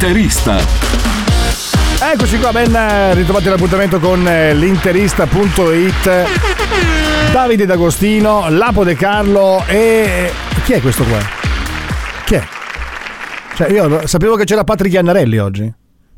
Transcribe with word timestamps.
L'interista. 0.00 0.56
Eccoci 2.00 2.38
qua, 2.38 2.52
ben 2.52 2.72
eh, 2.72 3.14
ritrovati 3.14 3.48
l'appuntamento 3.48 3.98
con 3.98 4.28
eh, 4.28 4.54
l'interista.it. 4.54 6.26
Davide 7.32 7.66
D'Agostino, 7.66 8.48
Lapo 8.48 8.84
De 8.84 8.94
Carlo 8.94 9.64
e. 9.66 10.30
Chi 10.62 10.74
è 10.74 10.80
questo 10.80 11.02
qua? 11.02 11.18
Chi 12.24 12.34
è? 12.36 12.44
Cioè, 13.56 13.72
io 13.72 14.06
sapevo 14.06 14.36
che 14.36 14.44
c'era 14.44 14.62
Patrick 14.62 14.94
Iannarelli 14.94 15.38
oggi. 15.38 15.62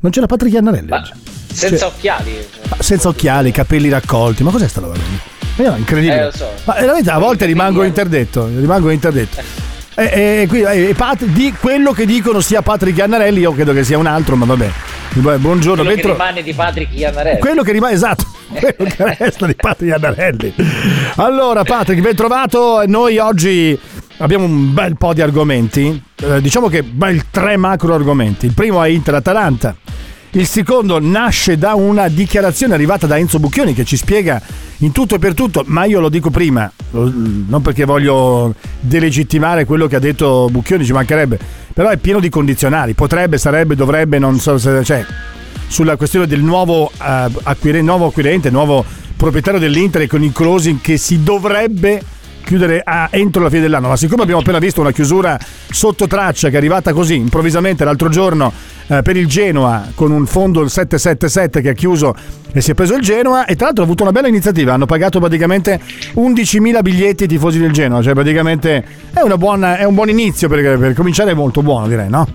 Non 0.01 0.11
c'era 0.11 0.27
Patrick 0.27 0.53
Iannarelli 0.53 0.89
Ma 0.89 0.97
oggi. 0.97 1.13
senza 1.51 1.77
Cioè- 1.77 1.87
occhiali. 1.87 2.47
Ma 2.69 2.75
Senza 2.77 3.07
occhiali, 3.07 3.51
capelli 3.51 3.89
raccolti. 3.89 4.43
Ma 4.43 4.51
cos'è 4.51 4.67
sta 4.67 4.81
roba? 4.81 4.93
lì? 4.93 5.63
Eh, 5.65 5.67
incredibile. 5.75 6.19
Eh, 6.19 6.23
lo 6.25 6.31
so. 6.31 6.51
Ma 6.65 6.73
veramente 6.75 7.09
a 7.09 7.17
volte 7.17 7.47
rimango 7.47 7.81
interdetto. 7.81 8.45
Rimango 8.45 8.91
interdetto. 8.91 9.41
E, 9.93 10.41
e, 10.43 10.47
qui, 10.47 10.61
e 10.61 10.93
Pat- 10.95 11.25
di 11.25 11.53
quello 11.59 11.91
che 11.91 12.05
dicono 12.05 12.39
sia 12.39 12.61
Patrick 12.61 12.97
Iannarelli, 12.97 13.41
io 13.41 13.51
credo 13.51 13.73
che 13.73 13.83
sia 13.83 13.97
un 13.97 14.05
altro, 14.05 14.35
ma 14.35 14.45
vabbè. 14.45 14.69
Bu- 15.15 15.37
Buongiorno, 15.37 15.83
Quello 15.83 15.89
che 15.89 15.95
ben 15.95 16.01
tro- 16.01 16.11
rimane 16.13 16.43
di 16.43 16.53
Patrick 16.53 16.97
Iannarelli. 16.97 17.39
quello 17.39 17.63
che 17.63 17.71
rimane 17.73 17.93
esatto 17.93 18.23
quello 18.47 18.89
che 18.95 19.15
resta 19.19 19.45
di 19.45 19.55
Patrick 19.55 19.91
Iannarelli. 19.91 20.53
Allora 21.17 21.63
Patrick 21.63 22.01
ben 22.01 22.15
trovato. 22.15 22.83
Noi 22.87 23.17
oggi 23.17 23.77
abbiamo 24.19 24.45
un 24.45 24.73
bel 24.73 24.95
po' 24.97 25.13
di 25.13 25.21
argomenti. 25.21 26.01
Eh, 26.21 26.39
diciamo 26.41 26.69
che 26.69 26.83
bel 26.83 27.29
tre 27.29 27.57
macro 27.57 27.93
argomenti. 27.93 28.45
Il 28.45 28.53
primo 28.53 28.81
è 28.81 28.87
Inter-Atalanta 28.87 29.75
il 30.31 30.47
secondo 30.47 30.99
nasce 30.99 31.57
da 31.57 31.73
una 31.73 32.07
dichiarazione 32.07 32.73
arrivata 32.73 33.05
da 33.05 33.17
Enzo 33.17 33.39
Bucchioni 33.39 33.73
che 33.73 33.83
ci 33.83 33.97
spiega 33.97 34.41
in 34.77 34.91
tutto 34.91 35.15
e 35.15 35.19
per 35.19 35.33
tutto, 35.33 35.63
ma 35.67 35.85
io 35.85 35.99
lo 35.99 36.09
dico 36.09 36.29
prima, 36.29 36.71
non 36.91 37.59
perché 37.61 37.85
voglio 37.85 38.55
delegittimare 38.79 39.65
quello 39.65 39.87
che 39.87 39.97
ha 39.97 39.99
detto 39.99 40.47
Bucchioni, 40.49 40.85
ci 40.85 40.93
mancherebbe, 40.93 41.37
però 41.73 41.89
è 41.89 41.97
pieno 41.97 42.19
di 42.19 42.29
condizionali, 42.29 42.93
potrebbe, 42.93 43.37
sarebbe, 43.37 43.75
dovrebbe, 43.75 44.19
non 44.19 44.39
so 44.39 44.57
se... 44.57 44.83
Cioè, 44.83 45.05
sulla 45.67 45.95
questione 45.95 46.27
del 46.27 46.41
nuovo, 46.41 46.91
eh, 47.01 47.27
acquirente, 47.43 47.81
nuovo 47.81 48.07
acquirente, 48.07 48.49
nuovo 48.49 48.83
proprietario 49.15 49.59
dell'Inter 49.59 50.05
con 50.07 50.21
il 50.21 50.33
closing 50.33 50.81
che 50.81 50.97
si 50.97 51.23
dovrebbe 51.23 52.01
chiudere 52.43 52.81
a- 52.83 53.07
entro 53.11 53.41
la 53.43 53.49
fine 53.49 53.61
dell'anno. 53.61 53.87
Ma 53.87 53.95
siccome 53.95 54.23
abbiamo 54.23 54.41
appena 54.41 54.59
visto 54.59 54.81
una 54.81 54.91
chiusura 54.91 55.37
sotto 55.69 56.07
traccia 56.07 56.49
che 56.49 56.55
è 56.55 56.57
arrivata 56.57 56.93
così 56.93 57.15
improvvisamente 57.15 57.83
l'altro 57.85 58.09
giorno 58.09 58.51
eh, 58.87 59.01
per 59.01 59.15
il 59.17 59.27
Genoa 59.27 59.87
con 59.95 60.11
un 60.11 60.25
fondo 60.25 60.61
il 60.61 60.69
777 60.69 61.61
che 61.61 61.69
ha 61.69 61.73
chiuso 61.73 62.13
e 62.53 62.59
si 62.59 62.71
è 62.71 62.73
preso 62.73 62.95
il 62.95 63.01
Genoa 63.01 63.45
e 63.45 63.55
tra 63.55 63.65
l'altro 63.67 63.83
ha 63.83 63.85
avuto 63.85 64.03
una 64.03 64.11
bella 64.11 64.27
iniziativa, 64.27 64.73
hanno 64.73 64.85
pagato 64.85 65.19
praticamente 65.19 65.79
11.000 66.15 66.81
biglietti 66.81 67.23
ai 67.23 67.29
tifosi 67.29 67.59
del 67.59 67.71
Genoa, 67.71 68.01
cioè 68.01 68.13
praticamente 68.13 68.83
è, 69.13 69.21
una 69.21 69.37
buona- 69.37 69.77
è 69.77 69.85
un 69.85 69.93
buon 69.95 70.09
inizio 70.09 70.49
per, 70.49 70.77
per 70.77 70.93
cominciare 70.93 71.31
è 71.31 71.33
molto 71.33 71.61
buono 71.61 71.87
direi, 71.87 72.09
no? 72.09 72.27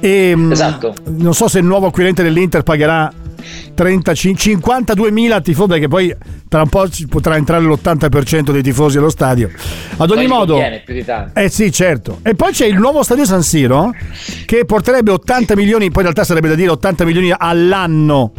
E, 0.00 0.34
mh, 0.34 0.52
Esatto. 0.52 0.94
Non 1.06 1.34
so 1.34 1.48
se 1.48 1.58
il 1.58 1.64
nuovo 1.64 1.88
acquirente 1.88 2.22
dell'Inter 2.22 2.62
pagherà 2.62 3.10
35 3.10 3.27
52.000 3.76 5.42
tifosi 5.42 5.68
perché 5.68 5.88
poi 5.88 6.14
tra 6.48 6.62
un 6.62 6.68
po' 6.68 6.88
ci 6.88 7.06
potrà 7.06 7.36
entrare 7.36 7.64
l'80% 7.64 8.50
dei 8.50 8.62
tifosi 8.62 8.98
allo 8.98 9.10
stadio. 9.10 9.50
Ad 9.96 10.10
ogni 10.10 10.26
Poi 10.26 10.38
modo... 10.38 10.52
conviene 10.54 10.82
più 10.84 10.94
di 10.94 11.04
tanto. 11.04 11.38
Eh 11.38 11.48
sì, 11.48 11.70
certo. 11.70 12.18
E 12.22 12.34
poi 12.34 12.52
c'è 12.52 12.66
il 12.66 12.78
nuovo 12.78 13.02
stadio 13.02 13.24
San 13.24 13.42
Siro 13.42 13.94
che 14.46 14.64
porterebbe 14.64 15.10
80 15.12 15.54
milioni, 15.56 15.90
poi 15.90 16.04
in 16.04 16.12
realtà 16.12 16.24
sarebbe 16.24 16.48
da 16.48 16.54
dire 16.54 16.70
80 16.70 17.04
milioni 17.04 17.32
all'anno 17.36 18.32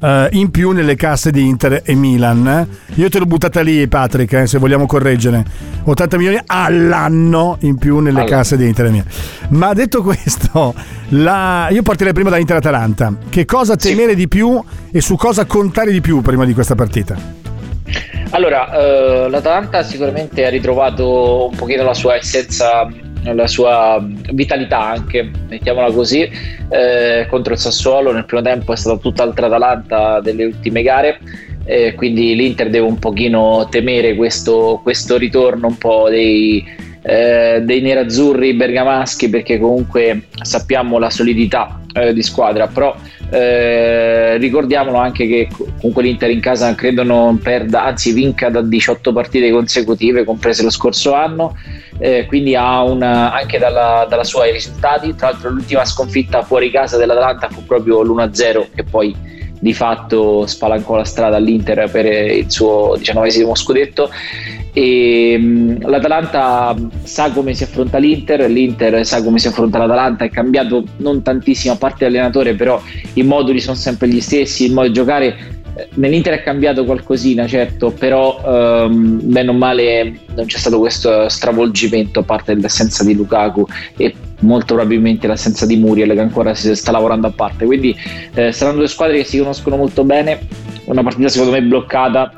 eh, 0.00 0.28
in 0.32 0.50
più 0.50 0.70
nelle 0.70 0.94
casse 0.94 1.30
di 1.30 1.46
Inter 1.46 1.82
e 1.84 1.94
Milan. 1.94 2.66
Io 2.94 3.08
te 3.08 3.18
l'ho 3.18 3.26
buttata 3.26 3.60
lì, 3.60 3.86
Patrick, 3.88 4.32
eh, 4.32 4.46
se 4.46 4.58
vogliamo 4.58 4.86
correggere. 4.86 5.44
80 5.84 6.16
milioni 6.16 6.38
all'anno 6.46 7.56
in 7.60 7.76
più 7.78 7.98
nelle 7.98 8.20
Allora. 8.20 8.36
casse 8.36 8.56
di 8.56 8.66
Inter 8.66 8.86
e 8.86 8.90
Milan. 8.90 9.06
Ma 9.50 9.72
detto 9.72 10.02
questo, 10.02 10.74
la- 11.10 11.68
io 11.70 11.82
partirei 11.82 12.12
prima 12.12 12.30
da 12.30 12.36
Inter-Atalanta. 12.38 13.14
Che 13.28 13.44
cosa 13.44 13.76
temere 13.76 14.14
di 14.14 14.28
più 14.28 14.62
e 14.90 15.00
su 15.00 15.16
cosa 15.16 15.44
contare 15.46 15.90
di 15.92 16.00
più 16.00 16.20
prima 16.20 16.44
di 16.44 16.52
questa 16.54 16.74
partita? 16.74 17.16
Allora, 18.30 18.70
eh, 18.72 19.28
l'Atalanta 19.30 19.82
sicuramente 19.82 20.44
ha 20.44 20.50
ritrovato 20.50 21.48
un 21.48 21.56
pochino 21.56 21.82
la 21.84 21.94
sua 21.94 22.16
essenza, 22.16 22.86
la 23.24 23.46
sua 23.46 24.04
vitalità 24.32 24.80
anche, 24.80 25.30
mettiamola 25.48 25.92
così, 25.92 26.28
eh, 26.70 27.26
contro 27.28 27.52
il 27.52 27.58
Sassuolo. 27.58 28.12
Nel 28.12 28.24
primo 28.24 28.42
tempo 28.42 28.72
è 28.72 28.76
stata 28.76 28.98
tutt'altra 28.98 29.46
Atalanta 29.46 30.20
delle 30.20 30.44
ultime 30.44 30.82
gare. 30.82 31.18
eh, 31.64 31.94
quindi 31.94 32.34
l'Inter 32.34 32.70
deve 32.70 32.86
un 32.86 32.98
pochino 32.98 33.66
temere 33.70 34.14
questo, 34.14 34.80
questo 34.82 35.18
ritorno 35.18 35.66
un 35.66 35.76
po' 35.76 36.08
dei, 36.08 36.64
eh, 37.02 37.60
dei 37.62 37.80
nerazzurri 37.80 38.54
bergamaschi 38.54 39.28
perché 39.28 39.58
comunque 39.58 40.28
sappiamo 40.42 40.98
la 40.98 41.10
solidità 41.10 41.80
eh, 41.92 42.12
di 42.12 42.22
squadra 42.22 42.66
però 42.66 42.94
eh, 43.30 44.36
ricordiamolo 44.38 44.96
anche 44.96 45.26
che 45.26 45.48
comunque 45.78 46.02
l'Inter 46.02 46.30
in 46.30 46.40
casa 46.40 46.74
credo 46.74 47.02
non 47.02 47.38
perda 47.38 47.84
anzi 47.84 48.12
vinca 48.12 48.48
da 48.48 48.62
18 48.62 49.12
partite 49.12 49.50
consecutive 49.50 50.24
comprese 50.24 50.62
lo 50.62 50.70
scorso 50.70 51.14
anno 51.14 51.54
eh, 51.98 52.26
quindi 52.26 52.54
una, 52.54 53.32
anche 53.32 53.58
dalla, 53.58 54.06
dalla 54.08 54.24
sua 54.24 54.46
i 54.46 54.52
risultati. 54.52 55.14
Tra 55.14 55.30
l'altro 55.30 55.50
l'ultima 55.50 55.84
sconfitta 55.84 56.42
fuori 56.42 56.70
casa 56.70 56.96
dell'Atalanta 56.96 57.48
fu 57.48 57.64
proprio 57.64 58.02
l'1-0 58.02 58.66
che 58.74 58.84
poi 58.84 59.14
di 59.60 59.74
fatto 59.74 60.46
spalancò 60.46 60.94
la 60.94 61.04
strada 61.04 61.36
all'Inter 61.36 61.90
per 61.90 62.06
il 62.06 62.50
suo 62.50 62.94
diciannovesimo 62.96 63.54
scudetto. 63.54 64.10
E 64.72 65.36
mh, 65.36 65.88
l'Atalanta 65.88 66.76
sa 67.02 67.32
come 67.32 67.54
si 67.54 67.64
affronta 67.64 67.98
l'Inter, 67.98 68.48
l'Inter 68.48 69.04
sa 69.04 69.22
come 69.22 69.38
si 69.38 69.48
affronta 69.48 69.78
l'Atalanta, 69.78 70.24
è 70.24 70.30
cambiato 70.30 70.84
non 70.98 71.22
tantissimo 71.22 71.74
a 71.74 71.76
parte 71.76 72.04
l'allenatore, 72.04 72.54
però 72.54 72.80
i 73.14 73.22
moduli 73.22 73.60
sono 73.60 73.74
sempre 73.74 74.06
gli 74.08 74.20
stessi, 74.20 74.66
il 74.66 74.74
modo 74.74 74.86
di 74.86 74.94
giocare 74.94 75.57
nell'Inter 75.94 76.34
è 76.34 76.42
cambiato 76.42 76.84
qualcosina, 76.84 77.46
certo, 77.46 77.90
però 77.90 78.40
ehm, 78.44 79.20
bene 79.22 79.50
o 79.50 79.52
male 79.52 80.20
non 80.34 80.46
c'è 80.46 80.58
stato 80.58 80.78
questo 80.78 81.28
stravolgimento 81.28 82.20
a 82.20 82.22
parte 82.22 82.54
l'assenza 82.54 83.04
di 83.04 83.14
Lukaku 83.14 83.66
e 83.96 84.14
molto 84.40 84.74
probabilmente 84.74 85.26
l'assenza 85.26 85.66
di 85.66 85.76
Muriel 85.76 86.12
che 86.12 86.20
ancora 86.20 86.54
si 86.54 86.74
sta 86.74 86.92
lavorando 86.92 87.26
a 87.26 87.32
parte. 87.32 87.64
Quindi 87.64 87.96
eh, 88.34 88.52
saranno 88.52 88.78
due 88.78 88.88
squadre 88.88 89.18
che 89.18 89.24
si 89.24 89.38
conoscono 89.38 89.76
molto 89.76 90.04
bene, 90.04 90.40
una 90.84 91.02
partita 91.02 91.28
secondo 91.28 91.52
me 91.52 91.62
bloccata 91.62 92.37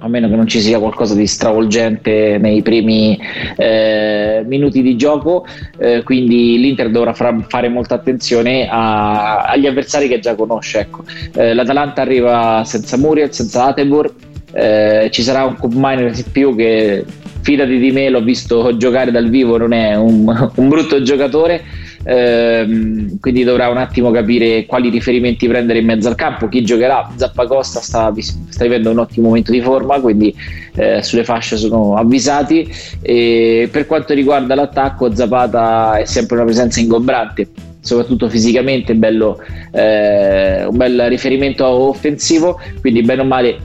a 0.00 0.08
meno 0.08 0.28
che 0.28 0.36
non 0.36 0.46
ci 0.46 0.60
sia 0.60 0.78
qualcosa 0.78 1.14
di 1.14 1.26
stravolgente 1.26 2.38
nei 2.38 2.62
primi 2.62 3.18
eh, 3.56 4.42
minuti 4.46 4.80
di 4.82 4.96
gioco, 4.96 5.44
eh, 5.78 6.02
quindi 6.04 6.58
l'Inter 6.58 6.90
dovrà 6.90 7.12
fra- 7.12 7.44
fare 7.48 7.68
molta 7.68 7.94
attenzione 7.96 8.68
a- 8.70 9.42
agli 9.42 9.66
avversari 9.66 10.08
che 10.08 10.20
già 10.20 10.34
conosce. 10.34 10.80
ecco. 10.80 11.02
Eh, 11.34 11.52
L'Atalanta 11.54 12.02
arriva 12.02 12.62
senza 12.64 12.96
Muriel, 12.96 13.32
senza 13.32 13.66
Atebor, 13.66 14.12
eh, 14.52 15.08
ci 15.10 15.22
sarà 15.22 15.44
un 15.44 15.56
Cup 15.56 15.72
Miner 15.74 16.16
in 16.16 16.24
più 16.32 16.54
che 16.54 17.04
fidati 17.42 17.78
di 17.78 17.90
me, 17.90 18.08
l'ho 18.08 18.22
visto 18.22 18.76
giocare 18.76 19.10
dal 19.10 19.28
vivo, 19.28 19.56
non 19.56 19.72
è 19.72 19.94
un, 19.94 20.50
un 20.54 20.68
brutto 20.68 21.02
giocatore. 21.02 21.62
Ehm, 22.08 23.18
quindi 23.20 23.44
dovrà 23.44 23.68
un 23.68 23.76
attimo 23.76 24.10
capire 24.10 24.64
quali 24.64 24.88
riferimenti 24.88 25.46
prendere 25.46 25.80
in 25.80 25.84
mezzo 25.84 26.08
al 26.08 26.14
campo, 26.14 26.48
chi 26.48 26.64
giocherà. 26.64 27.12
Zappacosta 27.14 27.80
sta, 27.80 28.12
sta 28.48 28.64
vivendo 28.64 28.90
un 28.90 28.98
ottimo 28.98 29.28
momento 29.28 29.52
di 29.52 29.60
forma, 29.60 30.00
quindi 30.00 30.34
eh, 30.74 31.02
sulle 31.02 31.24
fasce 31.24 31.56
sono 31.58 31.96
avvisati. 31.96 32.66
E 33.02 33.68
per 33.70 33.86
quanto 33.86 34.14
riguarda 34.14 34.54
l'attacco, 34.54 35.14
Zapata 35.14 35.98
è 35.98 36.04
sempre 36.06 36.36
una 36.36 36.44
presenza 36.44 36.80
ingombrante 36.80 37.48
soprattutto 37.80 38.28
fisicamente, 38.28 38.94
bello, 38.94 39.38
eh, 39.72 40.66
un 40.66 40.76
bel 40.76 41.06
riferimento 41.08 41.64
offensivo, 41.64 42.60
quindi 42.82 43.00
bene 43.00 43.22
o 43.22 43.24
male 43.24 43.58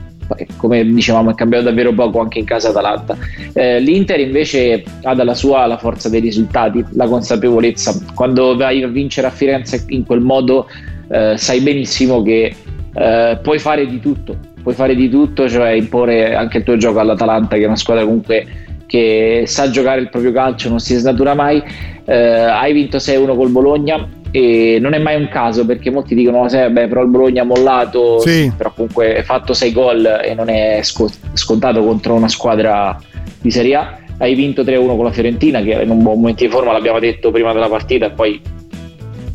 come 0.56 0.84
dicevamo 0.84 1.30
è 1.30 1.34
cambiato 1.34 1.64
davvero 1.64 1.92
poco 1.92 2.20
anche 2.20 2.38
in 2.38 2.44
casa 2.44 2.70
Atalanta. 2.70 3.16
Eh, 3.52 3.80
l'Inter 3.80 4.20
invece 4.20 4.82
ha 5.02 5.14
dalla 5.14 5.34
sua 5.34 5.66
la 5.66 5.78
forza 5.78 6.08
dei 6.08 6.20
risultati 6.20 6.84
la 6.92 7.06
consapevolezza. 7.06 7.94
Quando 8.14 8.56
vai 8.56 8.82
a 8.82 8.88
vincere 8.88 9.26
a 9.26 9.30
Firenze 9.30 9.84
in 9.88 10.04
quel 10.04 10.20
modo 10.20 10.68
eh, 11.08 11.34
sai 11.36 11.60
benissimo 11.60 12.22
che 12.22 12.54
eh, 12.94 13.38
puoi 13.42 13.58
fare 13.58 13.86
di 13.86 14.00
tutto. 14.00 14.36
Puoi 14.62 14.74
fare 14.74 14.94
di 14.94 15.08
tutto 15.08 15.48
cioè 15.48 15.70
imporre 15.70 16.34
anche 16.34 16.58
il 16.58 16.64
tuo 16.64 16.76
gioco 16.76 16.98
all'Atalanta 16.98 17.56
che 17.56 17.62
è 17.62 17.66
una 17.66 17.76
squadra 17.76 18.04
comunque 18.04 18.46
che 18.86 19.44
sa 19.46 19.68
giocare 19.70 20.00
il 20.00 20.08
proprio 20.08 20.32
calcio 20.32 20.68
non 20.68 20.80
si 20.80 20.94
snatura 20.96 21.34
mai. 21.34 21.62
Eh, 22.06 22.14
hai 22.14 22.72
vinto 22.72 22.98
6-1 22.98 23.36
col 23.36 23.50
Bologna 23.50 24.22
e 24.36 24.78
non 24.80 24.94
è 24.94 24.98
mai 24.98 25.14
un 25.14 25.28
caso 25.28 25.64
perché 25.64 25.90
molti 25.92 26.16
dicono 26.16 26.38
oh, 26.38 26.48
sai, 26.48 26.68
beh, 26.68 26.88
però 26.88 27.02
il 27.02 27.08
Bologna 27.08 27.42
ha 27.42 27.44
mollato, 27.44 28.18
Sì. 28.18 28.50
però 28.56 28.72
comunque 28.72 29.18
ha 29.18 29.22
fatto 29.22 29.54
6 29.54 29.72
gol 29.72 30.04
e 30.24 30.34
non 30.34 30.48
è 30.48 30.80
sco- 30.82 31.08
scontato 31.34 31.84
contro 31.84 32.14
una 32.14 32.26
squadra 32.26 32.98
di 33.40 33.50
Serie 33.52 33.76
A. 33.76 33.96
Hai 34.18 34.34
vinto 34.34 34.62
3-1 34.64 34.96
con 34.96 35.04
la 35.04 35.12
Fiorentina 35.12 35.62
che 35.62 35.80
in 35.80 35.88
un 35.88 36.02
buon 36.02 36.18
momento 36.18 36.42
di 36.42 36.50
forma, 36.50 36.72
l'abbiamo 36.72 36.98
detto 36.98 37.30
prima 37.30 37.52
della 37.52 37.68
partita 37.68 38.06
e 38.06 38.10
poi 38.10 38.40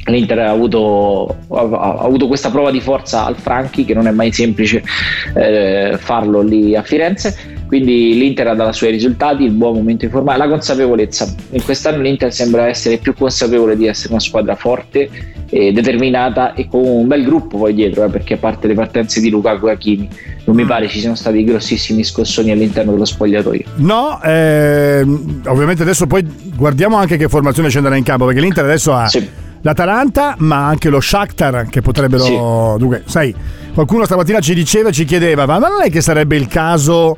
l'Inter 0.03 0.39
ha 0.39 0.49
avuto, 0.49 1.33
ha- 1.47 1.61
ha 1.61 1.97
avuto 1.99 2.27
questa 2.27 2.49
prova 2.49 2.69
di 2.69 2.81
forza 2.81 3.23
al 3.23 3.37
Franchi 3.37 3.85
che 3.85 3.93
non 3.93 4.05
è 4.05 4.11
mai 4.11 4.33
semplice 4.33 4.83
eh, 5.33 5.95
farlo 5.97 6.41
lì 6.41 6.75
a 6.75 6.83
Firenze 6.83 7.58
quindi 7.69 8.17
l'Inter 8.17 8.47
ha 8.47 8.55
dato 8.55 8.71
i 8.71 8.73
suoi 8.73 8.89
risultati 8.89 9.43
il 9.43 9.51
buon 9.51 9.75
momento 9.75 10.03
di 10.03 10.11
forma 10.11 10.35
la 10.35 10.49
consapevolezza 10.49 11.31
in 11.51 11.63
quest'anno 11.63 12.01
l'Inter 12.01 12.33
sembra 12.33 12.67
essere 12.67 12.97
più 12.97 13.13
consapevole 13.13 13.77
di 13.77 13.85
essere 13.85 14.09
una 14.09 14.19
squadra 14.19 14.55
forte 14.55 15.07
e 15.51 15.71
determinata 15.71 16.55
e 16.55 16.67
con 16.67 16.83
un 16.83 17.07
bel 17.07 17.23
gruppo 17.23 17.59
poi 17.59 17.75
dietro 17.75 18.03
eh, 18.03 18.09
perché 18.09 18.33
a 18.33 18.37
parte 18.37 18.67
le 18.67 18.73
partenze 18.73 19.21
di 19.21 19.29
Lukaku 19.29 19.67
e 19.67 19.71
Hakimi 19.71 20.09
non 20.45 20.55
mi 20.55 20.65
pare 20.65 20.87
ci 20.87 20.99
siano 20.99 21.13
stati 21.13 21.43
grossissimi 21.43 22.03
scossoni 22.03 22.49
all'interno 22.49 22.91
dello 22.91 23.05
spogliatoio 23.05 23.65
No, 23.75 24.19
ehm, 24.23 25.41
ovviamente 25.45 25.83
adesso 25.83 26.07
poi 26.07 26.25
guardiamo 26.55 26.97
anche 26.97 27.17
che 27.17 27.27
formazione 27.29 27.69
scenderà 27.69 27.95
in 27.95 28.03
campo 28.03 28.25
perché 28.25 28.41
l'Inter 28.41 28.63
adesso 28.63 28.93
ha 28.93 29.07
Sì. 29.07 29.27
l'Atalanta 29.61 30.33
ma 30.39 30.65
anche 30.65 30.89
lo 30.89 30.99
Shakhtar 30.99 31.67
che 31.69 31.81
potrebbero... 31.81 32.23
Sì. 32.23 32.35
Dunque, 32.79 33.03
sai, 33.05 33.33
qualcuno 33.75 34.05
stamattina 34.05 34.39
ci 34.39 34.55
diceva, 34.55 34.89
ci 34.89 35.05
chiedeva 35.05 35.45
ma 35.45 35.59
non 35.59 35.81
è 35.83 35.91
che 35.91 36.01
sarebbe 36.01 36.35
il 36.35 36.47
caso 36.47 37.15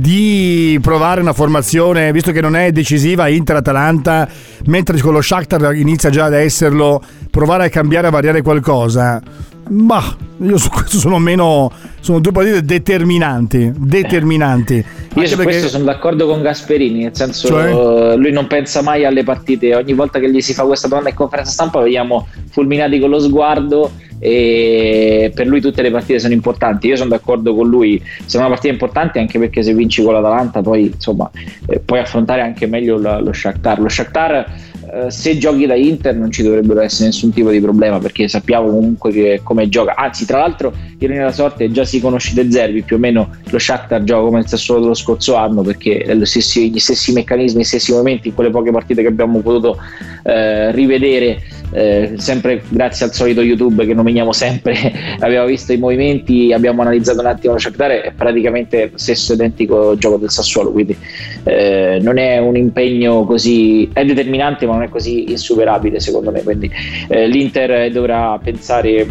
di 0.00 0.78
provare 0.80 1.20
una 1.20 1.32
formazione, 1.32 2.12
visto 2.12 2.30
che 2.30 2.40
non 2.40 2.54
è 2.54 2.70
decisiva 2.70 3.26
Inter-Atalanta, 3.26 4.28
mentre 4.66 5.00
con 5.00 5.12
lo 5.12 5.20
Shakhtar 5.20 5.74
inizia 5.74 6.08
già 6.08 6.26
ad 6.26 6.34
esserlo, 6.34 7.02
provare 7.30 7.64
a 7.64 7.68
cambiare, 7.68 8.06
a 8.06 8.10
variare 8.10 8.40
qualcosa? 8.40 9.20
Ma 9.68 10.02
io 10.40 10.56
su 10.56 10.68
questo 10.70 10.98
sono 10.98 11.18
meno... 11.18 11.70
sono 12.00 12.20
due 12.20 12.32
partite 12.32 12.64
determinanti, 12.64 13.72
determinanti. 13.76 14.74
Io 14.74 15.26
su 15.26 15.36
perché- 15.36 15.44
questo 15.44 15.68
sono 15.68 15.84
d'accordo 15.84 16.26
con 16.26 16.42
Gasperini, 16.42 17.02
nel 17.02 17.14
senso 17.14 17.48
Cioè? 17.48 18.16
lui 18.16 18.30
non 18.30 18.46
pensa 18.46 18.82
mai 18.82 19.04
alle 19.04 19.24
partite, 19.24 19.74
ogni 19.74 19.92
volta 19.94 20.18
che 20.18 20.30
gli 20.30 20.40
si 20.40 20.54
fa 20.54 20.64
questa 20.64 20.88
domanda 20.88 21.10
in 21.10 21.16
conferenza 21.16 21.50
stampa 21.50 21.80
vediamo 21.80 22.28
fulminati 22.50 22.98
con 22.98 23.10
lo 23.10 23.18
sguardo 23.18 23.90
e 24.20 25.30
per 25.34 25.46
lui 25.46 25.60
tutte 25.60 25.82
le 25.82 25.90
partite 25.90 26.18
sono 26.18 26.32
importanti. 26.32 26.88
Io 26.88 26.96
sono 26.96 27.10
d'accordo 27.10 27.54
con 27.54 27.68
lui, 27.68 28.02
sono 28.26 28.44
una 28.44 28.52
partita 28.52 28.72
importante 28.72 29.18
anche 29.18 29.38
perché 29.38 29.62
se 29.62 29.74
vinci 29.74 30.02
con 30.02 30.12
l'Atalanta 30.12 30.60
poi 30.60 30.86
insomma 30.86 31.30
eh, 31.66 31.80
puoi 31.80 32.00
affrontare 32.00 32.42
anche 32.42 32.66
meglio 32.66 32.98
lo 32.98 33.32
Shakhtar. 33.32 33.80
Lo 33.80 33.88
Shakhtar 33.88 34.46
eh, 34.92 35.10
se 35.10 35.38
giochi 35.38 35.66
da 35.66 35.74
Inter 35.74 36.14
non 36.14 36.30
ci 36.30 36.42
dovrebbero 36.42 36.80
essere 36.80 37.06
nessun 37.06 37.32
tipo 37.32 37.50
di 37.50 37.60
problema 37.60 37.98
perché 37.98 38.28
sappiamo 38.28 38.70
comunque 38.70 39.12
che 39.12 39.40
come 39.42 39.68
gioca. 39.68 39.94
Anzi, 39.94 40.24
tra 40.24 40.38
l'altro, 40.38 40.72
ironia 40.98 41.22
della 41.22 41.32
sorte, 41.32 41.70
già 41.70 41.84
si 41.84 42.00
conosce 42.00 42.34
De 42.34 42.50
Zerbi, 42.50 42.82
più 42.82 42.96
o 42.96 42.98
meno 42.98 43.36
lo 43.44 43.58
Shakhtar 43.58 44.02
gioca 44.04 44.24
come 44.24 44.40
il 44.40 44.48
Sassuolo 44.48 44.80
dello 44.80 44.94
scorso 44.94 45.34
anno 45.34 45.62
perché 45.62 46.04
stessi- 46.24 46.70
gli 46.70 46.78
stessi 46.78 47.12
meccanismi, 47.12 47.60
gli 47.60 47.64
stessi 47.64 47.92
momenti 47.92 48.28
in 48.28 48.34
quelle 48.34 48.50
poche 48.50 48.70
partite 48.70 49.02
che 49.02 49.08
abbiamo 49.08 49.40
potuto 49.40 49.78
eh, 50.24 50.72
rivedere. 50.72 51.42
Eh, 51.70 52.14
sempre 52.16 52.62
grazie 52.68 53.06
al 53.06 53.12
solito 53.12 53.40
YouTube 53.40 53.86
che 53.86 53.94
nominiamo 53.94 54.32
sempre, 54.32 54.92
abbiamo 55.20 55.46
visto 55.46 55.72
i 55.72 55.76
movimenti, 55.76 56.52
abbiamo 56.52 56.82
analizzato 56.82 57.20
un 57.20 57.26
attimo 57.26 57.54
lo 57.54 57.58
Shakhtar, 57.58 57.90
è 57.90 58.12
praticamente 58.16 58.92
stesso 58.94 59.34
identico 59.34 59.96
gioco 59.96 60.16
del 60.16 60.30
Sassuolo, 60.30 60.70
quindi 60.72 60.96
eh, 61.44 61.98
non 62.00 62.18
è 62.18 62.38
un 62.38 62.56
impegno 62.56 63.24
così, 63.24 63.88
è 63.92 64.04
determinante 64.04 64.66
ma 64.66 64.74
non 64.74 64.82
è 64.82 64.88
così 64.88 65.30
insuperabile 65.30 66.00
secondo 66.00 66.30
me, 66.30 66.42
quindi 66.42 66.70
eh, 67.08 67.26
l'Inter 67.26 67.90
dovrà 67.90 68.38
pensare, 68.42 69.06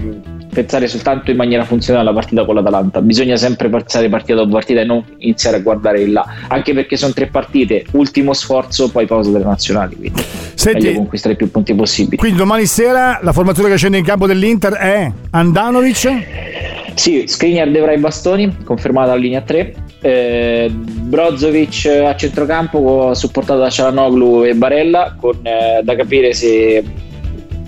pensare 0.57 0.88
soltanto 0.88 1.30
in 1.30 1.38
maniera 1.38 1.63
funzionale 1.65 2.07
alla 2.07 2.18
partita 2.18 2.44
con 2.44 2.56
l'Atalanta, 2.56 3.00
bisogna 3.00 3.36
sempre 3.36 3.69
pensare 3.69 4.09
partita 4.09 4.33
dopo 4.39 4.54
partita 4.54 4.81
e 4.81 4.86
non 4.86 5.04
iniziare 5.19 5.57
a 5.57 5.59
guardare 5.59 6.01
in 6.01 6.13
là, 6.13 6.25
anche 6.48 6.74
perché 6.74 6.98
sono 6.98 7.13
tre 7.13 7.27
partite, 7.27 7.86
ultimo 7.92 8.33
sforzo, 8.33 8.89
poi 8.89 9.06
pausa 9.06 9.30
delle 9.30 9.44
nazionali, 9.44 9.95
quindi 9.95 10.19
Senti- 10.56 10.86
meglio 10.86 10.98
conquistare 10.98 11.36
più 11.36 11.51
punti 11.51 11.75
possibili. 11.75 12.18
Quindi 12.18 12.39
domani 12.39 12.65
sera 12.65 13.19
la 13.21 13.33
formazione 13.33 13.69
che 13.69 13.77
scende 13.77 14.00
in 14.00 14.04
campo 14.04 14.25
dell'Inter 14.25 14.74
è 14.74 15.12
Andanovic, 15.30 16.25
Sì, 16.95 17.25
Skriniar 17.27 17.69
dovrà 17.69 17.94
i 17.94 18.00
bastoni, 18.00 18.57
confermata 18.63 19.10
la 19.10 19.18
linea 19.18 19.42
3. 19.42 19.74
Eh, 20.01 20.71
Brozovic 20.71 21.86
a 21.86 22.15
centrocampo 22.15 23.13
supportato 23.13 23.60
da 23.60 23.69
Cialanoglu 23.69 24.45
e 24.45 24.56
Barella 24.56 25.15
con 25.19 25.38
eh, 25.44 25.81
da 25.83 25.95
capire 25.95 26.33
se 26.33 26.83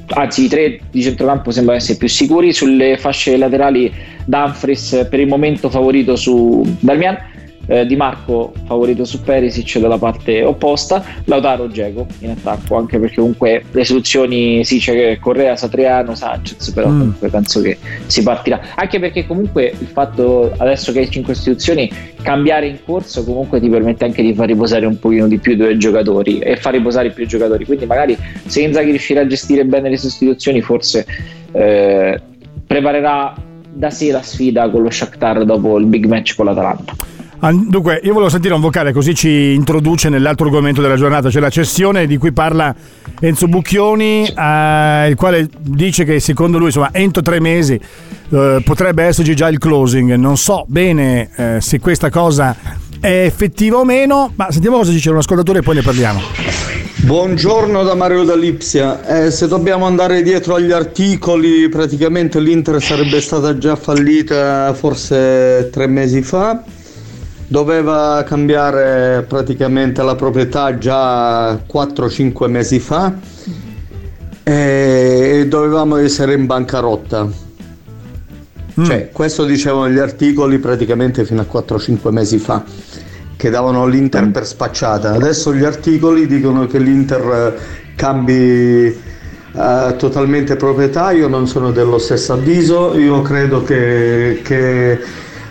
anzi 0.09 0.45
i 0.45 0.47
tre 0.47 0.79
di 0.91 1.01
centrocampo 1.01 1.51
sembrano 1.51 1.79
essere 1.79 1.97
più 1.97 2.07
sicuri. 2.07 2.53
Sulle 2.53 2.97
fasce 2.97 3.37
laterali 3.37 3.91
Dumfries 4.25 5.07
per 5.09 5.19
il 5.19 5.27
momento 5.27 5.69
favorito 5.69 6.15
su 6.15 6.63
Darmian 6.79 7.17
eh, 7.69 7.85
Di 7.85 7.95
Marco 7.95 8.51
favorito 8.65 9.05
su 9.05 9.21
Perisic 9.21 9.77
dalla 9.79 9.97
parte 9.97 10.43
opposta. 10.43 11.03
Lautaro 11.25 11.69
Geco 11.69 12.07
in 12.19 12.31
attacco 12.31 12.75
anche 12.77 12.99
perché 12.99 13.15
comunque 13.15 13.63
le 13.71 13.85
soluzioni 13.85 14.65
sì 14.65 14.79
c'è 14.79 15.17
Correa, 15.19 15.55
Satriano, 15.55 16.15
Sanchez 16.15 16.71
però 16.71 16.89
Mm. 16.89 16.97
comunque 16.99 17.29
penso 17.29 17.61
che 17.61 17.77
si 18.07 18.23
partirà. 18.23 18.59
Anche 18.75 18.99
perché 18.99 19.25
comunque 19.27 19.71
il 19.77 19.87
fatto 19.87 20.51
adesso 20.57 20.91
che 20.91 20.99
hai 20.99 21.09
5 21.09 21.33
istituzioni 21.33 21.89
cambiare 22.21 22.67
in 22.67 22.79
corso 22.83 23.23
comunque 23.23 23.59
ti 23.59 23.69
permette 23.69 24.03
anche 24.05 24.21
di 24.23 24.33
far 24.33 24.47
riposare 24.47 24.85
un 24.87 24.97
pochino 24.99 25.27
di 25.27 25.37
più 25.37 25.53
i 25.53 25.55
due 25.55 25.77
giocatori 25.77 26.39
e 26.39 26.57
far 26.57 26.73
riposare 26.73 27.11
più 27.11 27.27
giocatori. 27.27 27.65
Quindi 27.65 27.85
magari 27.85 28.17
se 28.45 28.61
Inzaghi 28.61 28.89
riuscirà 28.89 29.21
a 29.21 29.27
gestire 29.27 29.63
bene 29.65 29.89
le 29.89 29.97
sostituzioni 29.97 30.61
forse 30.61 31.05
eh, 31.51 32.19
preparerà 32.65 33.33
da 33.71 33.89
sé 33.89 34.11
la 34.11 34.21
sfida 34.21 34.69
con 34.69 34.81
lo 34.81 34.89
Shakhtar 34.89 35.45
dopo 35.45 35.77
il 35.77 35.85
big 35.85 36.05
match 36.05 36.35
con 36.35 36.45
l'Atalanta. 36.45 36.93
An- 36.93 37.28
Dunque, 37.41 38.01
io 38.03 38.11
volevo 38.11 38.29
sentire 38.29 38.53
un 38.53 38.59
vocale 38.59 38.91
così 38.91 39.15
ci 39.15 39.53
introduce 39.53 40.09
nell'altro 40.09 40.47
argomento 40.47 40.81
della 40.81 40.97
giornata, 40.97 41.29
cioè 41.29 41.39
la 41.39 41.49
cessione 41.49 42.05
di 42.05 42.17
cui 42.17 42.33
parla 42.33 42.75
Enzo 43.21 43.47
Bucchioni, 43.47 44.27
eh, 44.27 45.07
il 45.09 45.15
quale 45.15 45.47
dice 45.57 46.03
che 46.03 46.19
secondo 46.19 46.57
lui, 46.57 46.67
insomma, 46.67 46.89
entro 46.91 47.21
tre 47.21 47.39
mesi 47.39 47.79
eh, 48.29 48.61
potrebbe 48.61 49.03
esserci 49.03 49.35
già 49.37 49.47
il 49.47 49.57
closing. 49.57 50.15
Non 50.15 50.35
so 50.35 50.65
bene 50.67 51.29
eh, 51.33 51.61
se 51.61 51.79
questa 51.79 52.09
cosa 52.09 52.53
è 52.99 53.23
effettiva 53.23 53.77
o 53.77 53.85
meno, 53.85 54.33
ma 54.35 54.51
sentiamo 54.51 54.75
cosa 54.75 54.91
dice 54.91 55.09
un 55.09 55.17
ascoltatore 55.17 55.59
e 55.59 55.61
poi 55.61 55.75
ne 55.75 55.81
parliamo. 55.81 56.19
Buongiorno 56.97 57.83
da 57.83 57.95
Mario 57.95 58.23
D'Alipsia. 58.23 59.23
Eh, 59.23 59.31
se 59.31 59.47
dobbiamo 59.47 59.85
andare 59.85 60.21
dietro 60.23 60.55
agli 60.55 60.73
articoli, 60.73 61.69
praticamente 61.69 62.41
l'Inter 62.41 62.81
sarebbe 62.83 63.21
stata 63.21 63.57
già 63.57 63.77
fallita 63.77 64.73
forse 64.73 65.69
tre 65.71 65.87
mesi 65.87 66.21
fa. 66.21 66.61
Doveva 67.51 68.23
cambiare 68.27 69.25
praticamente 69.27 70.03
la 70.03 70.13
proprietà 70.13 70.77
già 70.77 71.53
4-5 71.55 72.47
mesi 72.47 72.79
fa 72.79 73.11
e 74.43 75.45
dovevamo 75.49 75.95
essere 75.97 76.35
in 76.35 76.45
bancarotta. 76.45 77.27
Cioè, 78.85 79.09
questo 79.11 79.45
dicevano 79.45 79.89
gli 79.89 79.97
articoli 79.97 80.59
praticamente 80.59 81.25
fino 81.25 81.41
a 81.41 81.45
4-5 81.51 82.11
mesi 82.11 82.37
fa, 82.37 82.63
che 83.35 83.49
davano 83.49 83.87
l'Inter 83.87 84.29
per 84.29 84.45
spacciata. 84.45 85.13
Adesso 85.13 85.53
gli 85.53 85.63
articoli 85.63 86.27
dicono 86.27 86.67
che 86.67 86.77
l'Inter 86.77 87.55
eh, 87.57 87.95
cambi 87.95 88.33
eh, 88.35 89.95
totalmente 89.97 90.55
proprietà, 90.55 91.11
io 91.11 91.27
non 91.27 91.47
sono 91.47 91.71
dello 91.71 91.97
stesso 91.97 92.33
avviso, 92.33 92.97
io 92.97 93.21
credo 93.21 93.63
che, 93.63 94.41
che 94.43 94.99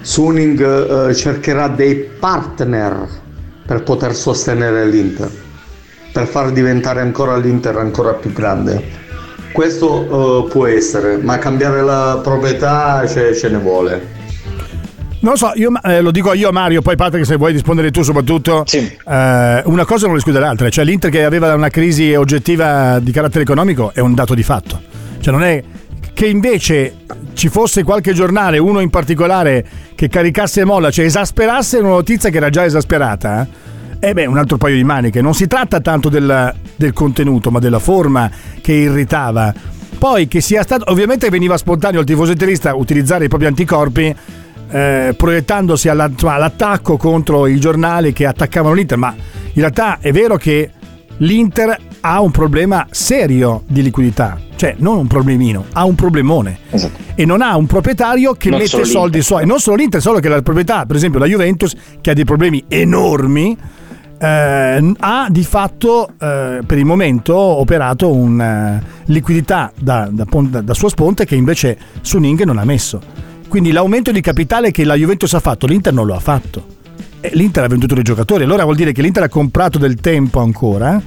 Suning 0.00 1.08
eh, 1.08 1.14
cercherà 1.14 1.68
dei 1.68 1.96
partner 1.96 3.06
per 3.66 3.82
poter 3.82 4.14
sostenere 4.14 4.86
l'Inter, 4.86 5.30
per 6.12 6.26
far 6.26 6.52
diventare 6.52 7.00
ancora 7.00 7.36
l'Inter 7.36 7.76
ancora 7.76 8.14
più 8.14 8.32
grande. 8.32 8.82
Questo 9.52 10.46
eh, 10.46 10.48
può 10.50 10.66
essere, 10.66 11.16
ma 11.16 11.38
cambiare 11.38 11.82
la 11.82 12.20
proprietà 12.22 13.06
ce, 13.06 13.34
ce 13.34 13.48
ne 13.48 13.58
vuole. 13.58 14.16
Non 15.20 15.32
lo 15.32 15.36
so, 15.36 15.50
io 15.56 15.72
eh, 15.82 16.00
lo 16.00 16.12
dico 16.12 16.32
io 16.32 16.50
a 16.50 16.52
Mario, 16.52 16.80
poi 16.80 16.94
Patrick 16.94 17.26
se 17.26 17.36
vuoi 17.36 17.52
rispondere 17.52 17.90
tu 17.90 18.02
soprattutto. 18.02 18.62
Sì. 18.66 18.78
Eh, 18.78 19.62
una 19.64 19.84
cosa 19.84 20.06
non 20.06 20.16
esclude 20.16 20.38
l'altra, 20.38 20.68
cioè 20.68 20.84
l'Inter 20.84 21.10
che 21.10 21.24
aveva 21.24 21.52
una 21.54 21.70
crisi 21.70 22.14
oggettiva 22.14 23.00
di 23.00 23.10
carattere 23.10 23.42
economico 23.42 23.90
è 23.92 24.00
un 24.00 24.14
dato 24.14 24.34
di 24.34 24.44
fatto. 24.44 24.80
Cioè 25.20 25.32
non 25.32 25.42
è 25.42 25.62
che 26.18 26.26
invece 26.26 26.96
ci 27.34 27.48
fosse 27.48 27.84
qualche 27.84 28.12
giornale, 28.12 28.58
uno 28.58 28.80
in 28.80 28.90
particolare, 28.90 29.64
che 29.94 30.08
caricasse 30.08 30.64
molla, 30.64 30.90
cioè 30.90 31.04
esasperasse 31.04 31.78
una 31.78 31.90
notizia 31.90 32.28
che 32.28 32.38
era 32.38 32.50
già 32.50 32.64
esasperata. 32.64 33.46
Eh 34.00 34.14
beh, 34.14 34.26
un 34.26 34.36
altro 34.36 34.56
paio 34.56 34.74
di 34.74 34.82
maniche. 34.82 35.22
Non 35.22 35.34
si 35.34 35.46
tratta 35.46 35.78
tanto 35.78 36.08
del, 36.08 36.52
del 36.74 36.92
contenuto, 36.92 37.52
ma 37.52 37.60
della 37.60 37.78
forma 37.78 38.28
che 38.60 38.72
irritava. 38.72 39.54
Poi 39.96 40.26
che 40.26 40.40
sia 40.40 40.64
stato, 40.64 40.90
ovviamente 40.90 41.30
veniva 41.30 41.56
spontaneo 41.56 42.00
al 42.00 42.06
tifoso 42.06 42.32
interista 42.32 42.74
utilizzare 42.74 43.26
i 43.26 43.28
propri 43.28 43.46
anticorpi 43.46 44.16
eh, 44.70 45.14
proiettandosi 45.16 45.88
alla- 45.88 46.10
all'attacco 46.20 46.96
contro 46.96 47.46
i 47.46 47.60
giornali 47.60 48.12
che 48.12 48.26
attaccavano 48.26 48.74
l'Inter, 48.74 48.98
ma 48.98 49.14
in 49.14 49.52
realtà 49.54 49.98
è 50.00 50.10
vero 50.10 50.36
che 50.36 50.68
l'Inter 51.18 51.78
ha 52.00 52.20
un 52.20 52.30
problema 52.30 52.86
serio 52.90 53.62
di 53.66 53.82
liquidità, 53.82 54.38
cioè 54.56 54.74
non 54.78 54.96
un 54.98 55.06
problemino, 55.06 55.64
ha 55.72 55.84
un 55.84 55.94
problemone 55.94 56.58
Esatto. 56.70 56.98
e 57.14 57.24
non 57.24 57.42
ha 57.42 57.56
un 57.56 57.66
proprietario 57.66 58.34
che 58.34 58.50
Non 58.50 58.60
mette 58.60 58.84
soldi 58.84 59.22
suoi, 59.22 59.46
non 59.46 59.58
solo 59.60 59.76
l'Inter, 59.76 60.00
solo 60.00 60.20
che 60.20 60.28
la 60.28 60.42
proprietà, 60.42 60.86
per 60.86 60.96
esempio 60.96 61.18
la 61.18 61.26
Juventus, 61.26 61.74
che 62.00 62.10
ha 62.10 62.14
dei 62.14 62.24
problemi 62.24 62.64
enormi, 62.68 63.56
eh, 64.20 64.94
ha 64.98 65.26
di 65.30 65.44
fatto 65.44 66.08
eh, 66.18 66.60
per 66.66 66.78
il 66.78 66.84
momento 66.84 67.36
operato 67.36 68.12
una 68.12 68.82
liquidità 69.06 69.72
da, 69.78 70.08
da 70.10 70.24
da- 70.28 70.60
da 70.60 70.74
sua 70.74 70.88
sponte 70.88 71.24
che 71.24 71.34
invece 71.36 71.78
Suning 72.00 72.42
non 72.42 72.58
ha 72.58 72.64
messo. 72.64 73.00
Quindi 73.48 73.70
l'aumento 73.72 74.10
di 74.12 74.20
capitale 74.20 74.70
che 74.70 74.84
la 74.84 74.94
Juventus 74.94 75.32
ha 75.34 75.40
fatto, 75.40 75.66
l'Inter 75.66 75.92
non 75.92 76.06
lo 76.06 76.14
ha 76.14 76.20
fatto. 76.20 76.76
E 77.20 77.30
L'Inter 77.32 77.64
ha 77.64 77.66
venduto 77.66 77.94
dei 77.94 78.04
giocatori, 78.04 78.44
allora 78.44 78.62
vuol 78.62 78.76
dire 78.76 78.92
che 78.92 79.02
l'Inter 79.02 79.24
ha 79.24 79.28
comprato 79.28 79.78
del 79.78 79.96
tempo 79.96 80.40
ancora. 80.40 81.00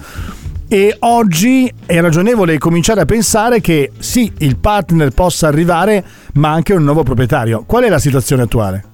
E 0.73 0.95
oggi 0.99 1.69
è 1.85 1.99
ragionevole 1.99 2.57
cominciare 2.57 3.01
a 3.01 3.05
pensare 3.05 3.59
che 3.59 3.91
sì, 3.99 4.31
il 4.37 4.55
partner 4.55 5.09
possa 5.09 5.49
arrivare, 5.49 6.01
ma 6.35 6.53
anche 6.53 6.73
un 6.73 6.85
nuovo 6.85 7.03
proprietario. 7.03 7.65
Qual 7.67 7.83
è 7.83 7.89
la 7.89 7.99
situazione 7.99 8.43
attuale? 8.43 8.85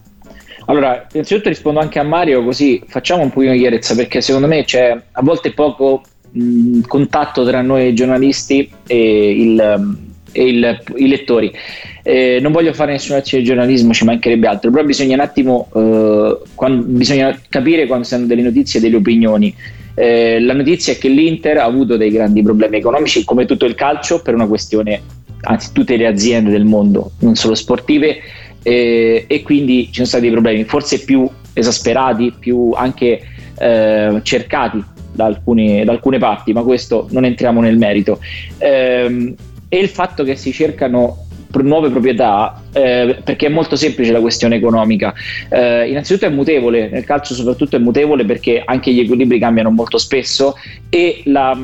Allora, 0.65 1.05
innanzitutto 1.11 1.49
rispondo 1.49 1.79
anche 1.79 1.99
a 1.99 2.03
Mario, 2.03 2.43
così 2.43 2.81
facciamo 2.87 3.21
un 3.21 3.29
pochino 3.29 3.51
di 3.51 3.59
chiarezza, 3.59 3.93
perché 3.93 4.21
secondo 4.21 4.47
me 4.47 4.63
c'è 4.65 4.99
a 5.11 5.21
volte 5.21 5.53
poco 5.53 6.01
mh, 6.31 6.79
contatto 6.87 7.45
tra 7.45 7.61
noi 7.61 7.93
giornalisti 7.93 8.67
e, 8.87 9.31
il, 9.39 9.97
e 10.31 10.47
il- 10.47 10.81
i 10.95 11.07
lettori. 11.07 11.53
Eh, 12.01 12.39
non 12.41 12.53
voglio 12.53 12.73
fare 12.73 12.93
nessuna 12.93 13.19
azione 13.19 13.43
di 13.43 13.49
giornalismo, 13.49 13.93
ci 13.93 14.03
mancherebbe 14.03 14.47
altro, 14.47 14.71
però 14.71 14.83
bisogna 14.83 15.13
un 15.13 15.19
attimo 15.21 15.69
eh, 15.75 16.39
quan- 16.55 16.83
bisogna 16.87 17.39
capire 17.49 17.85
quando 17.85 18.03
si 18.03 18.15
hanno 18.15 18.25
delle 18.25 18.41
notizie 18.41 18.79
e 18.79 18.81
delle 18.81 18.95
opinioni. 18.95 19.55
Eh, 19.99 20.39
la 20.39 20.53
notizia 20.53 20.93
è 20.93 20.97
che 20.99 21.09
l'Inter 21.09 21.57
ha 21.57 21.63
avuto 21.63 21.97
dei 21.97 22.11
grandi 22.11 22.43
problemi 22.43 22.77
economici, 22.77 23.23
come 23.23 23.45
tutto 23.45 23.65
il 23.65 23.73
calcio, 23.73 24.21
per 24.21 24.35
una 24.35 24.45
questione, 24.45 25.01
anzi 25.41 25.71
tutte 25.71 25.97
le 25.97 26.05
aziende 26.05 26.51
del 26.51 26.65
mondo, 26.65 27.13
non 27.21 27.33
solo 27.33 27.55
sportive, 27.55 28.19
eh, 28.61 29.25
e 29.27 29.41
quindi 29.41 29.85
ci 29.87 29.95
sono 29.95 30.05
stati 30.05 30.29
problemi 30.29 30.65
forse 30.65 31.03
più 31.03 31.27
esasperati, 31.51 32.31
più 32.37 32.73
anche 32.75 33.21
eh, 33.57 34.19
cercati 34.21 34.83
da, 35.11 35.25
alcuni- 35.25 35.83
da 35.83 35.93
alcune 35.93 36.19
parti, 36.19 36.53
ma 36.53 36.61
questo 36.61 37.07
non 37.09 37.25
entriamo 37.25 37.59
nel 37.59 37.79
merito. 37.79 38.19
Ehm, 38.59 39.33
e 39.67 39.79
il 39.79 39.89
fatto 39.89 40.23
che 40.23 40.35
si 40.35 40.51
cercano 40.51 41.26
nuove 41.63 41.89
proprietà 41.89 42.61
eh, 42.73 43.17
perché 43.23 43.47
è 43.47 43.49
molto 43.49 43.75
semplice 43.75 44.11
la 44.11 44.19
questione 44.21 44.55
economica. 44.55 45.13
Eh, 45.49 45.89
innanzitutto 45.89 46.25
è 46.25 46.29
mutevole 46.29 46.89
nel 46.89 47.03
calcio 47.03 47.33
soprattutto 47.33 47.75
è 47.75 47.79
mutevole 47.79 48.25
perché 48.25 48.61
anche 48.63 48.91
gli 48.91 48.99
equilibri 48.99 49.39
cambiano 49.39 49.69
molto 49.69 49.97
spesso 49.97 50.55
e 50.89 51.21
la, 51.25 51.57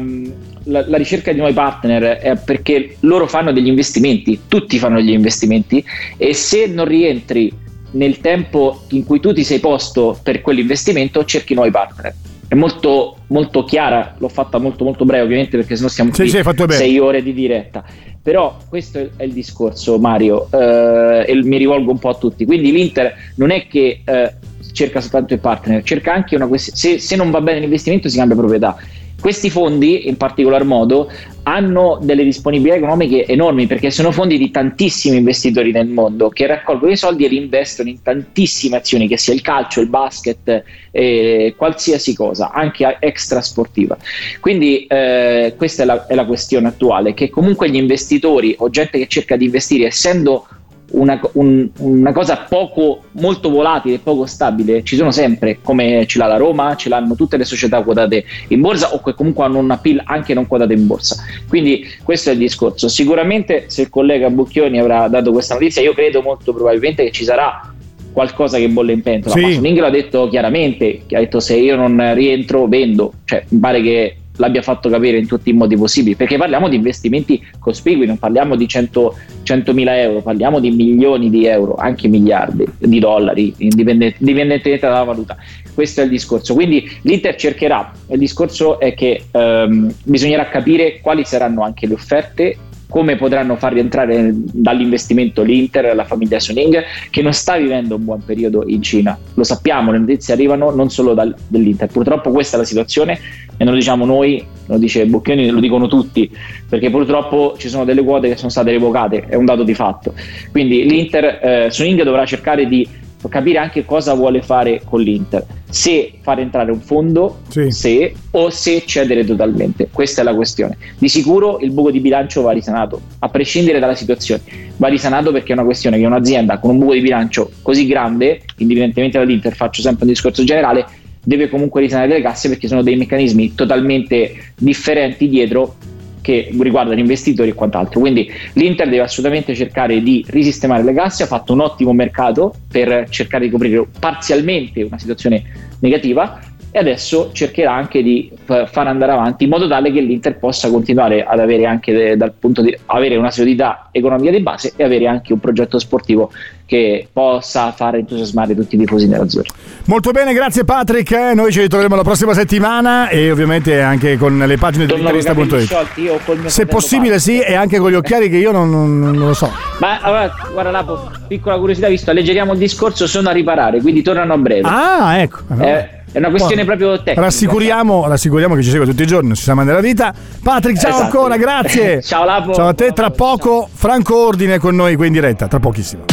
la- 0.66 0.86
la 0.88 0.98
ricerca 0.98 1.32
di 1.32 1.38
nuovi 1.38 1.54
partner 1.54 2.18
è 2.18 2.38
perché 2.38 2.98
loro 3.02 3.28
fanno 3.28 3.52
degli 3.52 3.68
investimenti 3.68 4.42
tutti 4.48 4.78
fanno 4.78 4.98
degli 4.98 5.12
investimenti 5.12 5.84
e 6.18 6.34
se 6.34 6.68
non 6.68 6.86
rientri 6.86 7.52
nel 7.92 8.20
tempo 8.20 8.84
in 8.90 9.06
cui 9.06 9.20
tu 9.20 9.34
ti 9.34 9.44
sei 9.44 9.60
posto 9.60 10.18
per 10.22 10.42
quell'investimento 10.42 11.24
cerchi 11.26 11.54
nuovi 11.54 11.72
partner 11.72 12.14
è 12.54 12.56
molto, 12.56 13.18
molto 13.28 13.64
chiara 13.64 14.14
l'ho 14.20 14.30
fatta 14.30 14.60
molto 14.60 14.84
molto 14.84 15.06
breve 15.06 15.24
ovviamente 15.24 15.58
perché 15.58 15.76
sennò 15.76 15.90
stiamo 15.90 16.14
Sì, 16.14 16.22
qui 16.22 16.30
sei 16.70 17.00
ore 17.00 17.24
di 17.24 17.34
diretta. 17.34 17.84
Però 18.22 18.58
questo 18.70 19.00
è- 19.00 19.24
il 19.24 19.34
discorso 19.34 19.98
Mario 19.98 20.48
eh, 20.52 21.26
e 21.28 21.44
mi 21.44 21.58
rivolgo 21.58 21.92
un 21.92 22.00
po' 22.00 22.10
a 22.10 22.14
tutti. 22.14 22.46
Quindi 22.46 22.72
l'Inter 22.72 23.14
non 23.36 23.50
è 23.50 23.68
che 23.68 24.02
eh, 24.06 24.34
cerca 24.72 25.02
soltanto 25.02 25.34
il 25.34 25.40
partner 25.40 25.84
cerca 25.84 26.14
anche 26.14 26.36
una 26.36 26.48
questione 26.48 26.78
se, 26.78 27.00
se 27.00 27.16
non 27.16 27.30
va 27.32 27.42
bene 27.42 27.60
l'investimento 27.60 28.10
si 28.10 28.18
cambia 28.18 28.36
proprietà 28.36 28.76
questi 29.24 29.50
fondi 29.50 30.10
in 30.10 30.18
particolar 30.18 30.66
modo 30.66 31.10
hanno 31.44 31.98
delle 32.02 32.26
disponibilità 32.26 32.76
economiche 32.76 33.26
enormi 33.26 33.68
perché 33.68 33.90
sono 33.90 34.12
fondi 34.12 34.38
di 34.38 34.52
tantissimi 34.52 35.16
investitori 35.16 35.72
nel 35.72 35.88
mondo 35.88 36.28
che 36.28 36.46
raccolgono 36.46 36.92
i 36.92 36.98
soldi 36.98 37.24
e 37.24 37.30
li 37.30 37.38
investono 37.38 37.88
in 37.88 38.02
tantissime 38.02 38.76
azioni 38.76 39.08
che 39.08 39.18
sia 39.18 39.34
il 39.34 39.40
calcio, 39.40 39.80
il 39.80 39.88
basket, 39.88 40.64
eh, 40.92 41.54
qualsiasi 41.56 42.14
cosa, 42.14 42.52
anche 42.52 42.98
extra 43.00 43.40
sportiva. 43.40 43.98
Quindi 44.42 44.88
eh, 44.88 45.54
questa 45.56 45.84
è 45.84 45.86
la, 45.86 46.06
è 46.06 46.16
la 46.16 46.26
questione 46.26 46.68
attuale, 46.68 47.14
che 47.14 47.30
comunque 47.30 47.70
gli 47.70 47.78
investitori 47.78 48.54
o 48.60 48.70
gente 48.70 48.98
che 48.98 49.08
cerca 49.08 49.38
di 49.38 49.46
investire, 49.46 49.86
essendo 49.86 50.48
una, 50.94 51.20
un- 51.34 51.70
una 51.80 52.12
cosa 52.12 52.46
poco, 52.48 53.04
molto 53.12 53.50
volatile, 53.50 54.00
poco 54.00 54.26
stabile, 54.26 54.84
ci 54.84 54.96
sono 54.96 55.12
sempre, 55.12 55.60
come 55.62 56.06
ce 56.08 56.18
l'ha 56.18 56.28
la 56.28 56.38
Roma, 56.38 56.76
ce 56.76 56.90
l'hanno 56.90 57.16
tutte 57.16 57.38
le 57.38 57.46
società 57.46 57.82
quotate 57.82 58.26
in 58.50 58.62
borsa 58.62 58.94
o 58.94 59.02
che 59.02 59.14
comunque 59.14 59.44
hanno 59.44 59.60
un 59.60 59.72
appeal 59.72 60.02
anche 60.06 60.34
non 60.34 60.48
quotate 60.48 60.74
in 60.74 60.86
borsa. 60.88 61.24
Quindi 61.48 61.86
questo 62.04 62.30
è 62.30 62.34
il 62.34 62.40
discorso. 62.40 62.88
Sicuramente 62.88 63.66
se 63.68 63.84
il 63.84 63.90
collega 63.90 64.30
Bucchioni 64.30 64.80
avrà 64.80 65.08
dato 65.08 65.32
questa 65.32 65.56
notizia, 65.56 65.82
io 65.82 65.94
credo 65.94 66.22
molto 66.22 66.54
probabilmente 66.54 67.04
che 67.04 67.12
ci 67.12 67.24
sarà 67.24 67.74
qualcosa 68.12 68.58
che 68.60 68.70
bolle 68.70 68.94
in 68.94 69.02
pentola. 69.02 69.34
Sì. 69.34 69.42
Ma 69.42 69.52
Suning 69.52 69.80
l'ha 69.80 69.90
detto 69.90 70.28
chiaramente, 70.30 71.02
ha 71.12 71.20
detto 71.20 71.40
se 71.40 71.56
io 71.58 71.76
non 71.76 72.14
rientro 72.14 72.68
vendo, 72.68 73.14
cioè 73.26 73.44
mi 73.50 73.60
pare 73.60 73.82
che 73.82 74.18
l'abbia 74.38 74.62
fatto 74.62 74.90
capire 74.90 75.18
in 75.18 75.28
tutti 75.28 75.50
i 75.50 75.54
modi 75.54 75.76
possibili, 75.76 76.16
perché 76.16 76.38
parliamo 76.38 76.70
di 76.70 76.76
investimenti 76.76 77.44
cospicui, 77.60 78.06
non 78.06 78.18
parliamo 78.18 78.56
di 78.56 78.68
100 78.68 79.16
100.000 79.44 79.88
euro, 79.98 80.22
parliamo 80.22 80.60
di 80.60 80.72
milioni 80.72 81.30
di 81.30 81.46
euro, 81.46 81.76
anche 81.76 82.08
miliardi 82.08 82.66
di 82.78 83.00
dollari, 83.00 83.54
indipendente- 83.58 84.18
indipendentemente 84.20 84.88
dalla 84.88 85.04
valuta. 85.04 85.38
Questo 85.74 86.02
è 86.02 86.04
il 86.06 86.10
discorso. 86.10 86.54
Quindi 86.54 86.90
l'Inter 87.02 87.36
cercherà, 87.36 87.92
il 88.10 88.20
discorso 88.20 88.80
è 88.80 88.94
che 88.94 89.26
ehm, 89.30 89.94
bisognerà 90.04 90.48
capire 90.48 91.00
quali 91.02 91.26
saranno 91.26 91.64
anche 91.64 91.88
le 91.88 91.94
offerte 91.94 92.58
come 92.94 93.16
potranno 93.16 93.56
far 93.56 93.74
rientrare 93.74 94.30
dall'investimento 94.32 95.42
l'Inter, 95.42 95.96
la 95.96 96.06
famiglia 96.06 96.40
Suning, 96.40 96.84
che 97.10 97.24
non 97.24 97.34
sta 97.34 97.58
vivendo 97.58 97.96
un 97.96 98.06
buon 98.06 98.24
periodo 98.24 98.66
in 98.68 98.84
Cina. 98.84 99.18
Lo 99.34 99.44
sappiamo, 99.44 99.92
le 99.92 99.98
notizie 99.98 100.36
arrivano 100.36 100.70
non 100.70 100.92
solo 100.92 101.16
dal- 101.16 101.36
dall'Inter. 101.48 101.88
Purtroppo 101.88 102.30
questa 102.30 102.56
è 102.56 102.60
la 102.60 102.68
situazione 102.68 103.14
e 103.58 103.64
non 103.64 103.74
lo 103.74 103.80
diciamo 103.80 104.06
noi, 104.06 104.46
lo 104.68 104.78
dice 104.78 105.08
Bocchioni, 105.08 105.50
lo 105.50 105.60
dicono 105.60 105.88
tutti, 105.88 106.30
perché 106.70 106.92
purtroppo 106.92 107.56
ci 107.58 107.68
sono 107.68 107.84
delle 107.84 108.04
quote 108.04 108.28
che 108.28 108.38
sono 108.38 108.52
state 108.52 108.70
revocate, 108.70 109.26
è 109.28 109.34
un 109.34 109.46
dato 109.46 109.64
di 109.64 109.74
fatto. 109.74 110.14
Quindi 110.52 110.88
l'Inter, 110.88 111.40
eh, 111.42 111.68
Suning 111.72 112.04
dovrà 112.04 112.28
cercare 112.28 112.68
di 112.68 112.88
capire 113.28 113.58
anche 113.58 113.86
cosa 113.86 114.14
vuole 114.14 114.44
fare 114.44 114.84
con 114.86 115.02
l'Inter. 115.02 115.44
Se 115.74 116.14
far 116.22 116.40
entrare 116.40 116.72
un 116.72 116.82
fondo, 116.82 117.40
Sì. 117.48 117.72
se 117.72 118.14
o 118.30 118.52
se 118.52 118.84
cedere 118.86 119.26
totalmente. 119.26 119.90
Questa 119.92 120.22
è 120.22 120.24
la 120.24 120.36
questione. 120.36 120.78
Di 121.00 121.10
sicuro 121.10 121.58
il 121.62 121.72
buco 121.72 121.90
di 121.90 122.00
bilancio 122.00 122.44
va 122.44 122.52
risanato, 122.52 123.02
a 123.18 123.30
prescindere 123.30 123.80
dalla 123.80 123.96
situazione. 123.96 124.44
Va 124.78 124.88
risanato 124.88 125.32
perché 125.32 125.50
è 125.50 125.54
una 125.54 125.64
questione 125.64 125.98
che 125.98 126.06
un'azienda 126.06 126.60
con 126.60 126.70
un 126.70 126.78
buco 126.78 126.94
di 126.94 127.02
bilancio 127.02 127.50
così 127.64 127.88
grande, 127.88 128.42
indipendentemente 128.58 129.18
dall'Inter, 129.18 129.56
faccio 129.56 129.82
sempre 129.82 130.04
un 130.04 130.12
discorso 130.12 130.44
generale, 130.44 130.86
deve 131.24 131.50
comunque 131.50 131.82
risanare 131.82 132.10
le 132.10 132.22
casse 132.22 132.50
perché 132.50 132.68
sono 132.68 132.84
dei 132.84 132.96
meccanismi 132.96 133.56
totalmente 133.56 134.52
differenti 134.56 135.28
dietro 135.28 135.76
che 136.24 136.50
riguardano 136.58 137.00
investitori 137.00 137.50
e 137.50 137.54
quant'altro. 137.54 138.00
Quindi 138.00 138.32
l'Inter 138.54 138.90
deve 138.90 139.04
assolutamente 139.04 139.54
cercare 139.54 140.02
di 140.02 140.26
risistemare 140.28 140.82
le 140.82 140.94
casse, 140.94 141.24
ha 141.24 141.28
fatto 141.28 141.52
un 141.54 141.60
ottimo 141.60 141.92
mercato 141.92 142.56
per 142.72 143.08
cercare 143.10 143.44
di 143.44 143.52
coprire 143.52 143.86
parzialmente 144.00 144.82
una 144.82 144.98
situazione 144.98 145.44
negativa 145.80 146.40
e 146.76 146.80
adesso 146.80 147.30
cercherà 147.34 147.72
anche 147.72 148.02
di 148.02 148.32
f- 148.46 148.68
far 148.72 148.88
andare 148.88 149.12
avanti 149.12 149.44
in 149.44 149.52
modo 149.52 149.68
tale 149.68 149.92
che 149.92 150.00
l'Inter 150.02 150.40
possa 150.40 150.72
continuare 150.72 151.24
ad 151.24 151.40
avere 151.40 151.68
anche 151.68 151.94
de- 151.94 152.18
dal 152.18 152.34
punto 152.38 152.64
di 152.64 152.76
avere 152.88 153.16
una 153.16 153.30
solidità 153.30 153.90
economica 153.92 154.32
di 154.32 154.40
base 154.42 154.74
e 154.76 154.84
avere 154.84 155.06
anche 155.06 155.34
un 155.34 155.40
progetto 155.40 155.78
sportivo 155.78 156.32
che 156.66 157.08
possa 157.14 157.72
far 157.74 157.96
entusiasmare 157.98 158.56
tutti 158.56 158.74
i 158.74 158.80
tifosi 158.80 159.08
nerazzurri. 159.08 159.50
Molto 159.86 160.10
bene, 160.10 160.34
grazie 160.34 160.64
Patrick. 160.64 161.12
Eh, 161.12 161.34
Noi 161.36 161.52
ci 161.52 161.62
ritroveremo 161.62 161.96
la 161.96 162.02
prossima 162.02 162.34
settimana 162.34 163.08
e 163.10 163.30
ovviamente 163.30 163.80
anche 163.80 164.18
con 164.18 164.36
le 164.40 164.58
pagine 164.58 164.88
mio 164.88 166.50
Se 166.50 166.66
possibile, 166.66 167.08
Paolo. 167.10 167.20
sì, 167.20 167.40
e 167.40 167.54
anche 167.54 167.78
con 167.78 167.92
gli 167.92 167.96
occhiali 167.96 168.30
che 168.30 168.38
io 168.38 168.52
non, 168.52 168.72
non- 168.72 169.00
non 169.00 169.28
lo 169.28 169.34
so. 169.34 169.52
Ma 169.80 170.00
allora, 170.00 170.34
guarda 170.52 170.72
Lapo, 170.72 171.12
piccola 171.28 171.58
curiosità, 171.60 171.88
visto 171.88 172.10
alleggeriamo 172.10 172.54
il 172.54 172.58
discorso, 172.58 173.06
sono 173.06 173.30
a 173.30 173.32
riparare, 173.32 173.80
quindi 173.82 174.02
tornano 174.02 174.34
a 174.34 174.38
breve. 174.38 174.68
Ah, 174.68 175.20
ecco. 175.20 175.40
Eh, 175.60 176.02
è 176.14 176.20
una 176.20 176.30
questione 176.30 176.64
Buono. 176.64 176.78
proprio 176.78 177.04
tecnica. 177.04 177.22
Rassicuriamo, 177.22 178.08
rassicuriamo 178.08 178.56
che 178.56 178.62
ci 178.64 178.70
segue 178.70 178.86
tutti 178.86 179.02
i 179.02 179.08
giorni, 179.08 179.28
non 179.28 179.36
si 179.36 179.44
sa 179.44 179.56
mai 179.56 179.66
nella 179.66 179.80
vita. 179.82 180.14
Patrick, 180.44 180.80
ciao 180.80 180.90
Esatto. 180.92 181.04
ancora, 181.06 181.38
grazie. 181.38 182.02
Ciao, 182.06 182.24
Lapo. 182.24 182.54
Ciao 182.54 182.68
a 182.68 182.74
te, 182.74 182.94
tra 182.94 183.08
Ciao. 183.08 183.16
poco 183.16 183.68
Franco 183.74 184.16
Ordine 184.28 184.60
con 184.60 184.76
noi 184.76 184.96
qui 184.96 185.08
in 185.08 185.14
diretta, 185.14 185.48
tra 185.48 185.60
pochissimo. 185.60 186.06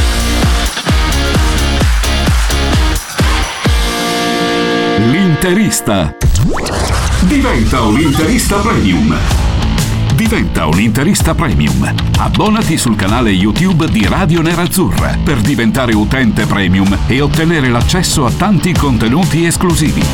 L'interista. 4.99 6.17
Diventa 7.27 7.83
un 7.83 8.01
interista 8.01 8.57
premium. 8.57 9.50
Diventa 10.21 10.67
un 10.67 10.79
interista 10.79 11.35
premium. 11.35 11.91
Abbonati 12.19 12.77
sul 12.77 12.95
canale 12.95 13.31
YouTube 13.31 13.89
di 13.89 14.07
Radio 14.07 14.43
Nerazzurra 14.43 15.17
per 15.25 15.39
diventare 15.39 15.95
utente 15.95 16.45
premium 16.45 16.95
e 17.07 17.23
ottenere 17.23 17.71
l'accesso 17.71 18.27
a 18.27 18.31
tanti 18.31 18.75
contenuti 18.75 19.47
esclusivi. 19.47 20.05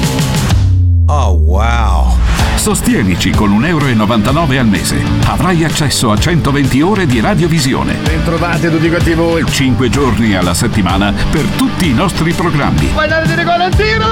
Oh 1.06 1.32
wow! 1.32 2.16
Sostienici 2.54 3.30
con 3.30 3.50
1,99 3.58 3.66
euro 3.66 4.60
al 4.60 4.68
mese. 4.68 5.02
Avrai 5.24 5.64
accesso 5.64 6.12
a 6.12 6.16
120 6.16 6.80
ore 6.82 7.06
di 7.06 7.18
radiovisione. 7.18 7.94
Bentrovati 7.94 8.66
a 8.66 8.70
tutti 8.70 8.88
quanti 8.88 9.12
voi. 9.12 9.44
5 9.44 9.90
giorni 9.90 10.36
alla 10.36 10.54
settimana 10.54 11.12
per 11.32 11.42
tutti 11.56 11.88
i 11.88 11.92
nostri 11.92 12.32
programmi. 12.32 12.92
Guardate 12.92 13.34
di 13.34 13.42
Valentino! 13.42 14.06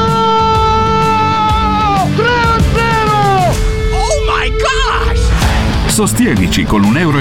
3 2.16 2.26
a 2.26 2.58
0! 2.74 3.54
Oh 3.92 4.24
my 4.26 4.50
gosh! 4.50 5.13
Sostienici 5.94 6.64
con 6.64 6.82
1,99 6.82 6.98
euro 6.98 7.18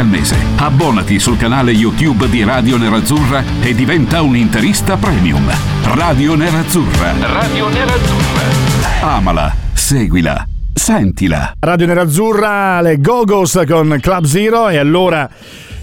al 0.00 0.06
mese. 0.08 0.34
Abbonati 0.56 1.20
sul 1.20 1.36
canale 1.36 1.70
YouTube 1.70 2.28
di 2.28 2.42
Radio 2.42 2.76
Nerazzurra 2.76 3.44
e 3.60 3.76
diventa 3.76 4.22
un 4.22 4.34
interista 4.34 4.96
premium. 4.96 5.48
Radio 5.84 6.34
Nerazzurra. 6.34 7.12
Radio 7.20 7.68
Nerazzurra. 7.68 9.02
Amala, 9.02 9.54
seguila, 9.72 10.44
sentila. 10.74 11.52
Radio 11.60 11.86
Nerazzurra, 11.86 12.80
le 12.80 13.00
Gogos 13.00 13.62
con 13.68 13.96
Club 14.00 14.24
Zero 14.24 14.68
e 14.68 14.78
allora 14.78 15.30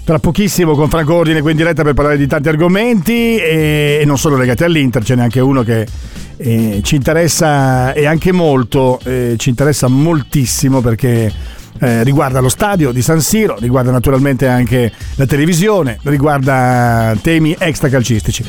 tra 0.04 0.18
pochissimo 0.18 0.74
con 0.74 0.90
Franco 0.90 1.14
Ordine 1.14 1.40
qui 1.40 1.52
in 1.52 1.56
diretta 1.56 1.82
per 1.82 1.94
parlare 1.94 2.18
di 2.18 2.26
tanti 2.26 2.50
argomenti 2.50 3.38
e, 3.38 4.02
non 4.04 4.18
solo 4.18 4.36
legati 4.36 4.62
all'Inter, 4.62 5.02
ce 5.02 5.14
n'è 5.14 5.22
anche 5.22 5.40
uno 5.40 5.62
che 5.62 5.86
eh, 6.36 6.80
ci 6.82 6.96
interessa 6.96 7.94
e 7.94 8.04
anche 8.04 8.30
molto, 8.30 9.00
eh, 9.04 9.36
ci 9.38 9.48
interessa 9.48 9.88
moltissimo 9.88 10.82
perché 10.82 11.58
eh, 11.78 12.02
riguarda 12.02 12.40
lo 12.40 12.48
stadio 12.48 12.92
di 12.92 13.02
San 13.02 13.20
Siro, 13.20 13.56
riguarda 13.58 13.90
naturalmente 13.90 14.48
anche 14.48 14.92
la 15.14 15.26
televisione, 15.26 15.98
riguarda 16.02 17.14
temi 17.22 17.54
extracalcistici. 17.58 18.44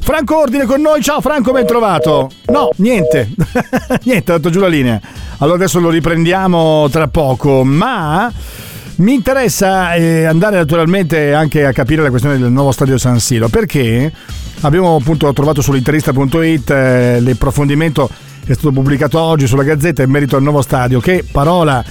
Franco 0.00 0.38
Ordine 0.38 0.64
con 0.64 0.80
noi, 0.80 1.00
ciao 1.00 1.20
Franco, 1.20 1.52
ben 1.52 1.66
trovato. 1.66 2.30
No, 2.46 2.70
niente, 2.76 3.30
niente, 4.04 4.32
ha 4.32 4.36
dato 4.36 4.50
giù 4.50 4.58
la 4.58 4.68
linea. 4.68 5.00
Allora 5.38 5.56
adesso 5.56 5.78
lo 5.78 5.90
riprendiamo 5.90 6.88
tra 6.90 7.06
poco, 7.08 7.62
ma 7.64 8.32
mi 8.96 9.14
interessa 9.14 9.94
eh, 9.94 10.24
andare 10.24 10.56
naturalmente 10.56 11.34
anche 11.34 11.64
a 11.64 11.72
capire 11.72 12.02
la 12.02 12.10
questione 12.10 12.38
del 12.38 12.50
nuovo 12.50 12.72
stadio 12.72 12.98
San 12.98 13.20
Siro, 13.20 13.48
perché 13.48 14.12
abbiamo 14.62 14.96
appunto 14.96 15.32
trovato 15.32 15.62
sull'interista.it 15.62 16.70
eh, 16.70 17.20
l'approfondimento 17.20 18.08
che 18.44 18.52
è 18.52 18.54
stato 18.54 18.72
pubblicato 18.72 19.20
oggi 19.20 19.46
sulla 19.46 19.62
Gazzetta 19.62 20.02
in 20.02 20.10
merito 20.10 20.36
al 20.36 20.42
nuovo 20.42 20.62
stadio, 20.62 20.98
che 21.00 21.24
parola 21.30 21.82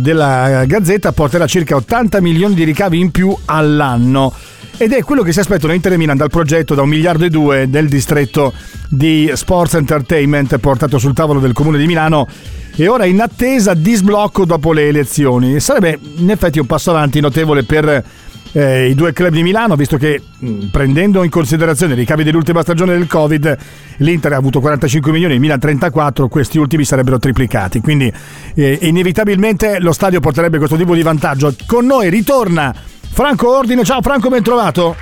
della 0.00 0.64
Gazzetta 0.64 1.12
porterà 1.12 1.46
circa 1.46 1.76
80 1.76 2.20
milioni 2.20 2.54
di 2.54 2.64
ricavi 2.64 2.98
in 2.98 3.10
più 3.10 3.36
all'anno 3.46 4.32
ed 4.76 4.92
è 4.92 5.02
quello 5.02 5.22
che 5.22 5.32
si 5.32 5.40
aspettano 5.40 5.72
Inter 5.72 5.92
e 5.92 5.96
Milan 5.96 6.16
dal 6.16 6.30
progetto 6.30 6.74
da 6.74 6.82
un 6.82 6.88
miliardo 6.88 7.24
e 7.24 7.30
due 7.30 7.68
del 7.68 7.88
distretto 7.88 8.52
di 8.88 9.30
Sports 9.34 9.74
Entertainment 9.74 10.58
portato 10.58 10.98
sul 10.98 11.14
tavolo 11.14 11.40
del 11.40 11.52
comune 11.52 11.78
di 11.78 11.86
Milano 11.86 12.26
e 12.74 12.88
ora 12.88 13.04
in 13.04 13.20
attesa 13.20 13.74
di 13.74 13.94
sblocco 13.94 14.44
dopo 14.44 14.72
le 14.72 14.88
elezioni. 14.88 15.60
Sarebbe 15.60 15.98
in 16.16 16.30
effetti 16.30 16.58
un 16.58 16.66
passo 16.66 16.90
avanti 16.90 17.20
notevole 17.20 17.64
per 17.64 18.04
eh, 18.52 18.88
i 18.88 18.94
due 18.94 19.12
club 19.12 19.32
di 19.32 19.42
Milano, 19.42 19.76
visto 19.76 19.96
che 19.96 20.20
mh, 20.38 20.66
prendendo 20.66 21.22
in 21.22 21.30
considerazione 21.30 21.94
i 21.94 21.96
ricavi 21.96 22.22
dell'ultima 22.22 22.62
stagione 22.62 22.96
del 22.96 23.06
Covid, 23.06 23.56
l'Inter 23.98 24.32
ha 24.32 24.36
avuto 24.36 24.60
45 24.60 25.12
milioni, 25.12 25.34
il 25.34 25.40
Milan 25.40 25.58
34, 25.58 26.28
questi 26.28 26.58
ultimi 26.58 26.84
sarebbero 26.84 27.18
triplicati. 27.18 27.80
Quindi 27.80 28.12
eh, 28.54 28.78
inevitabilmente 28.82 29.78
lo 29.80 29.92
stadio 29.92 30.20
porterebbe 30.20 30.58
questo 30.58 30.76
tipo 30.76 30.94
di 30.94 31.02
vantaggio. 31.02 31.54
Con 31.66 31.86
noi 31.86 32.10
ritorna 32.10 32.74
Franco 33.12 33.56
Ordine. 33.56 33.84
Ciao 33.84 34.02
Franco, 34.02 34.28
ben 34.28 34.42
trovato. 34.42 34.96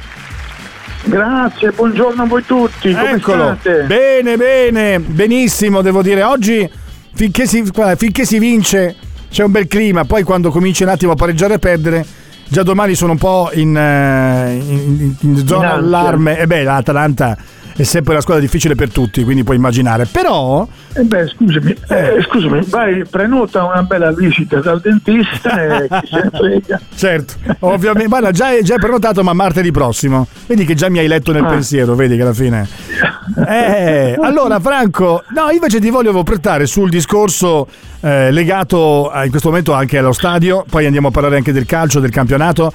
Grazie, 1.03 1.71
buongiorno 1.71 2.23
a 2.23 2.27
voi 2.27 2.45
tutti. 2.45 2.93
Come 2.93 3.11
Eccolo. 3.13 3.57
state? 3.59 3.85
Bene, 3.85 4.37
bene, 4.37 5.01
benissimo, 5.01 5.81
devo 5.81 6.03
dire. 6.03 6.23
Oggi 6.23 6.69
finché 7.15 7.47
si, 7.47 7.63
guarda, 7.63 7.97
finché 7.97 8.25
si 8.25 8.39
vince 8.39 8.97
c'è 9.31 9.45
un 9.45 9.53
bel 9.53 9.69
clima, 9.69 10.05
poi 10.05 10.25
quando 10.25 10.51
cominci 10.51 10.83
un 10.83 10.89
attimo 10.91 11.13
a 11.13 11.15
pareggiare 11.15 11.55
e 11.55 11.59
perdere, 11.59 12.05
già 12.51 12.63
domani 12.63 12.95
sono 12.95 13.13
un 13.13 13.19
po' 13.19 13.51
in, 13.55 13.77
eh, 13.77 14.55
in- 14.57 15.15
in 15.21 15.47
zona 15.47 15.73
ansia. 15.73 15.79
allarme. 15.79 16.39
E 16.39 16.47
beh, 16.47 16.63
l'Atalanta 16.65 17.37
è 17.77 17.83
sempre 17.83 18.13
una 18.13 18.21
squadra 18.21 18.43
difficile 18.43 18.75
per 18.75 18.91
tutti, 18.91 19.23
quindi 19.25 19.45
puoi 19.45 19.57
immaginare. 19.57 20.07
Però, 20.07 20.67
Eh 20.93 21.03
beh, 21.03 21.27
scusami, 21.29 21.77
eh, 21.89 22.23
scusami, 22.29 22.61
vai, 22.67 23.05
prenota 23.05 23.65
una 23.65 23.83
bella 23.83 24.13
visita 24.13 24.61
dal 24.61 24.81
dentista 24.81 25.63
e 25.63 25.89
chi 25.89 26.07
se 26.09 26.21
ne 26.23 26.31
frega. 26.33 26.81
certo, 26.95 27.35
ovviamente, 27.61 28.09
guarda, 28.09 28.31
già 28.33 28.53
è, 28.57 28.63
già 28.63 28.75
è 28.75 28.79
prenotato, 28.79 29.23
ma 29.23 29.33
martedì 29.33 29.71
prossimo. 29.71 30.27
Vedi 30.47 30.65
che 30.65 30.75
già 30.75 30.89
mi 30.89 30.99
hai 30.99 31.07
letto 31.09 31.33
nel 31.33 31.45
Ah. 31.45 31.49
pensiero, 31.49 31.95
vedi 31.95 32.17
che 32.17 32.23
alla 32.23 32.35
fine. 32.35 32.69
Eh, 33.47 34.17
allora, 34.21 34.59
Franco, 34.59 35.23
no, 35.35 35.51
invece 35.51 35.79
ti 35.79 35.89
volevo 35.91 36.25
portare 36.25 36.67
sul 36.67 36.91
discorso 36.91 37.69
eh, 38.01 38.33
legato 38.33 39.09
a- 39.09 39.25
in 39.25 39.31
questo 39.31 39.49
momento 39.51 39.73
anche 39.73 39.99
allo 39.99 40.13
stadio, 40.13 40.65
poi 40.69 40.85
andiamo 40.87 41.09
a 41.09 41.11
parlare 41.13 41.37
anche 41.37 41.53
del 41.53 41.65
calcio, 41.65 42.01
del 42.01 42.11
campionato. 42.11 42.73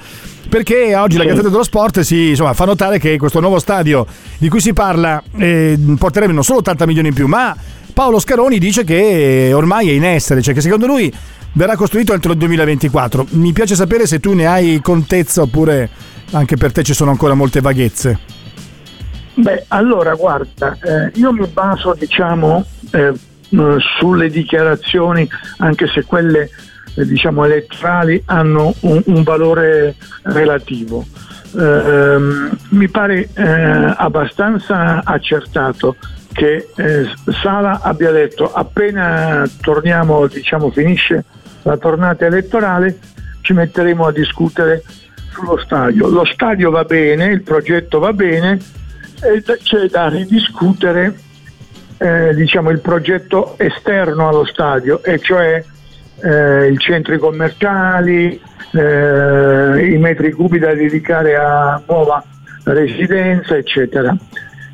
Perché 0.48 0.94
oggi 0.94 1.16
la. 1.16 1.24
Gazzetta 1.24 1.48
dello 1.48 1.62
Sport 1.62 2.00
si, 2.00 2.30
insomma, 2.30 2.54
fa 2.54 2.64
notare 2.64 2.98
che 2.98 3.16
questo 3.18 3.40
nuovo 3.40 3.58
stadio 3.58 4.06
di 4.38 4.48
cui 4.48 4.60
si 4.60 4.72
parla 4.72 5.22
eh, 5.36 5.78
porterebbe 5.98 6.32
non 6.32 6.44
solo 6.44 6.58
80 6.58 6.86
milioni 6.86 7.08
in 7.08 7.14
più, 7.14 7.26
ma 7.26 7.56
Paolo 7.92 8.18
Scaroni 8.18 8.58
dice 8.58 8.84
che 8.84 9.50
ormai 9.54 9.88
è 9.88 9.92
in 9.92 10.04
essere, 10.04 10.42
cioè 10.42 10.54
che 10.54 10.60
secondo 10.60 10.86
lui 10.86 11.12
verrà 11.52 11.76
costruito 11.76 12.12
entro 12.12 12.32
il 12.32 12.38
2024. 12.38 13.26
Mi 13.30 13.52
piace 13.52 13.74
sapere 13.74 14.06
se 14.06 14.20
tu 14.20 14.34
ne 14.34 14.46
hai 14.46 14.80
contezza 14.82 15.42
oppure 15.42 15.88
anche 16.32 16.56
per 16.56 16.72
te 16.72 16.82
ci 16.82 16.94
sono 16.94 17.10
ancora 17.10 17.34
molte 17.34 17.60
vaghezze. 17.60 18.18
Beh, 19.34 19.64
allora 19.68 20.14
guarda, 20.14 20.76
eh, 20.82 21.18
io 21.18 21.32
mi 21.32 21.46
baso 21.46 21.94
diciamo 21.98 22.64
eh, 22.90 23.12
sulle 23.98 24.30
dichiarazioni, 24.30 25.28
anche 25.58 25.86
se 25.86 26.04
quelle 26.04 26.50
diciamo 27.04 27.44
elettorali 27.44 28.22
hanno 28.26 28.74
un, 28.80 29.02
un 29.06 29.22
valore 29.22 29.96
relativo. 30.22 31.04
Ehm, 31.58 32.56
mi 32.70 32.88
pare 32.88 33.28
eh, 33.34 33.94
abbastanza 33.96 35.02
accertato 35.04 35.96
che 36.32 36.68
eh, 36.76 37.06
Sala 37.42 37.80
abbia 37.82 38.10
detto 38.10 38.52
appena 38.52 39.48
torniamo, 39.62 40.26
diciamo 40.26 40.70
finisce 40.70 41.24
la 41.62 41.76
tornata 41.78 42.26
elettorale, 42.26 42.98
ci 43.40 43.52
metteremo 43.52 44.06
a 44.06 44.12
discutere 44.12 44.82
sullo 45.32 45.58
stadio. 45.58 46.08
Lo 46.08 46.24
stadio 46.24 46.70
va 46.70 46.84
bene, 46.84 47.26
il 47.26 47.42
progetto 47.42 47.98
va 47.98 48.12
bene, 48.12 48.58
c'è 49.62 49.86
da 49.88 50.08
ridiscutere 50.08 51.14
eh, 51.98 52.34
diciamo, 52.34 52.70
il 52.70 52.80
progetto 52.80 53.54
esterno 53.58 54.28
allo 54.28 54.44
stadio, 54.44 55.02
e 55.02 55.18
cioè 55.18 55.64
eh, 56.22 56.70
i 56.70 56.78
centri 56.78 57.18
commerciali, 57.18 58.40
eh, 58.72 59.86
i 59.92 59.98
metri 59.98 60.32
cubi 60.32 60.58
da 60.58 60.74
dedicare 60.74 61.36
a 61.36 61.80
nuova 61.86 62.22
residenza, 62.64 63.56
eccetera. 63.56 64.16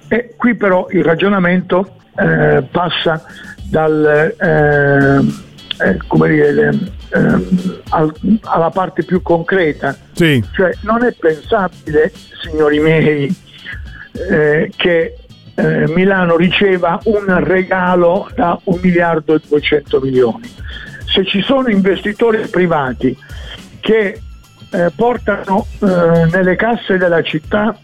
E 0.09 0.35
qui 0.37 0.55
però 0.55 0.87
il 0.91 1.05
ragionamento 1.05 1.97
eh, 2.17 2.63
passa 2.71 3.25
dal, 3.71 4.35
eh, 4.39 5.87
eh, 5.89 5.97
come 6.07 6.29
dire, 6.29 6.71
ehm, 7.11 7.81
al- 7.91 8.15
alla 8.43 8.71
parte 8.71 9.05
più 9.05 9.23
concreta, 9.23 9.97
Sì, 10.13 10.45
cioè 10.53 10.73
non 10.83 11.03
è 11.05 11.13
pensabile, 11.19 12.13
signori 12.43 12.79
miei, 12.81 13.35
eh, 14.31 14.71
che 14.77 15.17
eh, 15.55 15.85
Milano 15.89 16.37
riceva 16.37 16.99
un 17.05 17.43
regalo 17.45 18.29
da 18.35 18.59
1 18.65 18.79
miliardo 18.83 19.35
e 19.35 19.41
200 19.47 20.01
milioni. 20.01 20.51
Se 21.13 21.27
ci 21.27 21.43
sono 21.43 21.69
investitori 21.69 22.47
privati 22.47 23.15
che 23.81 24.21
eh, 24.71 24.91
portano 24.97 25.67
eh, 25.81 26.27
nelle 26.31 26.57
casse 26.57 26.97
della 26.97 27.23
città 27.23 27.77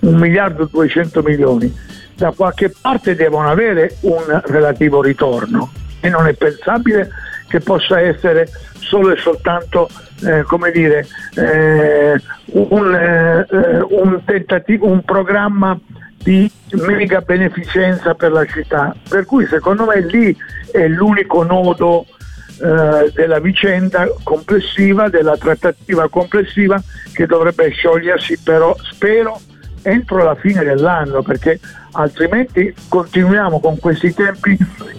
1 0.00 0.18
miliardo 0.18 0.64
e 0.64 0.68
200 0.68 1.22
milioni, 1.22 1.72
da 2.16 2.32
qualche 2.32 2.72
parte 2.80 3.14
devono 3.14 3.48
avere 3.48 3.96
un 4.00 4.40
relativo 4.46 5.00
ritorno 5.00 5.70
e 6.00 6.08
non 6.08 6.26
è 6.26 6.34
pensabile 6.34 7.10
che 7.48 7.60
possa 7.60 8.00
essere 8.00 8.48
solo 8.74 9.12
e 9.12 9.18
soltanto 9.18 9.88
eh, 10.26 10.42
come 10.42 10.72
dire 10.72 11.06
eh, 11.36 12.20
un, 12.46 12.94
eh, 12.94 13.46
un 13.88 14.20
tentativo, 14.24 14.86
un 14.86 15.04
programma 15.04 15.78
di 16.16 16.50
mega 16.72 17.20
beneficenza 17.20 18.14
per 18.14 18.32
la 18.32 18.44
città. 18.44 18.94
Per 19.08 19.24
cui 19.24 19.46
secondo 19.46 19.84
me 19.84 20.00
lì 20.00 20.36
è 20.72 20.88
l'unico 20.88 21.44
nodo 21.44 22.06
eh, 22.60 23.10
della 23.14 23.38
vicenda 23.40 24.08
complessiva, 24.22 25.08
della 25.08 25.36
trattativa 25.36 26.08
complessiva 26.08 26.82
che 27.12 27.26
dovrebbe 27.26 27.70
sciogliersi 27.70 28.38
però 28.42 28.76
spero 28.80 29.40
entro 29.82 30.22
la 30.22 30.34
fine 30.34 30.64
dell'anno 30.64 31.22
perché 31.22 31.60
altrimenti 31.92 32.74
continuiamo 32.88 33.60
con 33.60 33.78
questi 33.78 34.12
tempi 34.12 34.56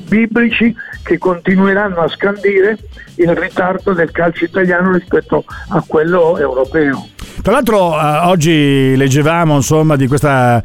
biblici 0.08 0.76
che 1.04 1.17
continueranno 1.17 2.02
a 2.02 2.08
scandire 2.08 2.78
il 3.15 3.36
ritardo 3.36 3.93
del 3.93 4.12
calcio 4.12 4.45
italiano 4.45 4.91
rispetto 4.93 5.43
a 5.69 5.84
quello 5.86 6.38
europeo. 6.38 7.08
Tra 7.41 7.54
l'altro 7.54 8.00
eh, 8.00 8.17
oggi 8.28 8.95
leggevamo 8.95 9.56
insomma 9.56 9.95
di 9.95 10.08
questa 10.08 10.62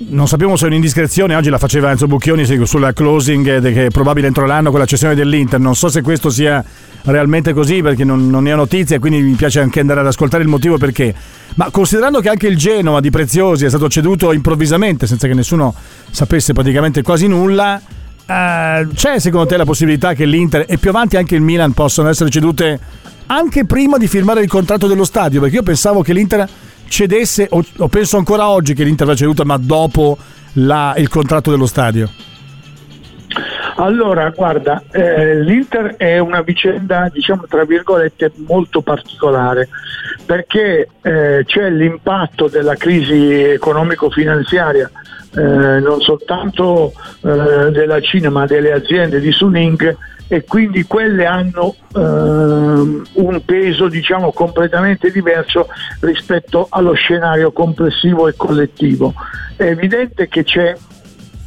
non 0.00 0.28
sappiamo 0.28 0.54
se 0.56 0.64
è 0.64 0.68
un'indiscrezione, 0.68 1.34
oggi 1.34 1.50
la 1.50 1.58
faceva 1.58 1.90
Enzo 1.90 2.06
Bucchioni 2.06 2.44
sulla 2.64 2.92
closing 2.92 3.60
che 3.60 3.86
è 3.86 3.90
probabile 3.90 4.28
entro 4.28 4.46
l'anno 4.46 4.70
con 4.70 4.78
la 4.78 4.86
cessione 4.86 5.16
dell'Inter, 5.16 5.58
non 5.58 5.74
so 5.74 5.88
se 5.88 6.02
questo 6.02 6.30
sia 6.30 6.64
realmente 7.02 7.52
così 7.52 7.82
perché 7.82 8.04
non, 8.04 8.30
non 8.30 8.44
ne 8.44 8.52
ho 8.52 8.56
notizie 8.56 9.00
quindi 9.00 9.20
mi 9.20 9.32
piace 9.32 9.60
anche 9.60 9.80
andare 9.80 10.00
ad 10.00 10.06
ascoltare 10.06 10.44
il 10.44 10.48
motivo 10.48 10.78
perché, 10.78 11.12
ma 11.56 11.70
considerando 11.70 12.20
che 12.20 12.28
anche 12.28 12.46
il 12.46 12.56
Genoa 12.56 13.00
di 13.00 13.10
Preziosi 13.10 13.64
è 13.64 13.68
stato 13.68 13.88
ceduto 13.88 14.32
improvvisamente 14.32 15.08
senza 15.08 15.26
che 15.26 15.34
nessuno 15.34 15.74
sapesse 16.10 16.52
praticamente 16.52 17.02
quasi 17.02 17.26
nulla, 17.26 17.80
eh, 18.24 18.86
c'è 18.94 19.18
secondo 19.18 19.46
te 19.46 19.56
la 19.56 19.64
possibilità 19.64 20.14
che 20.14 20.26
l'Inter 20.26 20.64
e 20.68 20.78
più 20.78 20.90
avanti 20.90 21.16
anche 21.16 21.34
il 21.34 21.40
Milan 21.40 21.72
possano 21.72 22.08
essere 22.08 22.30
cedute 22.30 22.78
anche 23.26 23.64
prima 23.64 23.98
di 23.98 24.06
firmare 24.06 24.42
il 24.42 24.48
contratto 24.48 24.86
dello 24.86 25.04
stadio? 25.04 25.40
Perché 25.40 25.56
io 25.56 25.62
pensavo 25.62 26.02
che 26.02 26.12
l'Inter 26.12 26.48
cedesse, 26.88 27.46
o, 27.50 27.64
o 27.76 27.88
penso 27.88 28.16
ancora 28.16 28.48
oggi 28.48 28.74
che 28.74 28.84
l'Inter 28.84 29.06
va 29.06 29.14
ceduta, 29.14 29.44
ma 29.44 29.56
dopo 29.56 30.16
la, 30.54 30.94
il 30.96 31.08
contratto 31.08 31.50
dello 31.50 31.66
stadio? 31.66 32.10
Allora, 33.76 34.30
guarda, 34.30 34.82
eh, 34.90 35.40
l'Inter 35.40 35.94
è 35.96 36.18
una 36.18 36.42
vicenda, 36.42 37.08
diciamo 37.12 37.44
tra 37.48 37.64
virgolette, 37.64 38.32
molto 38.46 38.80
particolare 38.80 39.68
perché 40.26 40.88
eh, 41.00 41.44
c'è 41.46 41.70
l'impatto 41.70 42.48
della 42.48 42.74
crisi 42.74 43.34
economico-finanziaria 43.34 44.90
eh, 45.34 45.80
non 45.80 46.00
soltanto 46.00 46.92
eh, 47.22 47.70
della 47.70 48.00
Cina 48.00 48.30
ma 48.30 48.46
delle 48.46 48.72
aziende 48.72 49.20
di 49.20 49.30
Suning 49.30 49.96
e 50.28 50.44
quindi 50.44 50.84
quelle 50.84 51.24
hanno 51.24 51.74
eh, 51.94 51.98
un 51.98 53.42
peso 53.44 53.88
diciamo 53.88 54.30
completamente 54.32 55.10
diverso 55.10 55.68
rispetto 56.00 56.66
allo 56.70 56.92
scenario 56.92 57.50
complessivo 57.50 58.28
e 58.28 58.34
collettivo. 58.36 59.14
È 59.56 59.64
evidente 59.64 60.28
che 60.28 60.44
c'è 60.44 60.76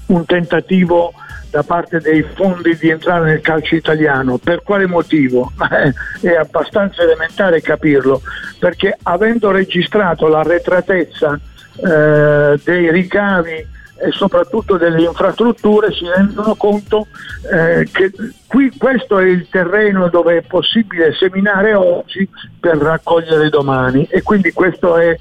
un 0.08 0.26
tentativo 0.26 1.13
da 1.52 1.63
parte 1.63 2.00
dei 2.00 2.26
fondi 2.34 2.76
di 2.78 2.89
entrare 2.89 3.26
nel 3.26 3.41
calcio 3.41 3.76
italiano. 3.76 4.38
Per 4.38 4.63
quale 4.63 4.88
motivo? 4.88 5.52
È 6.20 6.34
abbastanza 6.34 7.04
elementare 7.04 7.62
capirlo, 7.62 8.22
perché 8.58 8.98
avendo 9.04 9.52
registrato 9.52 10.28
l'arretratezza 10.28 11.39
eh, 11.76 12.60
dei 12.63 12.91
ricavi 12.91 13.80
e 14.02 14.12
soprattutto 14.12 14.78
delle 14.78 15.04
infrastrutture 15.04 15.92
si 15.94 16.08
rendono 16.08 16.56
conto 16.56 17.08
eh, 17.52 17.88
che 17.92 18.12
qui 18.48 18.72
questo 18.76 19.20
è 19.20 19.26
il 19.26 19.48
terreno 19.50 20.10
dove 20.10 20.38
è 20.38 20.42
possibile 20.42 21.14
seminare 21.14 21.76
oggi 21.76 22.28
per 22.60 22.78
raccogliere 22.78 23.50
domani 23.50 24.08
e 24.10 24.24
quindi 24.24 24.50
è, 24.50 25.20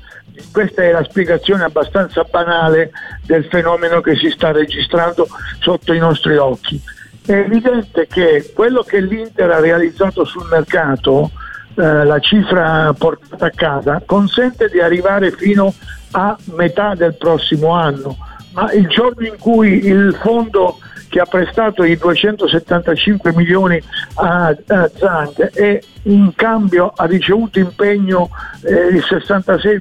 questa 0.51 0.83
è 0.83 0.90
la 0.93 1.05
spiegazione 1.05 1.64
abbastanza 1.64 2.25
banale 2.29 2.90
del 3.27 3.45
fenomeno 3.45 4.01
che 4.01 4.16
si 4.16 4.31
sta 4.31 4.51
registrando 4.51 5.29
sotto 5.61 5.93
i 5.93 5.99
nostri 5.99 6.37
occhi. 6.38 6.81
È 7.25 7.33
evidente 7.33 8.07
che 8.07 8.51
quello 8.55 8.83
che 8.83 9.01
l'Inter 9.01 9.51
ha 9.51 9.61
realizzato 9.61 10.25
sul 10.25 10.49
mercato, 10.51 11.31
eh, 11.75 12.05
la 12.05 12.19
cifra 12.19 12.95
portata 12.97 13.47
a 13.47 13.53
casa, 13.55 14.03
consente 14.07 14.69
di 14.69 14.81
arrivare 14.81 15.31
fino 15.33 15.73
a 16.12 16.37
metà 16.55 16.95
del 16.95 17.14
prossimo 17.14 17.73
anno 17.73 18.16
ma 18.52 18.72
il 18.72 18.88
giorno 18.88 19.26
in 19.26 19.36
cui 19.38 19.86
il 19.86 20.16
fondo 20.22 20.78
che 21.10 21.18
ha 21.18 21.26
prestato 21.26 21.82
i 21.82 21.96
275 21.96 23.32
milioni 23.34 23.82
a, 24.14 24.56
a 24.66 24.90
Zang 24.96 25.50
e 25.52 25.82
in 26.04 26.32
cambio 26.36 26.92
ha 26.94 27.04
ricevuto 27.04 27.58
impegno 27.58 28.30
eh, 28.62 28.86
il 28.86 29.02
66, 29.02 29.80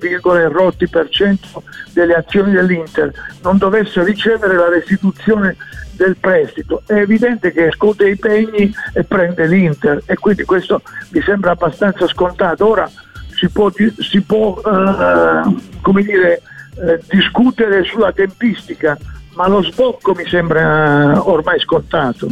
rotti 0.50 0.90
per 0.90 1.08
cento 1.10 1.64
delle 1.94 2.16
azioni 2.16 2.52
dell'Inter 2.52 3.12
non 3.44 3.58
dovesse 3.58 4.04
ricevere 4.04 4.56
la 4.56 4.70
restituzione 4.70 5.56
del 5.92 6.18
prestito. 6.18 6.82
È 6.86 6.94
evidente 6.94 7.52
che 7.52 7.72
scuote 7.72 8.10
i 8.10 8.18
pegni 8.18 8.74
e 8.94 9.04
prende 9.04 9.46
l'Inter 9.46 10.02
e 10.06 10.16
quindi 10.16 10.44
questo 10.46 10.82
mi 11.12 11.22
sembra 11.22 11.52
abbastanza 11.52 12.08
scontato. 12.08 12.68
Ora 12.68 12.90
si 13.36 13.50
può, 13.50 13.70
si 14.00 14.22
può 14.22 14.60
eh, 14.66 15.56
come 15.82 16.02
dire 16.02 16.42
eh, 16.88 17.00
discutere 17.10 17.84
sulla 17.84 18.12
tempistica, 18.12 18.98
ma 19.36 19.48
lo 19.48 19.64
sbocco 19.64 20.14
mi 20.14 20.26
sembra 20.28 21.28
ormai 21.28 21.60
scontato. 21.60 22.28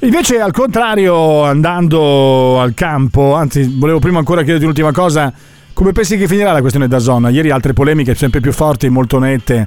Invece, 0.00 0.40
al 0.40 0.52
contrario, 0.52 1.42
andando 1.42 2.60
al 2.60 2.72
campo, 2.74 3.34
anzi, 3.34 3.74
volevo 3.78 3.98
prima 3.98 4.18
ancora 4.18 4.42
chiederti 4.42 4.64
un'ultima 4.64 4.92
cosa. 4.92 5.32
Come 5.72 5.92
pensi 5.92 6.16
che 6.16 6.28
finirà 6.28 6.52
la 6.52 6.60
questione 6.60 6.88
da 6.88 6.98
zona? 6.98 7.30
Ieri 7.30 7.50
altre 7.50 7.72
polemiche 7.72 8.14
sempre 8.14 8.40
più 8.40 8.52
forti, 8.52 8.88
molto 8.88 9.18
nette. 9.18 9.66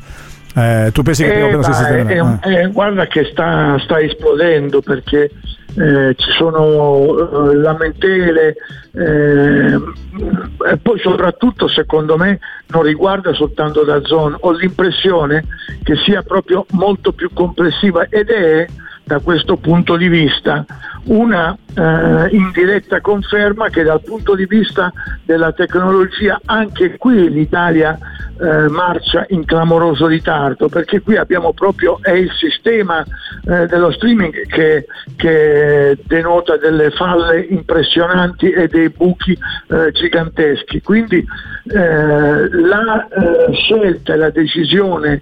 Eh, 0.55 0.89
tu 0.91 1.01
pensi 1.01 1.23
che 1.23 1.49
eh, 1.49 1.63
si 1.63 1.73
sistemerà? 1.73 2.39
Eh, 2.41 2.53
eh, 2.53 2.67
guarda 2.67 3.07
che 3.07 3.25
sta, 3.31 3.77
sta 3.79 3.99
esplodendo 3.99 4.81
perché 4.81 5.29
eh, 5.75 6.13
ci 6.17 6.31
sono 6.31 7.49
eh, 7.49 7.55
lamentele 7.55 8.55
e 8.93 9.79
poi 10.81 10.99
soprattutto 10.99 11.69
secondo 11.69 12.17
me 12.17 12.39
non 12.67 12.83
riguarda 12.83 13.31
soltanto 13.33 13.85
da 13.85 14.01
zona 14.03 14.35
ho 14.41 14.51
l'impressione 14.51 15.45
che 15.83 15.95
sia 15.95 16.23
proprio 16.23 16.65
molto 16.71 17.13
più 17.13 17.29
complessiva 17.33 18.07
ed 18.09 18.27
è 18.27 18.67
da 19.03 19.19
questo 19.19 19.57
punto 19.57 19.95
di 19.97 20.07
vista 20.07 20.65
una 21.05 21.57
eh, 21.73 22.27
indiretta 22.35 23.01
conferma 23.01 23.69
che 23.69 23.83
dal 23.83 24.01
punto 24.01 24.35
di 24.35 24.45
vista 24.45 24.91
della 25.23 25.51
tecnologia 25.51 26.39
anche 26.45 26.97
qui 26.97 27.29
l'Italia 27.29 27.97
eh, 28.39 28.67
marcia 28.69 29.25
in 29.29 29.45
clamoroso 29.45 30.07
ritardo 30.07 30.67
perché 30.67 31.01
qui 31.01 31.15
abbiamo 31.15 31.53
proprio 31.53 31.99
è 32.01 32.11
il 32.11 32.31
sistema 32.31 33.03
eh, 33.03 33.67
dello 33.67 33.91
streaming 33.91 34.45
che, 34.47 34.85
che, 35.15 35.97
denota 36.03 36.57
delle 36.57 36.91
falle 36.91 37.41
impressionanti 37.41 38.49
e 38.51 38.67
dei 38.67 38.89
buchi 38.89 39.37
eh, 39.67 39.91
giganteschi. 39.91 40.81
Quindi 40.81 41.25
eh, 41.73 42.49
la 42.49 43.07
eh, 43.07 43.53
scelta 43.53 44.13
e 44.13 44.17
la 44.17 44.29
decisione 44.29 45.21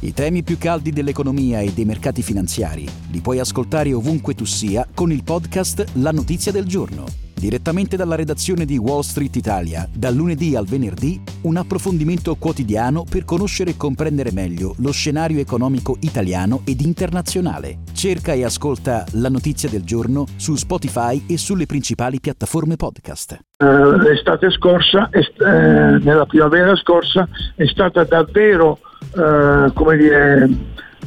I 0.00 0.12
temi 0.12 0.42
più 0.42 0.58
caldi 0.58 0.90
dell'economia 0.90 1.60
e 1.60 1.72
dei 1.72 1.84
mercati 1.84 2.22
finanziari 2.22 2.88
li 3.10 3.20
puoi 3.20 3.38
ascoltare 3.38 3.92
ovunque 3.92 4.34
tu 4.34 4.44
sia 4.44 4.86
con 4.92 5.12
il 5.12 5.24
podcast 5.24 5.84
La 5.94 6.12
Notizia 6.12 6.52
del 6.52 6.66
Giorno 6.66 7.27
Direttamente 7.38 7.96
dalla 7.96 8.16
redazione 8.16 8.64
di 8.64 8.76
Wall 8.78 9.02
Street 9.02 9.36
Italia, 9.36 9.88
dal 9.94 10.12
lunedì 10.12 10.56
al 10.56 10.66
venerdì, 10.66 11.22
un 11.42 11.56
approfondimento 11.56 12.34
quotidiano 12.34 13.04
per 13.08 13.24
conoscere 13.24 13.70
e 13.70 13.76
comprendere 13.76 14.32
meglio 14.32 14.74
lo 14.78 14.90
scenario 14.90 15.38
economico 15.38 15.96
italiano 16.00 16.62
ed 16.66 16.80
internazionale. 16.80 17.78
Cerca 17.94 18.32
e 18.32 18.42
ascolta 18.42 19.04
la 19.12 19.28
notizia 19.28 19.68
del 19.68 19.84
giorno 19.84 20.26
su 20.34 20.56
Spotify 20.56 21.26
e 21.28 21.38
sulle 21.38 21.66
principali 21.66 22.18
piattaforme 22.18 22.74
podcast. 22.74 23.38
Uh, 23.58 23.92
l'estate 23.98 24.50
scorsa, 24.50 25.08
est- 25.12 25.40
eh, 25.40 25.98
nella 26.02 26.26
primavera 26.26 26.74
scorsa, 26.74 27.28
è 27.54 27.66
stata 27.66 28.02
davvero, 28.02 28.80
uh, 29.14 29.72
come 29.74 29.96
dire, 29.96 30.48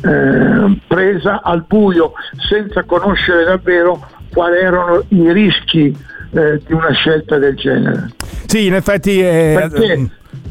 eh, 0.01 0.81
presa 0.87 1.41
al 1.43 1.65
buio 1.67 2.13
senza 2.49 2.85
conoscere 2.85 3.43
davvero 3.43 4.07
quali 4.33 4.57
erano 4.59 5.03
i 5.09 5.31
rischi 5.33 5.93
eh, 6.31 6.61
di 6.65 6.73
una 6.73 6.91
scelta 6.91 7.37
del 7.37 7.55
genere. 7.55 8.11
Sì, 8.45 8.67
in 8.67 8.75
effetti... 8.75 9.19
È... 9.19 9.67
Perché? 9.69 9.97
Mm, 9.97 10.05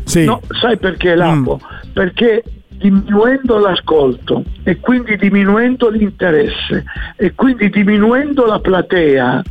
sì. 0.05 0.25
No, 0.25 0.40
sai 0.61 0.77
perché 0.79 1.14
Lapo? 1.14 1.61
Mm. 1.62 1.93
Perché 1.93 2.43
diminuendo 2.69 3.59
l'ascolto 3.59 4.43
e 4.62 4.79
quindi 4.81 5.16
diminuendo 5.16 5.90
l'interesse 5.90 6.85
e 7.16 7.35
quindi 7.35 7.69
diminuendo 7.69 8.47
la 8.47 8.59
platea 8.59 9.43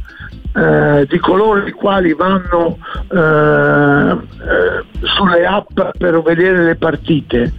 eh, 0.56 1.06
di 1.08 1.20
coloro 1.20 1.68
i 1.68 1.72
quali 1.72 2.14
vanno 2.14 2.80
eh, 3.12 4.18
eh, 4.18 5.06
sulle 5.06 5.46
app 5.46 5.80
per 5.96 6.22
vedere 6.24 6.64
le 6.64 6.76
partite 6.76 7.54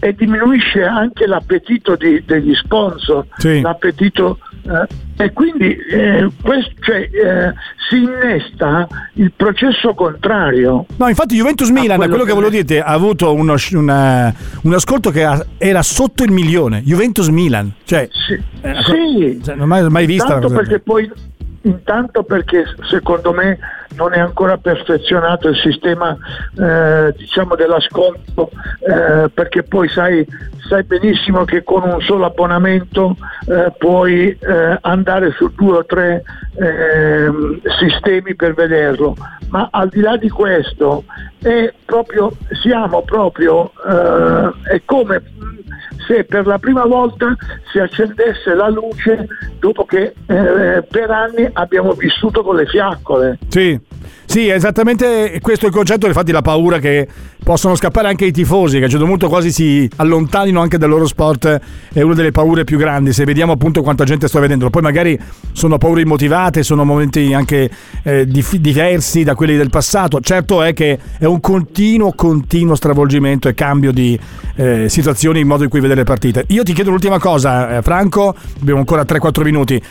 e 0.00 0.14
diminuisce 0.14 0.84
anche 0.84 1.26
l'appetito 1.26 1.96
di, 1.96 2.22
degli 2.24 2.54
sponsor, 2.54 3.26
sì. 3.36 3.60
l'appetito 3.60 4.38
eh, 4.66 5.22
e 5.24 5.32
quindi 5.32 5.76
eh, 5.76 6.28
questo, 6.42 6.72
cioè, 6.80 6.96
eh, 6.98 7.52
si 7.88 8.02
innesta 8.02 8.88
il 9.14 9.32
processo 9.36 9.94
contrario. 9.94 10.86
No, 10.96 11.08
infatti 11.08 11.36
Juventus 11.36 11.68
Milan, 11.68 11.96
quello, 11.98 12.08
quello 12.08 12.24
che, 12.24 12.30
che 12.30 12.34
volevo 12.34 12.50
dirti, 12.50 12.78
ha 12.78 12.84
avuto 12.84 13.32
uno, 13.32 13.54
una, 13.72 14.34
un 14.62 14.74
ascolto 14.74 15.10
che 15.10 15.28
era 15.58 15.82
sotto 15.82 16.24
il 16.24 16.32
milione. 16.32 16.82
Juventus 16.82 17.28
Milan, 17.28 17.72
cioè, 17.84 18.08
sì, 18.10 18.40
sì. 18.84 19.40
Cioè, 19.44 19.54
non 19.54 19.68
mai, 19.68 19.88
mai 19.88 20.06
vista. 20.06 20.38
Tanto 20.38 20.48
perché 20.48 20.80
poi 20.80 21.10
intanto 21.64 22.22
perché 22.24 22.64
secondo 22.88 23.32
me 23.32 23.58
non 23.96 24.12
è 24.12 24.18
ancora 24.18 24.56
perfezionato 24.56 25.48
il 25.48 25.56
sistema 25.56 26.16
eh, 26.58 27.14
diciamo 27.16 27.54
dell'ascolto 27.54 28.50
eh, 28.80 29.28
perché 29.32 29.62
poi 29.62 29.88
sai, 29.88 30.26
sai, 30.68 30.82
benissimo 30.82 31.44
che 31.44 31.62
con 31.62 31.82
un 31.82 32.00
solo 32.00 32.26
abbonamento 32.26 33.16
eh, 33.48 33.72
puoi 33.78 34.30
eh, 34.30 34.78
andare 34.80 35.30
su 35.32 35.52
due 35.54 35.78
o 35.78 35.84
tre 35.84 36.22
ehm, 36.56 37.60
sistemi 37.78 38.34
per 38.34 38.54
vederlo. 38.54 39.16
Ma 39.48 39.68
al 39.70 39.88
di 39.88 40.00
là 40.00 40.16
di 40.16 40.28
questo 40.28 41.04
proprio, 41.84 42.32
siamo 42.62 43.02
proprio 43.02 43.70
eh, 43.86 44.72
è 44.72 44.82
come 44.84 45.22
se 46.06 46.24
per 46.24 46.46
la 46.46 46.58
prima 46.58 46.84
volta 46.84 47.34
si 47.70 47.78
accendesse 47.78 48.54
la 48.54 48.68
luce 48.68 49.26
dopo 49.58 49.84
che 49.84 50.14
eh, 50.26 50.82
per 50.88 51.10
anni 51.10 51.48
abbiamo 51.52 51.92
vissuto 51.92 52.42
con 52.42 52.56
le 52.56 52.66
fiaccole. 52.66 53.38
Sì. 53.48 53.78
Sì, 54.24 54.48
esattamente 54.48 55.38
questo 55.40 55.66
è 55.66 55.68
il 55.68 55.74
concetto, 55.74 56.06
infatti 56.06 56.32
la 56.32 56.42
paura 56.42 56.78
che 56.78 57.06
possono 57.44 57.76
scappare 57.76 58.08
anche 58.08 58.24
i 58.24 58.32
tifosi, 58.32 58.76
che 58.76 58.82
a 58.82 58.84
un 58.86 58.90
certo 58.90 59.06
punto 59.06 59.28
quasi 59.28 59.52
si 59.52 59.88
allontanino 59.96 60.60
anche 60.60 60.78
dal 60.78 60.88
loro 60.88 61.06
sport, 61.06 61.60
è 61.92 62.00
una 62.00 62.14
delle 62.14 62.32
paure 62.32 62.64
più 62.64 62.78
grandi, 62.78 63.12
se 63.12 63.24
vediamo 63.24 63.52
appunto 63.52 63.82
quanta 63.82 64.04
gente 64.04 64.26
sta 64.28 64.40
vedendo. 64.40 64.70
Poi 64.70 64.82
magari 64.82 65.18
sono 65.52 65.78
paure 65.78 66.00
immotivate, 66.00 66.62
sono 66.62 66.84
momenti 66.84 67.32
anche 67.34 67.70
eh, 68.02 68.26
dif- 68.26 68.56
diversi 68.56 69.22
da 69.24 69.34
quelli 69.34 69.56
del 69.56 69.70
passato. 69.70 70.20
Certo 70.20 70.62
è 70.62 70.72
che 70.72 70.98
è 71.18 71.26
un 71.26 71.40
continuo, 71.40 72.12
continuo 72.14 72.74
stravolgimento 72.74 73.48
e 73.48 73.54
cambio 73.54 73.92
di 73.92 74.18
eh, 74.56 74.88
situazioni 74.88 75.40
in 75.40 75.46
modo 75.46 75.64
in 75.64 75.68
cui 75.68 75.80
vedere 75.80 76.00
le 76.00 76.06
partite. 76.06 76.44
Io 76.48 76.62
ti 76.62 76.72
chiedo 76.72 76.90
l'ultima 76.90 77.18
cosa, 77.18 77.76
eh, 77.76 77.82
Franco, 77.82 78.34
abbiamo 78.60 78.80
ancora 78.80 79.02
3-4 79.02 79.42
minuti. 79.42 79.82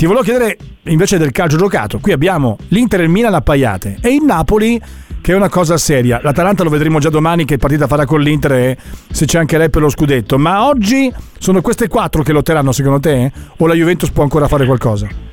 Ti 0.00 0.06
volevo 0.06 0.24
chiedere 0.24 0.56
invece 0.84 1.18
del 1.18 1.30
calcio 1.30 1.58
giocato. 1.58 1.98
Qui 1.98 2.12
abbiamo 2.12 2.56
l'Inter 2.68 3.00
e 3.00 3.02
il 3.02 3.10
Milan 3.10 3.34
appaiate 3.34 3.98
e 4.00 4.14
il 4.14 4.22
Napoli 4.22 4.80
che 5.20 5.32
è 5.32 5.36
una 5.36 5.50
cosa 5.50 5.76
seria. 5.76 6.18
L'Atalanta 6.22 6.62
lo 6.62 6.70
vedremo 6.70 7.00
già 7.00 7.10
domani 7.10 7.44
che 7.44 7.58
partita 7.58 7.86
farà 7.86 8.06
con 8.06 8.22
l'Inter 8.22 8.52
e 8.52 8.78
se 9.10 9.26
c'è 9.26 9.38
anche 9.38 9.58
lei 9.58 9.68
per 9.68 9.82
lo 9.82 9.90
scudetto. 9.90 10.38
Ma 10.38 10.66
oggi 10.66 11.12
sono 11.38 11.60
queste 11.60 11.86
quattro 11.88 12.22
che 12.22 12.32
lotteranno 12.32 12.72
secondo 12.72 12.98
te? 12.98 13.30
O 13.58 13.66
la 13.66 13.74
Juventus 13.74 14.10
può 14.10 14.22
ancora 14.22 14.48
fare 14.48 14.64
qualcosa? 14.64 15.29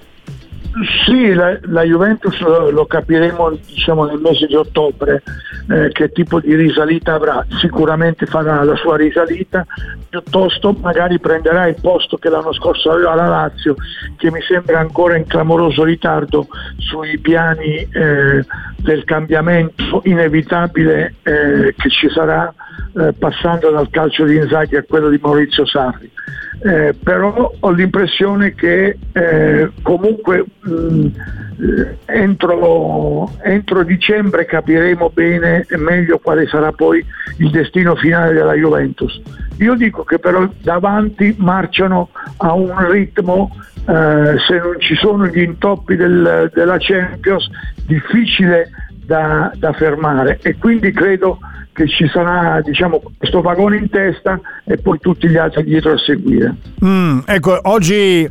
Sì, 1.06 1.34
la, 1.34 1.58
la 1.64 1.84
Juventus 1.84 2.40
lo 2.40 2.86
capiremo 2.86 3.58
diciamo, 3.66 4.06
nel 4.06 4.20
mese 4.20 4.46
di 4.46 4.54
ottobre 4.54 5.24
eh, 5.70 5.90
che 5.92 6.12
tipo 6.12 6.40
di 6.40 6.54
risalita 6.54 7.16
avrà. 7.16 7.44
Sicuramente 7.60 8.28
farà 8.28 8.64
la 8.64 8.76
sua 8.76 8.96
risalita, 8.96 9.66
piuttosto 10.08 10.74
magari 10.80 11.20
prenderà 11.20 11.68
il 11.68 11.78
posto 11.82 12.18
che 12.18 12.30
l'anno 12.30 12.54
scorso 12.54 12.92
aveva 12.92 13.16
la 13.16 13.28
Lazio, 13.28 13.76
che 14.18 14.30
mi 14.30 14.42
sembra 14.42 14.80
ancora 14.80 15.18
in 15.18 15.26
clamoroso 15.26 15.84
ritardo 15.84 16.48
sui 16.78 17.18
piani 17.18 17.88
eh, 17.92 18.46
del 18.78 19.04
cambiamento 19.04 20.02
inevitabile 20.06 21.16
eh, 21.24 21.74
che 21.78 21.90
ci 21.90 22.10
sarà 22.10 22.54
eh, 22.96 23.14
passando 23.14 23.70
dal 23.72 23.90
calcio 23.90 24.26
di 24.26 24.36
Inzaghi 24.36 24.76
a 24.76 24.84
quello 24.84 25.10
di 25.10 25.20
Maurizio 25.22 25.66
Sarri. 25.66 26.10
Eh, 26.60 26.96
però 27.04 27.54
ho 27.60 27.70
l'impressione 27.72 28.56
che 28.56 28.98
eh, 29.12 29.72
comunque 29.84 30.44
mh, 30.62 30.72
mm, 30.72 31.08
entro, 32.06 33.32
entro, 33.44 33.84
dicembre 33.84 34.46
capiremo 34.46 35.12
bene 35.14 35.66
e 35.70 35.78
meglio 35.78 36.18
quale 36.18 36.48
sarà 36.48 36.72
poi 36.72 37.06
il 37.38 37.50
destino 37.52 37.96
finale 37.96 38.34
della 38.34 38.54
Juventus. 38.54 39.22
Io 39.60 39.76
dico 39.76 40.04
che 40.04 40.20
però 40.20 40.48
davanti 40.62 41.36
marciano 41.38 42.10
a 42.38 42.54
un 42.54 42.90
ritmo, 42.90 43.56
eh, 43.88 44.36
se 44.48 44.58
non 44.58 44.76
ci 44.80 44.96
sono 44.96 45.28
gli 45.28 45.42
intoppi 45.42 45.96
del, 45.96 46.52
della 46.54 46.78
Champions, 46.80 47.50
difficile 47.86 48.70
da, 49.06 49.52
da 49.56 49.74
fermare 49.74 50.40
e 50.42 50.58
quindi 50.58 50.92
credo 50.92 51.40
che 51.72 51.88
ci 51.88 52.08
sarà 52.10 52.60
diciamo, 52.62 53.02
questo 53.18 53.42
vagone 53.42 53.78
in 53.78 53.90
testa 53.90 54.40
e 54.66 54.78
poi 54.78 55.00
tutti 55.00 55.28
gli 55.30 55.38
altri 55.38 55.64
dietro 55.64 55.94
a 55.94 55.98
seguire. 55.98 56.56
Mm, 56.84 57.20
ecco, 57.26 57.60
oggi 57.64 58.30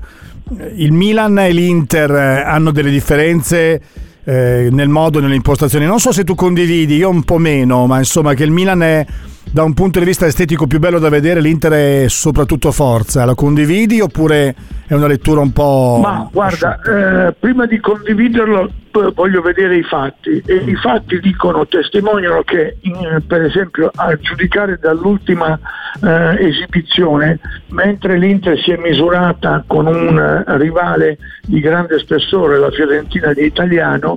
il 0.75 0.93
Milan 0.93 1.39
e 1.39 1.53
l'Inter 1.53 2.11
eh, 2.11 2.43
hanno 2.43 2.71
delle 2.71 2.91
differenze 2.91 3.81
eh, 4.27 4.69
nel 4.73 4.89
modo, 4.89 5.21
nelle 5.21 5.37
impostazioni. 5.37 5.87
Non 5.87 6.01
so 6.01 6.13
se 6.13 6.25
tu 6.25 6.35
condividi, 6.35 6.97
io 6.97 7.09
un 7.09 7.23
po' 7.23 7.39
meno, 7.39 7.87
ma 7.87 7.99
insomma 7.99 8.35
che 8.35 8.43
il 8.43 8.51
Milan 8.51 8.83
è 8.83 9.07
da 9.49 9.63
un 9.63 9.73
punto 9.73 10.01
di 10.01 10.05
vista 10.05 10.27
estetico 10.27 10.67
più 10.67 10.81
bello 10.81 10.99
da 10.99 11.09
vedere, 11.09 11.41
l'Inter 11.41 11.73
è 11.73 12.09
soprattutto 12.09 12.73
forza. 12.73 13.25
La 13.25 13.35
condividi 13.35 14.01
oppure 14.01 14.55
è 14.87 14.95
una 14.95 15.07
lettura 15.07 15.41
un 15.41 15.53
po'... 15.53 16.01
Ma 16.03 16.29
guarda, 16.31 16.81
eh, 16.83 17.35
prima 17.39 17.67
di 17.67 17.79
condividerlo 17.79 18.71
voglio 19.15 19.41
vedere 19.43 19.77
i 19.77 19.83
fatti 19.83 20.43
e 20.45 20.55
i 20.55 20.75
fatti 20.77 21.21
dicono, 21.21 21.67
testimoniano 21.67 22.43
che 22.43 22.77
in, 22.83 23.23
per 23.27 23.43
esempio 23.43 23.91
a 23.95 24.17
giudicare 24.17 24.79
dall'ultima 24.79 25.59
eh, 26.03 26.47
esibizione, 26.47 27.39
mentre 27.69 28.19
l'Inter 28.19 28.59
si 28.59 28.73
è 28.73 28.77
misurata 28.77 29.65
con 29.67 29.87
un 29.87 30.19
eh, 30.19 30.57
rivale 30.59 31.19
di 31.43 31.61
grande 31.61 31.99
spessore, 31.99 32.59
la 32.59 32.71
Fiorentina 32.71 33.33
di 33.33 33.45
Italiano, 33.45 34.17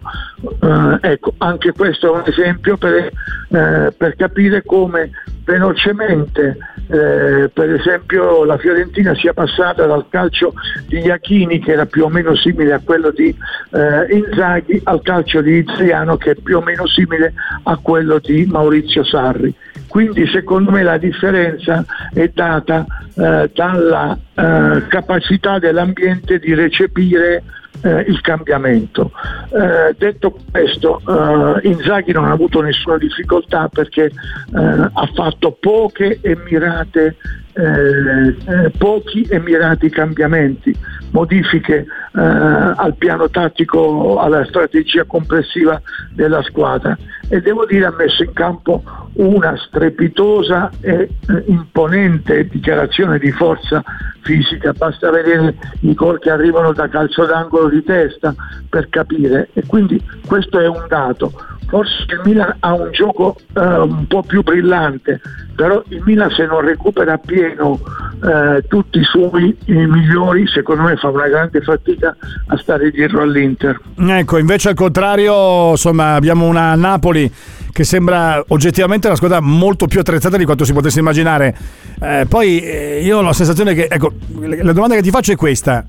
eh, 0.62 0.98
ecco, 1.02 1.34
anche 1.38 1.72
questo 1.74 2.08
è 2.08 2.18
un 2.18 2.24
esempio 2.26 2.78
per, 2.78 3.12
eh, 3.50 3.94
per 3.96 4.16
capire 4.16 4.64
come 4.64 5.12
velocemente 5.50 6.58
eh, 6.90 7.50
per 7.52 7.74
esempio 7.74 8.44
la 8.46 8.58
Fiorentina 8.60 9.16
sia 9.16 9.34
passata 9.34 9.88
dal 9.88 10.06
calcio 10.08 10.54
di 10.86 11.00
Iachini 11.00 11.60
che 11.60 11.72
era 11.72 11.88
più 11.88 12.06
o 12.06 12.10
meno 12.10 12.36
simile 12.36 12.74
a 12.74 12.80
quello 12.84 13.10
di 13.10 13.36
eh, 13.72 14.16
Inzaghi 14.16 14.80
al 14.84 15.02
calcio 15.02 15.42
di 15.42 15.58
Iziano 15.58 16.18
che 16.18 16.32
è 16.32 16.36
più 16.36 16.58
o 16.58 16.62
meno 16.62 16.86
simile 16.86 17.34
a 17.64 17.78
quello 17.78 18.20
di 18.20 18.46
Maurizio 18.46 19.04
Sarri. 19.04 19.52
Quindi 19.88 20.28
secondo 20.28 20.70
me 20.70 20.84
la 20.84 20.98
differenza 20.98 21.84
è 22.14 22.30
data 22.32 22.86
eh, 23.16 23.50
dalla 23.52 24.16
eh, 24.36 24.88
capacità 24.88 25.58
dell'ambiente 25.58 26.38
di 26.38 26.54
recepire 26.54 27.42
eh, 27.82 28.02
il 28.02 28.22
cambiamento. 28.22 29.12
Eh, 29.52 29.96
detto 29.98 30.36
questo, 30.52 31.02
eh, 31.08 31.68
Inzaghi 31.68 32.12
non 32.12 32.26
ha 32.26 32.32
avuto 32.32 32.62
nessuna 32.62 32.98
difficoltà 32.98 33.68
perché 33.68 34.06
eh, 34.06 34.12
ha 34.54 35.10
fatto 35.14 35.58
poche 35.60 36.20
e 36.22 36.38
mirate 36.46 37.16
eh, 37.54 38.28
eh, 38.30 38.70
pochi 38.78 39.24
e 39.24 39.40
mirati 39.40 39.90
cambiamenti, 39.90 40.76
modifiche 41.12 41.78
eh, 41.78 41.86
al 42.14 42.96
piano 42.98 43.30
tattico, 43.30 44.20
alla 44.20 44.46
strategia 44.46 45.04
complessiva 45.06 45.82
della 46.14 46.42
squadra. 46.44 46.98
E 47.28 47.42
devo 47.42 47.66
dire 47.66 47.86
ha 47.86 47.94
messo 47.98 48.24
in 48.24 48.34
campo 48.34 48.84
una 49.14 49.58
strepitosa 49.58 50.70
e 50.82 50.94
eh, 51.28 51.44
imponente 51.48 52.48
dichiarazione 52.48 53.20
di 53.20 53.32
forza 53.32 53.84
fisica, 54.22 54.74
basta 54.74 55.10
vedere 55.10 55.56
i 55.82 55.94
gol 55.94 56.20
che 56.20 56.30
arrivano 56.30 56.72
da 56.72 56.88
calcio 56.88 57.26
d'angolo 57.26 57.70
di 57.70 57.84
testa 57.84 58.34
per 58.70 58.90
capire. 58.90 59.50
E 59.54 59.64
quindi 59.66 60.02
questo 60.26 60.60
è 60.60 60.68
un 60.68 60.86
dato. 60.88 61.49
Forse 61.70 62.06
il 62.08 62.22
Milan 62.24 62.56
ha 62.60 62.74
un 62.74 62.90
gioco 62.92 63.36
eh, 63.56 63.62
un 63.62 64.08
po' 64.08 64.24
più 64.24 64.42
brillante, 64.42 65.22
però 65.56 65.84
il 65.90 66.02
Milan 66.04 66.32
se 66.32 66.46
non 66.46 66.62
recupera 66.62 67.14
appieno 67.14 67.80
eh, 68.24 68.64
tutti 68.68 69.00
i 69.00 69.04
suoi 69.04 69.56
i 69.66 69.74
migliori, 69.74 70.48
secondo 70.48 70.84
me 70.84 70.96
fa 70.96 71.10
una 71.10 71.28
grande 71.28 71.62
fatica 71.62 72.16
a 72.48 72.58
stare 72.58 72.90
dietro 72.90 73.22
all'Inter. 73.22 73.80
Ecco, 73.96 74.38
invece 74.38 74.70
al 74.70 74.76
contrario, 74.76 75.72
insomma, 75.72 76.16
abbiamo 76.16 76.48
una 76.48 76.74
Napoli 76.76 77.32
che 77.72 77.84
sembra 77.84 78.44
oggettivamente 78.48 79.08
una 79.08 79.16
squadra 79.16 79.40
molto 79.40 79.86
più 79.86 80.00
attrezzata 80.00 80.38
di 80.38 80.46
quanto 80.46 80.66
si 80.66 80.74
potesse 80.74 81.00
immaginare. 81.00 81.56
Eh, 82.02 82.26
poi 82.28 82.62
eh, 82.62 83.02
io 83.04 83.20
ho 83.20 83.22
la 83.22 83.34
sensazione 83.34 83.74
che, 83.76 83.88
ecco, 83.90 84.14
la 84.40 84.74
domanda 84.74 84.96
che 84.96 85.02
ti 85.02 85.12
faccio 85.12 85.32
è 85.32 85.36
questa. 85.36 85.86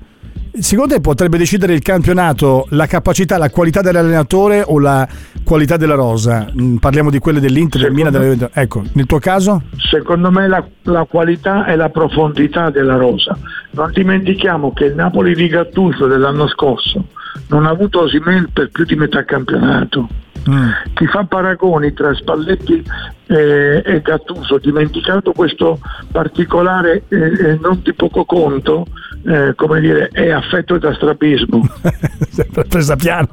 Secondo 0.53 0.95
te 0.95 1.01
potrebbe 1.01 1.37
decidere 1.37 1.73
il 1.73 1.81
campionato 1.81 2.67
la 2.71 2.85
capacità, 2.85 3.37
la 3.37 3.49
qualità 3.49 3.81
dell'allenatore 3.81 4.63
o 4.65 4.79
la 4.79 5.07
qualità 5.45 5.77
della 5.77 5.95
rosa? 5.95 6.51
Mm, 6.53 6.75
parliamo 6.75 7.09
di 7.09 7.19
quelle 7.19 7.39
dell'Inter, 7.39 7.81
del 7.81 7.93
Milan, 7.93 8.11
della... 8.11 8.49
ecco, 8.53 8.83
nel 8.93 9.05
tuo 9.05 9.19
caso? 9.19 9.61
Secondo 9.77 10.29
me 10.29 10.49
la, 10.49 10.61
la, 10.83 11.05
qualità 11.05 11.65
e 11.65 11.77
la 11.77 11.89
profondità 11.89 12.69
della 12.69 12.97
rosa. 12.97 13.37
Non 13.71 13.91
dimentichiamo 13.93 14.73
che 14.73 14.85
il 14.85 14.95
Napoli 14.95 15.33
di 15.35 15.47
Gattuso 15.47 16.07
dell'anno 16.07 16.47
scorso 16.49 17.05
non 17.47 17.65
ha 17.65 17.69
avuto 17.69 18.01
Osimen 18.01 18.49
per 18.51 18.69
più 18.69 18.85
di 18.85 18.95
metà 18.95 19.23
campionato. 19.23 20.07
Mm. 20.49 20.69
Chi 20.93 21.05
fa 21.05 21.23
paragoni 21.25 21.93
tra 21.93 22.13
Spalletti 22.15 22.83
e, 23.27 23.83
e 23.85 24.01
Gattuso, 24.01 24.57
dimenticato 24.57 25.33
questo 25.33 25.79
particolare 26.11 27.03
eh, 27.09 27.59
non 27.61 27.81
di 27.83 27.93
poco 27.93 28.25
conto, 28.25 28.87
eh, 29.23 29.53
come 29.55 29.79
dire, 29.79 30.09
è 30.11 30.31
affetto 30.31 30.79
da 30.79 30.95
strabismo. 30.95 31.61
Presa 32.67 32.95
piano, 32.95 33.27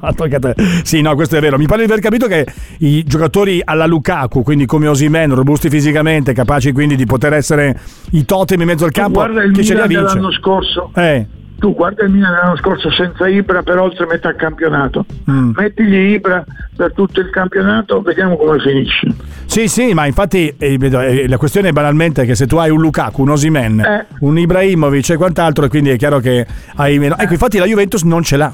sì, 0.83 1.01
no, 1.01 1.15
questo 1.15 1.37
è 1.37 1.39
vero. 1.39 1.57
Mi 1.57 1.65
pare 1.65 1.83
di 1.83 1.91
aver 1.91 2.03
capito 2.03 2.27
che 2.27 2.45
i 2.79 3.03
giocatori 3.03 3.59
alla 3.63 3.87
Lukaku, 3.87 4.43
quindi 4.43 4.67
come 4.67 4.87
Osimen, 4.87 5.33
robusti 5.33 5.69
fisicamente, 5.69 6.33
capaci 6.33 6.71
quindi 6.71 6.95
di 6.95 7.07
poter 7.07 7.33
essere 7.33 7.79
i 8.11 8.23
totem 8.23 8.61
in 8.61 8.67
mezzo 8.67 8.85
al 8.85 8.91
campo, 8.91 9.19
Guarda 9.19 9.41
il 9.41 9.51
che 9.51 9.61
Milan 9.61 9.65
ce 9.65 9.73
li 9.73 9.81
ha 9.95 9.99
dell'anno 10.01 10.31
scorso. 10.31 10.91
Eh 10.93 11.37
tu 11.59 11.75
guarda 11.75 12.03
il 12.03 12.09
Milan 12.11 12.31
l'anno 12.31 12.55
scorso 12.57 12.89
senza 12.91 13.27
Ibra 13.27 13.61
per 13.61 13.77
oltre 13.77 14.05
metà 14.07 14.33
campionato, 14.35 15.05
Mm. 15.29 15.51
mettigli 15.55 16.13
Ibra 16.13 16.43
per 16.75 16.93
tutto 16.93 17.19
il 17.19 17.29
campionato, 17.29 18.01
vediamo 18.01 18.35
come 18.37 18.57
finisce. 18.59 19.07
Sì, 19.45 19.67
sì, 19.67 19.93
ma 19.93 20.05
infatti 20.05 20.53
eh, 20.57 20.77
eh, 20.79 21.27
la 21.27 21.37
questione 21.37 21.69
è 21.69 21.71
banalmente 21.71 22.25
che 22.25 22.35
se 22.35 22.47
tu 22.47 22.55
hai 22.57 22.69
un 22.69 22.79
Lukaku, 22.79 23.21
un 23.23 23.29
Osimen, 23.29 23.79
Eh. 23.79 24.05
un 24.21 24.37
Ibrahimovic 24.37 25.09
e 25.11 25.15
quant'altro, 25.17 25.67
quindi 25.67 25.89
è 25.89 25.97
chiaro 25.97 26.19
che 26.19 26.45
hai 26.75 26.97
meno. 26.99 27.15
Ecco, 27.17 27.33
infatti 27.33 27.57
la 27.57 27.65
Juventus 27.65 28.03
non 28.03 28.23
ce 28.23 28.37
l'ha. 28.37 28.53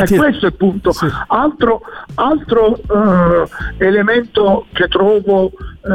Infatti- 0.00 0.14
E 0.14 0.18
questo 0.18 0.44
è 0.46 0.48
il 0.48 0.54
punto. 0.56 0.92
Altro, 1.28 1.80
altro, 2.16 2.76
eh, 2.76 3.48
elemento 3.78 4.66
che 4.72 4.88
trovo 4.88 5.50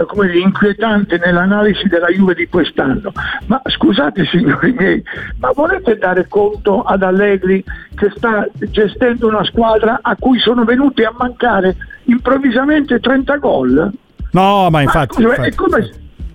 come 0.07 0.27
dire, 0.27 0.39
inquietante 0.39 1.17
nell'analisi 1.23 1.87
della 1.87 2.07
Juve 2.07 2.33
di 2.33 2.47
quest'anno. 2.47 3.11
Ma 3.47 3.61
scusate 3.65 4.25
signori 4.25 4.71
miei, 4.71 5.03
ma 5.39 5.51
volete 5.53 5.97
dare 5.97 6.27
conto 6.29 6.81
ad 6.81 7.03
Allegri 7.03 7.63
che 7.95 8.11
sta 8.15 8.47
gestendo 8.53 9.27
una 9.27 9.43
squadra 9.43 9.99
a 10.01 10.15
cui 10.17 10.39
sono 10.39 10.63
venuti 10.63 11.03
a 11.03 11.13
mancare 11.15 11.75
improvvisamente 12.05 12.99
30 12.99 13.35
gol? 13.37 13.91
No, 14.31 14.61
ma 14.63 14.69
Ma 14.69 14.81
infatti. 14.81 15.15
scusa, 15.15 15.27
infatti. 15.27 15.49
è 15.49 15.55
come, 15.55 15.77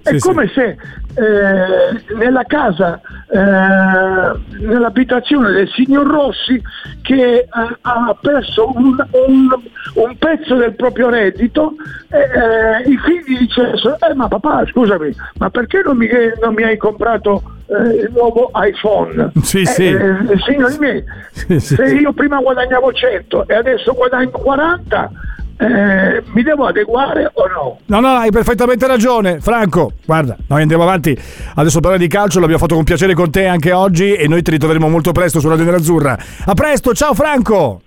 è 0.03 0.09
Sì, 0.11 0.19
sì. 0.19 0.29
come 0.29 0.51
se 0.55 0.77
eh, 1.17 2.15
nella 2.15 2.45
casa, 2.45 3.01
eh, 3.31 4.39
nell'abitazione 4.59 5.51
del 5.51 5.69
signor 5.71 6.07
Rossi 6.07 6.61
che 7.03 7.39
eh, 7.39 7.49
ha 7.81 8.17
perso 8.21 8.71
un, 8.77 8.97
un- 9.11 9.49
un 9.95 10.17
pezzo 10.19 10.57
del 10.57 10.75
proprio 10.75 11.09
reddito, 11.09 11.73
eh, 12.11 12.19
eh, 12.19 12.91
i 12.91 12.99
figli 12.99 13.39
dicessero, 13.39 13.97
eh 13.99 14.15
ma 14.15 14.29
papà 14.29 14.65
scusami, 14.67 15.15
ma 15.39 15.49
perché 15.51 15.83
non 15.85 15.97
mi, 15.97 16.09
non 16.41 16.53
mi 16.55 16.63
hai 16.65 16.77
comprato 16.77 17.43
il 17.69 18.11
nuovo 18.13 18.51
iPhone? 18.55 19.33
Sì, 19.43 19.65
sì. 19.65 19.97
signori 20.45 20.77
miei, 20.79 21.03
sì. 21.33 21.59
se 21.59 21.85
io 21.87 22.13
prima 22.13 22.39
guadagnavo 22.41 22.93
100 22.93 23.49
e 23.49 23.55
adesso 23.55 23.93
guadagno 23.95 24.31
40, 24.31 25.11
eh, 25.59 26.23
mi 26.33 26.43
devo 26.43 26.67
adeguare 26.67 27.31
o 27.33 27.47
no? 27.47 27.79
No, 27.87 28.01
no, 28.01 28.17
hai 28.17 28.31
perfettamente 28.31 28.87
ragione, 28.87 29.41
Franco. 29.41 29.93
Guarda, 30.05 30.37
noi 30.49 30.63
andiamo 30.63 30.83
avanti. 30.83 31.17
Adesso 31.55 31.81
parlare 31.81 32.03
di 32.03 32.09
calcio, 32.09 32.41
l'abbiamo 32.41 32.61
fatto 32.61 32.75
con 32.75 32.85
piacere 32.85 33.15
con 33.15 33.31
te 33.31 33.47
anche 33.47 33.73
oggi 33.73 34.13
e 34.15 34.29
noi 34.29 34.43
ti 34.43 34.51
ritroveremo 34.51 34.89
molto 34.89 35.13
presto 35.13 35.41
su 35.41 35.49
Radio 35.49 35.65
Nerazzurra. 35.65 36.19
A 36.45 36.55
presto, 36.55 36.93
ciao 36.93 37.15
Franco! 37.15 37.81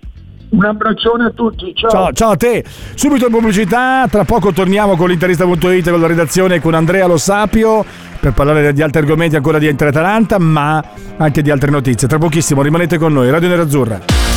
Un 0.49 0.65
abbraccione 0.65 1.25
a 1.25 1.29
tutti, 1.29 1.71
ciao. 1.75 1.91
Ciao, 1.91 2.11
ciao 2.11 2.31
a 2.31 2.35
te. 2.35 2.63
Subito 2.95 3.27
in 3.27 3.31
pubblicità, 3.31 4.07
tra 4.09 4.23
poco 4.23 4.51
torniamo 4.51 4.95
con 4.95 5.09
l'interista.it 5.09 5.91
con 5.91 6.01
la 6.01 6.07
redazione 6.07 6.55
e 6.55 6.59
con 6.59 6.73
Andrea 6.73 7.05
Lo 7.05 7.17
Sapio 7.17 7.85
per 8.19 8.33
parlare 8.33 8.73
di 8.73 8.81
altri 8.81 9.01
argomenti 9.01 9.35
ancora 9.35 9.59
di 9.59 9.67
Inter 9.67 9.89
Atalanta, 9.89 10.39
ma 10.39 10.83
anche 11.17 11.43
di 11.43 11.51
altre 11.51 11.69
notizie. 11.69 12.07
Tra 12.07 12.17
pochissimo 12.17 12.63
rimanete 12.63 12.97
con 12.97 13.13
noi, 13.13 13.29
Radio 13.29 13.47
Nerazzurra. 13.47 14.28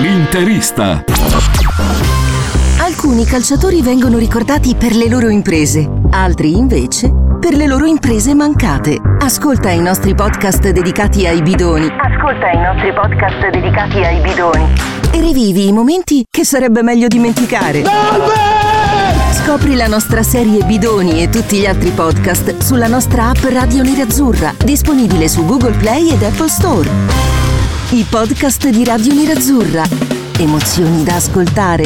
L'interista. 0.00 1.04
Alcuni 2.80 3.24
calciatori 3.24 3.82
vengono 3.82 4.18
ricordati 4.18 4.74
per 4.74 4.94
le 4.94 5.08
loro 5.08 5.28
imprese, 5.28 5.88
altri 6.10 6.56
invece 6.56 7.12
per 7.40 7.54
le 7.54 7.66
loro 7.66 7.86
imprese 7.86 8.34
mancate. 8.34 8.98
Ascolta 9.20 9.70
i 9.70 9.80
nostri 9.80 10.14
podcast 10.14 10.68
dedicati 10.70 11.26
ai 11.26 11.42
bidoni 11.42 11.86
Ascolta 11.86 12.50
i 12.50 12.58
nostri 12.58 12.92
podcast 12.92 13.50
dedicati 13.50 13.98
ai 14.04 14.20
bidoni. 14.20 14.64
e 15.12 15.20
rivivi 15.20 15.68
i 15.68 15.72
momenti 15.72 16.24
che 16.30 16.44
sarebbe 16.44 16.82
meglio 16.82 17.08
dimenticare. 17.08 17.84
Scopri 19.32 19.76
la 19.76 19.86
nostra 19.86 20.22
serie 20.22 20.64
Bidoni 20.64 21.22
e 21.22 21.28
tutti 21.28 21.58
gli 21.58 21.66
altri 21.66 21.90
podcast 21.90 22.58
sulla 22.58 22.88
nostra 22.88 23.28
app 23.28 23.44
Radio 23.44 23.82
Nerazzurra, 23.82 24.52
disponibile 24.64 25.28
su 25.28 25.44
Google 25.46 25.76
Play 25.76 26.10
ed 26.10 26.22
Apple 26.22 26.48
Store. 26.48 26.90
I 27.90 28.04
podcast 28.10 28.68
di 28.68 28.84
Radio 28.84 29.14
Nerazzurra. 29.14 29.84
Emozioni 30.38 31.04
da 31.04 31.14
ascoltare. 31.14 31.84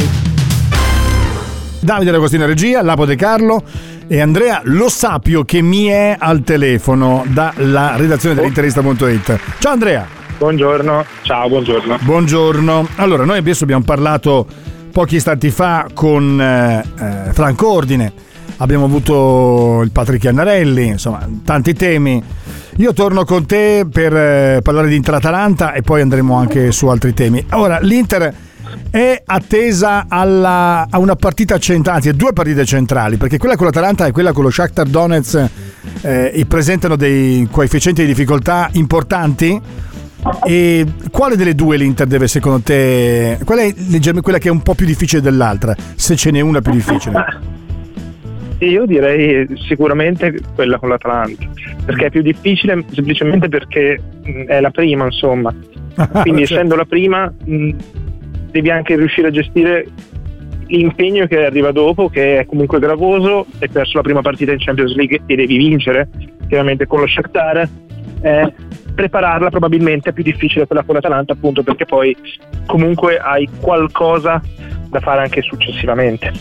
Davide 1.79 2.09
D'Agostino 2.09 2.47
Regia, 2.47 2.81
Lapo 2.81 3.05
De 3.05 3.15
Carlo 3.15 3.61
e 4.07 4.19
Andrea 4.19 4.61
Lo 4.63 4.89
Sapio 4.89 5.45
che 5.45 5.61
mi 5.61 5.85
è 5.85 6.15
al 6.17 6.41
telefono 6.41 7.23
dalla 7.27 7.97
redazione 7.97 8.33
dell'interista.it. 8.33 9.39
Ciao 9.59 9.73
Andrea! 9.73 10.07
Buongiorno, 10.39 11.05
ciao, 11.21 11.47
buongiorno. 11.47 11.99
Buongiorno. 12.01 12.87
Allora, 12.95 13.23
noi 13.23 13.37
adesso 13.37 13.63
abbiamo 13.63 13.83
parlato 13.83 14.47
pochi 14.91 15.17
istanti 15.17 15.51
fa 15.51 15.85
con 15.93 16.41
eh, 16.41 16.83
eh, 16.99 17.31
Franco 17.31 17.71
Ordine, 17.71 18.11
abbiamo 18.61 18.85
avuto 18.85 19.81
il 19.83 19.91
Patrick 19.91 20.23
Iannarelli, 20.23 20.87
insomma, 20.87 21.27
tanti 21.43 21.73
temi. 21.73 22.23
Io 22.77 22.93
torno 22.93 23.25
con 23.25 23.45
te 23.45 23.85
per 23.91 24.15
eh, 24.15 24.59
parlare 24.61 24.87
di 24.87 24.95
Inter 24.95 25.15
Atalanta 25.15 25.73
e 25.73 25.81
poi 25.81 26.01
andremo 26.01 26.35
anche 26.35 26.71
su 26.71 26.87
altri 26.87 27.13
temi. 27.13 27.43
Ora, 27.51 27.79
l'Inter 27.79 28.33
è 28.89 29.21
attesa 29.25 30.05
alla- 30.07 30.87
a 30.89 30.97
una 30.99 31.15
partita 31.15 31.57
centrale, 31.57 31.97
anzi 31.97 32.09
a 32.09 32.13
due 32.13 32.33
partite 32.33 32.63
centrali, 32.63 33.17
perché 33.17 33.37
quella 33.37 33.55
con 33.55 33.65
l'Atalanta 33.65 34.05
e 34.05 34.11
quella 34.11 34.31
con 34.31 34.43
lo 34.43 34.51
Shakhtar 34.51 34.87
Donetsk 34.87 35.49
eh, 36.01 36.45
presentano 36.47 36.95
dei 36.95 37.47
coefficienti 37.51 38.01
di 38.01 38.07
difficoltà 38.07 38.69
importanti. 38.73 39.59
E 40.45 40.85
quale 41.09 41.35
delle 41.35 41.55
due 41.55 41.77
l'Inter 41.77 42.05
deve 42.05 42.27
secondo 42.27 42.61
te? 42.61 43.39
Qual 43.43 43.57
è 43.57 43.73
quella 44.21 44.37
che 44.37 44.49
è 44.49 44.51
un 44.51 44.61
po' 44.61 44.75
più 44.75 44.85
difficile 44.85 45.19
dell'altra? 45.19 45.75
Se 45.95 46.15
ce 46.15 46.29
n'è 46.29 46.41
una 46.41 46.61
più 46.61 46.71
difficile. 46.71 47.50
Io 48.65 48.85
direi 48.85 49.47
sicuramente 49.67 50.35
quella 50.53 50.77
con 50.77 50.89
l'Atalanta, 50.89 51.49
perché 51.85 52.05
è 52.05 52.09
più 52.11 52.21
difficile 52.21 52.83
semplicemente 52.91 53.49
perché 53.49 53.99
mh, 54.23 54.43
è 54.43 54.61
la 54.61 54.69
prima, 54.69 55.05
insomma. 55.05 55.53
Quindi 56.21 56.45
Cioè, 56.45 56.57
essendo 56.57 56.75
la 56.75 56.85
prima 56.85 57.33
mh, 57.43 57.69
devi 58.51 58.69
anche 58.69 58.95
riuscire 58.95 59.29
a 59.29 59.31
gestire 59.31 59.87
l'impegno 60.67 61.25
che 61.25 61.45
arriva 61.45 61.71
dopo, 61.71 62.09
che 62.09 62.39
è 62.39 62.45
comunque 62.45 62.79
gravoso, 62.79 63.45
hai 63.59 63.67
perso 63.67 63.97
la 63.97 64.03
prima 64.03 64.21
partita 64.21 64.51
in 64.51 64.59
Champions 64.59 64.93
League 64.95 65.21
e 65.25 65.35
devi 65.35 65.57
vincere, 65.57 66.07
chiaramente 66.47 66.85
con 66.85 66.99
lo 66.99 67.07
Shakhtar. 67.07 67.67
Eh, 68.21 68.53
prepararla 68.93 69.49
probabilmente 69.49 70.09
è 70.09 70.13
più 70.13 70.21
difficile 70.21 70.67
quella 70.67 70.83
con 70.83 70.93
l'Atalanta 70.93 71.33
appunto 71.33 71.63
perché 71.63 71.85
poi 71.85 72.15
comunque 72.67 73.17
hai 73.17 73.49
qualcosa 73.59 74.39
da 74.87 74.99
fare 74.99 75.21
anche 75.21 75.41
successivamente. 75.41 76.31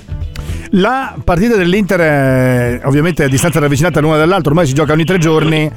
La 0.75 1.17
partita 1.25 1.57
dell'Inter 1.57 2.01
eh, 2.01 2.81
ovviamente 2.85 3.25
a 3.25 3.29
distanza 3.29 3.59
ravvicinata 3.59 4.01
l'una 4.01 4.17
dall'altra, 4.17 4.51
ormai 4.51 4.67
si 4.67 4.73
gioca 4.73 4.93
ogni 4.93 5.05
tre 5.05 5.19
giorni. 5.19 5.69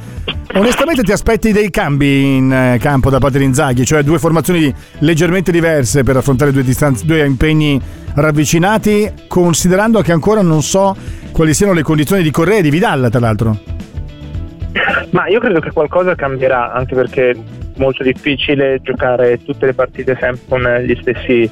Onestamente 0.53 1.01
ti 1.01 1.11
aspetti 1.11 1.51
dei 1.51 1.71
cambi 1.71 2.35
in 2.35 2.53
eh, 2.53 2.77
campo 2.79 3.09
da 3.09 3.17
parte 3.17 3.39
di 3.39 3.45
Inzaghi, 3.45 3.85
cioè 3.85 4.03
due 4.03 4.19
formazioni 4.19 4.71
leggermente 4.99 5.51
diverse 5.51 6.03
per 6.03 6.17
affrontare 6.17 6.51
due, 6.51 6.63
distanze, 6.63 7.05
due 7.07 7.25
impegni 7.25 7.81
ravvicinati, 8.13 9.11
considerando 9.27 10.01
che 10.01 10.11
ancora 10.11 10.43
non 10.43 10.61
so 10.61 10.95
quali 11.31 11.55
siano 11.55 11.73
le 11.73 11.81
condizioni 11.81 12.21
di 12.21 12.29
Correa 12.29 12.59
e 12.59 12.61
di 12.61 12.69
Vidal, 12.69 13.07
tra 13.09 13.19
l'altro. 13.19 13.57
Ma 15.09 15.27
io 15.27 15.39
credo 15.39 15.59
che 15.59 15.71
qualcosa 15.71 16.13
cambierà, 16.13 16.71
anche 16.71 16.93
perché 16.93 17.35
molto 17.77 18.03
difficile 18.03 18.79
giocare 18.81 19.41
tutte 19.43 19.65
le 19.65 19.73
partite 19.73 20.17
sempre 20.19 20.41
con 20.47 20.61
gli 20.85 20.95
stessi, 21.01 21.49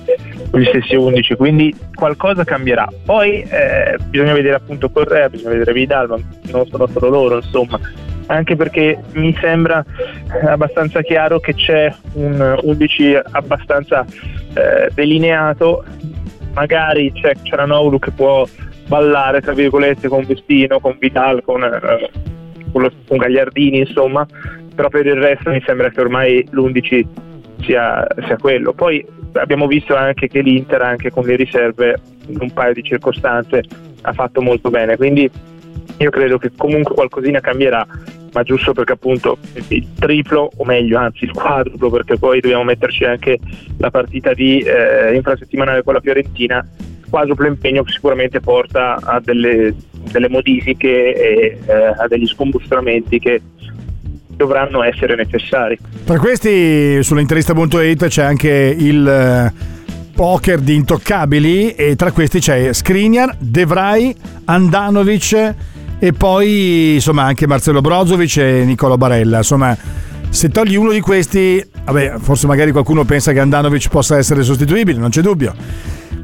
gli 0.54 0.66
stessi 0.66 0.96
11, 0.96 1.36
quindi 1.36 1.76
qualcosa 1.94 2.44
cambierà. 2.44 2.88
Poi 3.06 3.42
eh, 3.42 3.98
bisogna 4.08 4.34
vedere 4.34 4.56
appunto 4.56 4.90
Correa, 4.90 5.30
bisogna 5.30 5.52
vedere 5.52 5.74
Vidal, 5.74 6.10
ma 6.10 6.18
non 6.52 6.66
sono 6.68 6.88
solo 6.88 7.10
loro, 7.10 7.36
insomma. 7.36 7.80
Anche 8.28 8.56
perché 8.56 8.98
mi 9.14 9.36
sembra 9.42 9.84
eh, 9.84 10.48
abbastanza 10.48 11.02
chiaro 11.02 11.40
che 11.40 11.54
c'è 11.54 11.94
un 12.14 12.60
11 12.62 13.20
abbastanza 13.32 14.06
eh, 14.54 14.90
delineato, 14.94 15.84
magari 16.54 17.12
c'è 17.14 17.34
Ciaranoglu 17.42 18.00
che 18.00 18.12
può 18.12 18.48
ballare 18.88 19.42
tra 19.42 19.54
virgolette 19.54 20.08
con 20.08 20.26
Vestino, 20.26 20.80
con 20.80 20.96
Vidal, 21.00 21.42
con, 21.44 21.64
eh, 21.64 22.10
con, 22.72 22.90
con 23.08 23.18
Gagliardini 23.18 23.80
insomma 23.80 24.26
però 24.74 24.90
per 24.90 25.06
il 25.06 25.16
resto 25.16 25.50
mi 25.50 25.62
sembra 25.66 25.90
che 25.90 26.02
ormai 26.02 26.48
l'11 26.50 27.06
sia, 27.62 28.08
sia 28.26 28.38
quello. 28.38 28.74
Poi 28.74 29.06
abbiamo 29.34 29.68
visto 29.68 29.96
anche 29.96 30.28
che 30.28 30.42
l'Inter 30.42 30.82
anche 30.82 31.12
con 31.12 31.26
le 31.26 31.36
riserve 31.36 32.00
in 32.28 32.38
un 32.40 32.52
paio 32.52 32.74
di 32.74 32.84
circostanze 32.84 33.64
ha 34.02 34.14
fatto 34.14 34.42
molto 34.42 34.70
bene. 34.70 34.98
Quindi 34.98 35.30
io 35.98 36.10
credo 36.10 36.38
che 36.38 36.52
comunque 36.56 36.96
qualcosina 36.96 37.40
cambierà 37.40 37.86
ma 38.34 38.44
giusto 38.44 38.72
perché 38.72 38.94
appunto 38.94 39.38
il 39.68 39.94
triplo 40.00 40.50
o 40.56 40.64
meglio 40.64 40.98
anzi 40.98 41.26
il 41.26 41.34
quadruplo 41.34 41.90
perché 41.90 42.18
poi 42.18 42.40
dobbiamo 42.40 42.64
metterci 42.64 43.04
anche 43.04 43.38
la 43.78 43.92
partita 43.92 44.34
di 44.34 44.60
eh, 44.60 45.14
infrasettimanale 45.14 45.84
con 45.84 45.96
la 45.96 46.00
Fiorentina 46.00 46.66
quadruplo 47.10 47.46
impegno 47.48 47.84
sicuramente 47.88 48.40
porta 48.40 48.96
a 48.96 49.20
delle, 49.20 49.76
delle 50.10 50.30
modifiche 50.30 51.14
e 51.14 51.58
eh, 51.66 51.74
a 51.98 52.08
degli 52.08 52.26
scombustramenti 52.26 53.20
che 53.20 53.42
dovranno 54.28 54.84
essere 54.84 55.16
necessari. 55.16 55.78
Tra 56.04 56.18
questi 56.18 57.02
sull'interista.it 57.04 58.08
c'è 58.08 58.24
anche 58.24 58.76
il 58.78 59.08
eh, 59.08 59.54
poker 60.14 60.60
di 60.60 60.76
intoccabili 60.76 61.76
e 61.76 61.96
tra 61.96 62.12
questi 62.12 62.40
c'è 62.40 62.74
Skriniar, 62.74 63.36
De 63.40 63.66
Vrij, 63.66 64.16
Andanovic 64.46 65.56
e 66.00 66.14
poi 66.14 66.96
insomma 66.96 67.24
anche 67.24 67.46
Marcello 67.46 67.82
Brozovic 67.82 68.38
e 68.38 68.64
Nicolo 68.66 68.98
Barella. 68.98 69.38
Insomma, 69.38 69.78
se 70.30 70.50
togli 70.50 70.76
uno 70.76 70.92
di 70.92 71.02
questi, 71.02 71.64
vabbè, 71.86 72.16
forse 72.20 72.48
magari 72.48 72.72
qualcuno 72.72 73.04
pensa 73.04 73.34
che 73.34 73.40
Andanovic 73.40 73.90
possa 73.90 74.18
essere 74.18 74.42
sostituibile, 74.42 74.98
non 74.98 75.10
c'è 75.10 75.22
dubbio. 75.22 75.54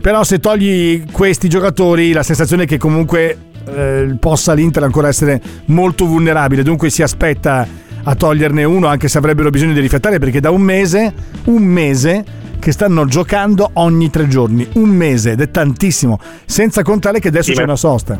Però 0.01 0.23
se 0.23 0.39
togli 0.39 1.03
questi 1.11 1.49
giocatori, 1.49 2.11
la 2.11 2.23
sensazione 2.23 2.63
è 2.63 2.65
che 2.65 2.78
comunque 2.78 3.38
eh, 3.76 4.15
possa 4.20 4.53
l'Inter 4.53 4.84
ancora 4.84 5.07
essere 5.07 5.41
molto 5.65 6.05
vulnerabile, 6.05 6.63
dunque 6.63 6.89
si 6.89 7.01
aspetta 7.03 7.68
a 8.03 8.15
toglierne 8.15 8.63
uno 8.63 8.88
anche 8.88 9.07
se 9.09 9.18
avrebbero 9.18 9.49
bisogno 9.49 9.74
di 9.74 9.82
riflettare 9.82 10.18
perché 10.20 10.39
da 10.39 10.49
un 10.49 10.61
mese, 10.61 11.13
un 11.45 11.63
mese 11.63 12.24
che 12.59 12.72
stanno 12.72 13.05
giocando 13.05 13.70
ogni 13.74 14.09
tre 14.09 14.28
giorni, 14.28 14.68
un 14.74 14.89
mese 14.89 15.32
ed 15.32 15.41
è 15.41 15.51
tantissimo, 15.51 16.18
senza 16.45 16.82
contare 16.84 17.20
che 17.20 17.28
adesso 17.28 17.51
Sì, 17.51 17.53
c'è 17.53 17.59
ma- 17.59 17.65
una 17.68 17.76
sosta. 17.76 18.20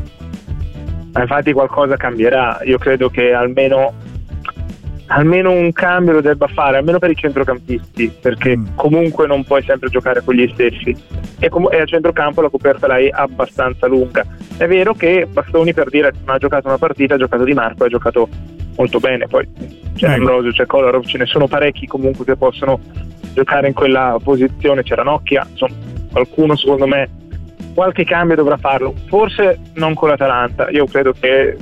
Ma 1.14 1.22
infatti 1.22 1.52
qualcosa 1.52 1.95
cambierà. 1.98 2.60
Io 2.66 2.78
credo 2.78 3.10
che 3.10 3.34
almeno, 3.34 3.93
almeno 5.08 5.51
un 5.51 5.72
cambio 5.72 6.14
lo 6.14 6.22
debba 6.22 6.47
fare, 6.47 6.78
almeno 6.78 6.99
per 6.99 7.12
i 7.12 7.16
centrocampisti, 7.16 8.18
perché 8.22 8.60
comunque 8.76 9.28
non 9.28 9.43
puoi 9.43 9.64
sempre 9.64 9.89
giocare 9.89 10.24
con 10.24 10.36
gli 10.36 10.49
stessi. 10.53 10.95
E, 11.39 11.49
com- 11.49 11.70
e 11.72 11.82
a 11.82 11.86
centrocampo 11.86 12.41
la 12.41 12.49
coperta 12.49 12.88
l'hai 12.88 13.10
abbastanza 13.10 13.88
lunga. 13.88 14.26
È 14.58 14.68
vero 14.68 14.93
che 14.93 15.28
Bastoni 15.30 15.74
per 15.74 15.89
dire 15.89 16.14
non 16.26 16.36
ha 16.36 16.38
giocato 16.38 16.68
una 16.68 16.78
partita, 16.78 17.16
ha 17.16 17.18
giocato 17.18 17.43
Di 17.43 17.53
Marco, 17.53 17.86
ha 17.86 17.89
giocato 17.89 18.28
molto 18.76 18.99
bene. 18.99 19.28
Poi 19.28 19.47
c'è. 19.95 20.14
Ambrosio, 20.14 20.51
c'è 20.51 20.66
Kolarov, 20.66 21.05
ce 21.05 21.18
ne 21.18 21.26
sono 21.26 21.47
parecchi 21.47 21.88
comunque 21.88 22.26
che 22.26 22.36
possono 22.36 22.80
giocare 23.34 23.68
in 23.68 23.74
quella 23.74 24.18
posizione. 24.22 24.84
C'è 24.84 24.95
Ranocchia, 24.95 25.47
insomma, 25.49 25.76
qualcuno 26.12 26.55
secondo 26.55 26.88
me 26.88 27.26
qualche 27.78 28.05
cambio 28.05 28.36
dovrà 28.36 28.58
farlo, 28.58 28.95
forse 29.05 29.60
non 29.76 29.93
con 29.93 30.10
l'Atalanta, 30.10 30.68
io 30.72 30.86
credo 30.86 31.14
che 31.14 31.55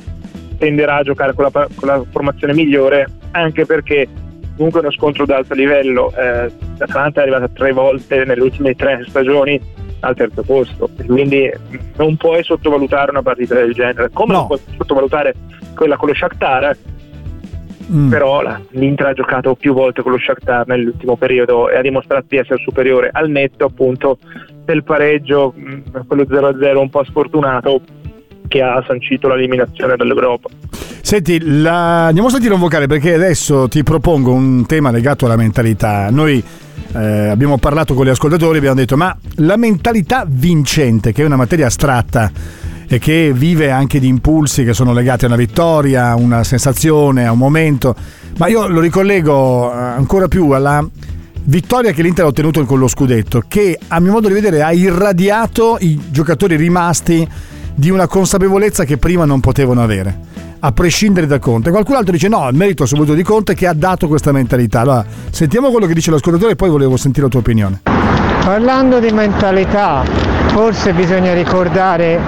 tenderà 0.57 0.95
a 0.95 1.03
giocare 1.03 1.33
con 1.33 1.43
la, 1.43 1.51
con 1.51 1.87
la 1.89 2.01
formazione 2.09 2.53
migliore, 2.53 3.05
anche 3.35 3.65
perché 3.65 4.07
comunque 4.55 4.79
è 4.79 4.83
uno 4.83 4.91
scontro 4.91 5.25
d'alto 5.25 5.53
livello, 5.53 6.13
eh, 6.15 6.51
l'Atalanta 6.77 7.19
è 7.19 7.23
arrivata 7.23 7.47
tre 7.49 7.71
volte 7.73 8.23
nelle 8.23 8.41
ultime 8.41 8.73
tre 8.75 9.03
stagioni 9.07 9.59
al 9.99 10.15
terzo 10.15 10.43
posto, 10.43 10.89
quindi 11.05 11.51
non 11.97 12.15
puoi 12.15 12.43
sottovalutare 12.43 13.11
una 13.11 13.21
partita 13.21 13.55
del 13.55 13.73
genere, 13.73 14.09
come 14.13 14.33
non 14.33 14.47
puoi 14.47 14.59
sottovalutare 14.77 15.33
quella 15.75 15.97
con 15.97 16.09
lo 16.09 16.13
Shakhtar, 16.15 16.77
Mm. 17.91 18.09
però 18.09 18.41
l'Inter 18.69 19.05
ha 19.05 19.13
giocato 19.13 19.53
più 19.53 19.71
volte 19.71 20.01
con 20.01 20.11
lo 20.11 20.17
Shakhtar 20.17 20.65
nell'ultimo 20.65 21.17
periodo 21.17 21.69
e 21.69 21.77
ha 21.77 21.81
dimostrato 21.81 22.25
di 22.29 22.37
essere 22.37 22.59
superiore 22.63 23.11
al 23.13 23.29
netto 23.29 23.65
appunto 23.65 24.17
del 24.63 24.83
pareggio, 24.83 25.53
mh, 25.55 26.07
quello 26.07 26.23
0-0 26.23 26.79
un 26.79 26.89
po' 26.89 27.03
sfortunato 27.03 27.81
che 28.47 28.63
ha 28.63 28.83
sancito 28.87 29.27
l'eliminazione 29.27 29.95
dall'Europa. 29.95 30.49
Senti, 31.05 31.39
la- 31.39 32.07
andiamo 32.07 32.29
a 32.29 32.31
sentire 32.31 32.55
un 32.55 32.59
vocale 32.59 32.87
perché 32.87 33.13
adesso 33.13 33.67
ti 33.67 33.83
propongo 33.83 34.31
un 34.31 34.65
tema 34.65 34.89
legato 34.89 35.25
alla 35.25 35.35
mentalità. 35.35 36.09
Noi 36.09 36.43
eh, 36.95 37.27
abbiamo 37.27 37.59
parlato 37.59 37.93
con 37.93 38.07
gli 38.07 38.09
ascoltatori 38.09 38.57
abbiamo 38.57 38.75
detto 38.75 38.97
ma 38.97 39.15
la 39.35 39.55
mentalità 39.55 40.25
vincente, 40.27 41.11
che 41.13 41.21
è 41.21 41.25
una 41.25 41.35
materia 41.35 41.67
astratta 41.67 42.31
e 42.87 42.97
che 42.97 43.31
vive 43.35 43.69
anche 43.69 43.99
di 43.99 44.07
impulsi 44.07 44.63
che 44.63 44.73
sono 44.73 44.93
legati 44.93 45.25
a 45.25 45.27
una 45.27 45.35
vittoria, 45.35 46.07
a 46.07 46.15
una 46.15 46.43
sensazione, 46.43 47.27
a 47.27 47.33
un 47.33 47.37
momento, 47.37 47.95
ma 48.37 48.47
io 48.47 48.67
lo 48.67 48.79
ricollego 48.79 49.71
eh, 49.71 49.77
ancora 49.77 50.27
più 50.27 50.49
alla 50.49 50.83
vittoria 51.43 51.91
che 51.91 52.01
l'Inter 52.01 52.25
ha 52.25 52.29
ottenuto 52.29 52.65
con 52.65 52.79
lo 52.79 52.87
scudetto, 52.87 53.43
che 53.47 53.77
a 53.89 53.99
mio 53.99 54.11
modo 54.11 54.27
di 54.27 54.33
vedere 54.33 54.63
ha 54.63 54.73
irradiato 54.73 55.77
i 55.81 56.01
giocatori 56.09 56.55
rimasti 56.55 57.27
di 57.75 57.91
una 57.91 58.07
consapevolezza 58.07 58.85
che 58.85 58.97
prima 58.97 59.25
non 59.25 59.39
potevano 59.39 59.83
avere, 59.83 60.33
a 60.65 60.71
prescindere 60.71 61.27
da 61.27 61.37
Conte. 61.37 61.69
Qualcun 61.69 61.95
altro 61.95 62.11
dice 62.11 62.27
no, 62.27 62.47
il 62.49 62.55
merito 62.55 62.83
assoluto 62.83 63.13
di 63.13 63.21
Conte 63.21 63.53
che 63.53 63.67
ha 63.67 63.73
dato 63.73 64.07
questa 64.07 64.31
mentalità. 64.31 64.79
Allora, 64.79 65.05
sentiamo 65.29 65.69
quello 65.69 65.85
che 65.85 65.93
dice 65.93 66.09
l'ascoltatore 66.09 66.53
e 66.53 66.55
poi 66.55 66.69
volevo 66.69 66.97
sentire 66.97 67.25
la 67.25 67.29
tua 67.31 67.41
opinione. 67.41 67.81
Parlando 68.43 68.99
di 68.99 69.11
mentalità, 69.11 70.03
forse 70.47 70.91
bisogna 70.93 71.33
ricordare 71.33 72.19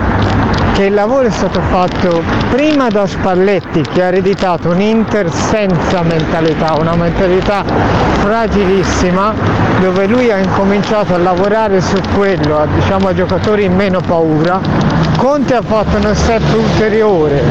che 0.73 0.83
il 0.83 0.93
lavoro 0.93 1.27
è 1.27 1.31
stato 1.31 1.59
fatto 1.61 2.21
prima 2.51 2.89
da 2.89 3.07
Spalletti 3.07 3.81
che 3.81 4.03
ha 4.03 4.07
ereditato 4.07 4.69
un 4.69 4.81
Inter 4.81 5.31
senza 5.31 6.03
mentalità, 6.03 6.75
una 6.75 6.95
mentalità 6.95 7.63
fragilissima 8.19 9.33
dove 9.81 10.05
lui 10.05 10.31
ha 10.31 10.37
incominciato 10.37 11.15
a 11.15 11.17
lavorare 11.17 11.81
su 11.81 11.99
quello, 12.15 12.59
a, 12.59 12.67
diciamo 12.67 13.07
a 13.07 13.13
giocatori 13.15 13.67
meno 13.67 13.99
paura. 14.01 14.86
Conte 15.17 15.55
ha 15.55 15.63
fatto 15.63 15.97
uno 15.97 16.13
step 16.13 16.43
ulteriore 16.53 17.41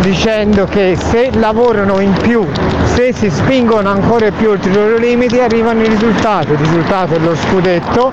dicendo 0.00 0.64
che 0.64 0.96
se 0.98 1.30
lavorano 1.34 2.00
in 2.00 2.12
più, 2.12 2.46
se 2.94 3.12
si 3.12 3.28
spingono 3.28 3.90
ancora 3.90 4.30
più 4.30 4.48
oltre 4.48 4.70
i 4.70 4.74
loro 4.74 4.96
limiti 4.96 5.38
arrivano 5.38 5.82
i 5.82 5.88
risultati, 5.88 6.52
il 6.52 6.58
risultato 6.58 7.14
è 7.14 7.18
lo 7.18 7.36
scudetto. 7.36 8.10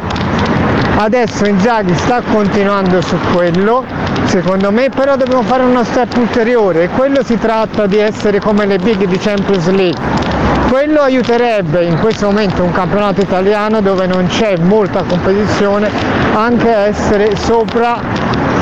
Adesso 0.97 1.45
Inzaghi 1.45 1.95
sta 1.95 2.21
continuando 2.21 2.99
su 3.01 3.15
quello, 3.33 3.85
secondo 4.25 4.71
me 4.71 4.89
però 4.89 5.15
dobbiamo 5.15 5.43
fare 5.43 5.63
uno 5.63 5.85
step 5.85 6.17
ulteriore. 6.17 6.83
E 6.83 6.89
quello 6.89 7.23
si 7.23 7.37
tratta 7.37 7.85
di 7.85 7.97
essere 7.97 8.41
come 8.41 8.65
le 8.65 8.77
big 8.77 9.05
di 9.05 9.17
Champions 9.17 9.69
League. 9.69 10.01
Quello 10.69 10.99
aiuterebbe 10.99 11.85
in 11.85 11.97
questo 11.99 12.25
momento 12.25 12.61
un 12.61 12.73
campionato 12.73 13.21
italiano 13.21 13.79
dove 13.79 14.05
non 14.05 14.27
c'è 14.27 14.57
molta 14.57 15.03
competizione 15.03 15.89
anche 16.33 16.73
a 16.73 16.87
essere 16.87 17.37
sopra 17.37 18.01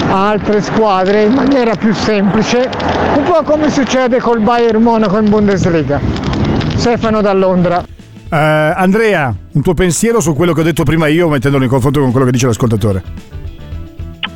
a 0.07 0.29
altre 0.29 0.61
squadre 0.61 1.23
in 1.23 1.33
maniera 1.33 1.75
più 1.75 1.93
semplice, 1.93 2.69
un 3.17 3.23
po' 3.23 3.43
come 3.43 3.69
succede 3.69 4.19
col 4.19 4.39
Bayern 4.41 4.81
Monaco 4.81 5.17
in 5.17 5.29
Bundesliga. 5.29 5.99
Stefano 6.75 7.21
da 7.21 7.33
Londra. 7.33 7.83
Eh, 8.31 8.35
Andrea, 8.35 9.33
un 9.53 9.61
tuo 9.61 9.73
pensiero 9.73 10.19
su 10.19 10.33
quello 10.35 10.53
che 10.53 10.61
ho 10.61 10.63
detto 10.63 10.83
prima 10.83 11.07
io 11.07 11.29
mettendolo 11.29 11.63
in 11.63 11.69
confronto 11.69 11.99
con 11.99 12.11
quello 12.11 12.25
che 12.25 12.31
dice 12.31 12.47
l'ascoltatore? 12.47 13.03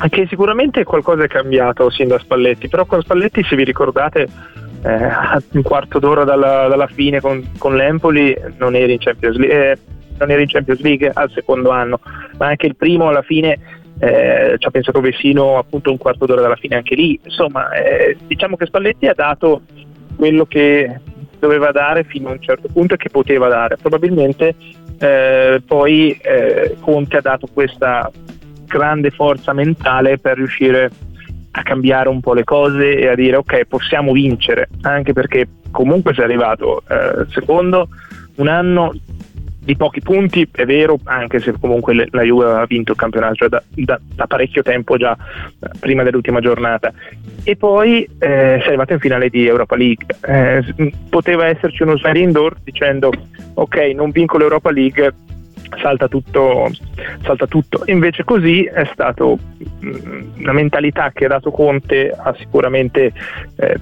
Che 0.08 0.26
sicuramente 0.28 0.82
qualcosa 0.84 1.24
è 1.24 1.28
cambiato 1.28 1.90
sin 1.90 2.08
da 2.08 2.18
Spalletti, 2.18 2.68
però 2.68 2.86
con 2.86 3.02
Spalletti 3.02 3.42
se 3.42 3.54
vi 3.54 3.64
ricordate 3.64 4.28
eh, 4.82 4.92
a 4.92 5.42
un 5.52 5.62
quarto 5.62 5.98
d'ora 5.98 6.24
dalla, 6.24 6.68
dalla 6.68 6.86
fine 6.86 7.20
con, 7.20 7.50
con 7.58 7.76
l'Empoli 7.76 8.34
non 8.56 8.74
eri 8.74 8.92
in 8.92 8.98
Champions 8.98 9.36
League, 9.36 9.72
eh, 9.72 9.78
non 10.18 10.30
eri 10.30 10.42
in 10.42 10.48
Champions 10.48 10.80
League 10.80 11.10
al 11.12 11.30
secondo 11.30 11.70
anno, 11.70 12.00
ma 12.38 12.46
anche 12.46 12.66
il 12.66 12.76
primo 12.76 13.08
alla 13.08 13.22
fine 13.22 13.58
eh, 14.00 14.56
ci 14.58 14.66
ha 14.66 14.70
pensato 14.70 15.00
Vessino 15.00 15.58
appunto 15.58 15.90
un 15.90 15.98
quarto 15.98 16.24
d'ora 16.24 16.40
dalla 16.40 16.56
fine 16.56 16.76
anche 16.76 16.94
lì, 16.94 17.20
insomma 17.22 17.70
eh, 17.72 18.16
diciamo 18.26 18.56
che 18.56 18.66
Spalletti 18.66 19.06
ha 19.06 19.14
dato 19.14 19.62
quello 20.16 20.46
che 20.46 21.00
doveva 21.38 21.70
dare 21.70 22.04
fino 22.04 22.28
a 22.28 22.32
un 22.32 22.40
certo 22.40 22.68
punto 22.72 22.94
e 22.94 22.96
che 22.96 23.10
poteva 23.10 23.48
dare, 23.48 23.76
probabilmente 23.76 24.54
eh, 24.98 25.62
poi 25.66 26.18
eh, 26.22 26.76
Conte 26.80 27.18
ha 27.18 27.22
dato 27.22 27.46
questa 27.52 28.10
grande 28.66 29.10
forza 29.10 29.52
mentale 29.52 30.18
per 30.18 30.36
riuscire 30.36 30.90
a 31.52 31.62
cambiare 31.62 32.08
un 32.08 32.20
po' 32.20 32.32
le 32.32 32.44
cose 32.44 32.96
e 32.96 33.08
a 33.08 33.14
dire 33.14 33.36
ok 33.36 33.64
possiamo 33.64 34.12
vincere 34.12 34.68
anche 34.82 35.12
perché 35.12 35.46
comunque 35.70 36.14
sei 36.14 36.24
arrivato 36.24 36.82
eh, 36.88 37.26
secondo 37.30 37.88
un 38.36 38.48
anno 38.48 38.94
di 39.70 39.76
pochi 39.76 40.00
punti 40.00 40.48
è 40.50 40.64
vero 40.64 40.98
anche 41.04 41.38
se 41.38 41.54
comunque 41.60 42.08
la 42.10 42.22
Juve 42.22 42.46
aveva 42.46 42.64
vinto 42.66 42.90
il 42.92 42.98
campionato 42.98 43.34
già 43.34 43.48
da, 43.48 43.62
da- 43.68 44.00
da 44.16 44.26
parecchio 44.26 44.62
tempo 44.62 44.96
già 44.96 45.16
eh, 45.16 45.68
prima 45.78 46.02
dell'ultima 46.02 46.40
giornata 46.40 46.92
e 47.44 47.54
poi 47.54 48.02
eh, 48.02 48.08
sei 48.18 48.66
arrivato 48.66 48.94
in 48.94 48.98
finale 48.98 49.28
di 49.28 49.46
Europa 49.46 49.76
League 49.76 50.06
Eh, 50.22 50.92
poteva 51.08 51.46
esserci 51.46 51.82
uno 51.82 51.96
sliding 51.96 52.32
door 52.32 52.56
dicendo 52.64 53.12
ok 53.54 53.76
non 53.94 54.10
vinco 54.10 54.38
l'Europa 54.38 54.72
League 54.72 55.14
salta 55.80 56.08
tutto, 56.08 56.68
salta 57.22 57.46
tutto. 57.46 57.82
Invece 57.86 58.24
così 58.24 58.64
è 58.64 58.88
stato 58.92 59.38
mh, 59.78 60.42
la 60.42 60.52
mentalità 60.52 61.12
che 61.12 61.26
ha 61.26 61.28
dato 61.28 61.52
Conte 61.52 62.10
ha 62.10 62.34
sicuramente 62.36 63.12
eh, 63.56 63.78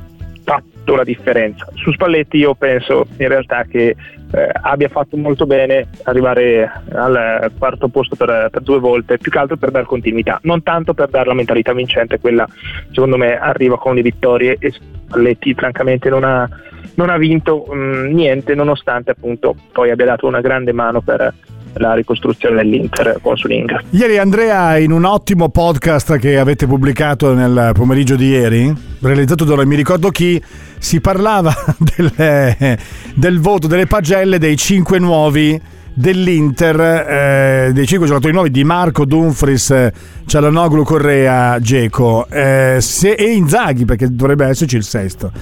fatto 0.49 0.97
la 0.97 1.05
differenza. 1.05 1.69
Su 1.75 1.93
Spalletti 1.93 2.39
io 2.39 2.55
penso 2.55 3.07
in 3.19 3.29
realtà 3.29 3.65
che 3.65 3.95
eh, 4.31 4.51
abbia 4.63 4.89
fatto 4.89 5.19
molto 5.19 5.45
bene 5.45 5.89
arrivare 6.05 6.71
al 6.93 7.53
quarto 7.59 7.89
posto 7.89 8.17
per, 8.17 8.49
per 8.51 8.63
due 8.63 8.79
volte, 8.79 9.19
più 9.19 9.31
che 9.31 9.39
altro 9.39 9.59
per 9.59 9.71
dare 9.71 9.85
continuità, 9.85 10.41
non 10.45 10.63
tanto 10.63 10.95
per 10.95 11.09
dare 11.09 11.29
la 11.29 11.35
mentalità 11.35 11.75
vincente, 11.75 12.19
quella 12.19 12.49
secondo 12.93 13.19
me 13.19 13.39
arriva 13.39 13.77
con 13.77 13.95
le 13.95 14.01
vittorie 14.01 14.57
e 14.59 14.73
Spalletti 14.73 15.53
francamente 15.53 16.09
non 16.09 16.25
ha, 16.25 16.49
non 16.95 17.11
ha 17.11 17.19
vinto 17.19 17.67
mh, 17.67 18.11
niente 18.11 18.55
nonostante 18.55 19.11
appunto 19.11 19.55
poi 19.71 19.91
abbia 19.91 20.07
dato 20.07 20.27
una 20.27 20.41
grande 20.41 20.73
mano 20.73 21.03
per 21.03 21.35
la 21.75 21.95
ricostruzione 21.95 22.57
dell'Inter 22.57 23.19
con 23.21 23.37
Suling. 23.37 23.85
Ieri 23.91 24.19
Andrea 24.19 24.79
in 24.79 24.93
un 24.93 25.05
ottimo 25.05 25.49
podcast 25.49 26.19
che 26.19 26.39
avete 26.39 26.67
pubblicato 26.67 27.35
nel 27.35 27.71
pomeriggio 27.75 28.17
di 28.17 28.29
ieri, 28.29 28.75
realizzato 29.01 29.45
da 29.45 29.65
mi 29.65 29.77
ricordo 29.77 30.11
chi, 30.11 30.43
si 30.79 31.01
parlava 31.01 31.53
del, 31.79 32.79
del 33.15 33.41
voto 33.41 33.67
delle 33.67 33.87
pagelle 33.87 34.39
dei 34.39 34.57
cinque 34.57 34.99
nuovi 34.99 35.61
dell'Inter, 35.99 36.81
eh, 36.81 37.71
dei 37.73 37.87
cinque 37.87 38.07
giocatori 38.07 38.33
nuovi 38.33 38.51
di 38.51 38.63
Marco, 38.63 39.05
Dumfries, 39.05 39.71
eh, 39.71 39.93
Cialanoglu, 40.27 40.85
Correa, 40.85 41.59
Geco 41.59 42.29
eh, 42.29 42.81
e 43.03 43.33
Inzaghi 43.33 43.85
perché 43.85 44.15
dovrebbe 44.15 44.47
esserci 44.47 44.77
il 44.77 44.85
sesto. 44.85 45.33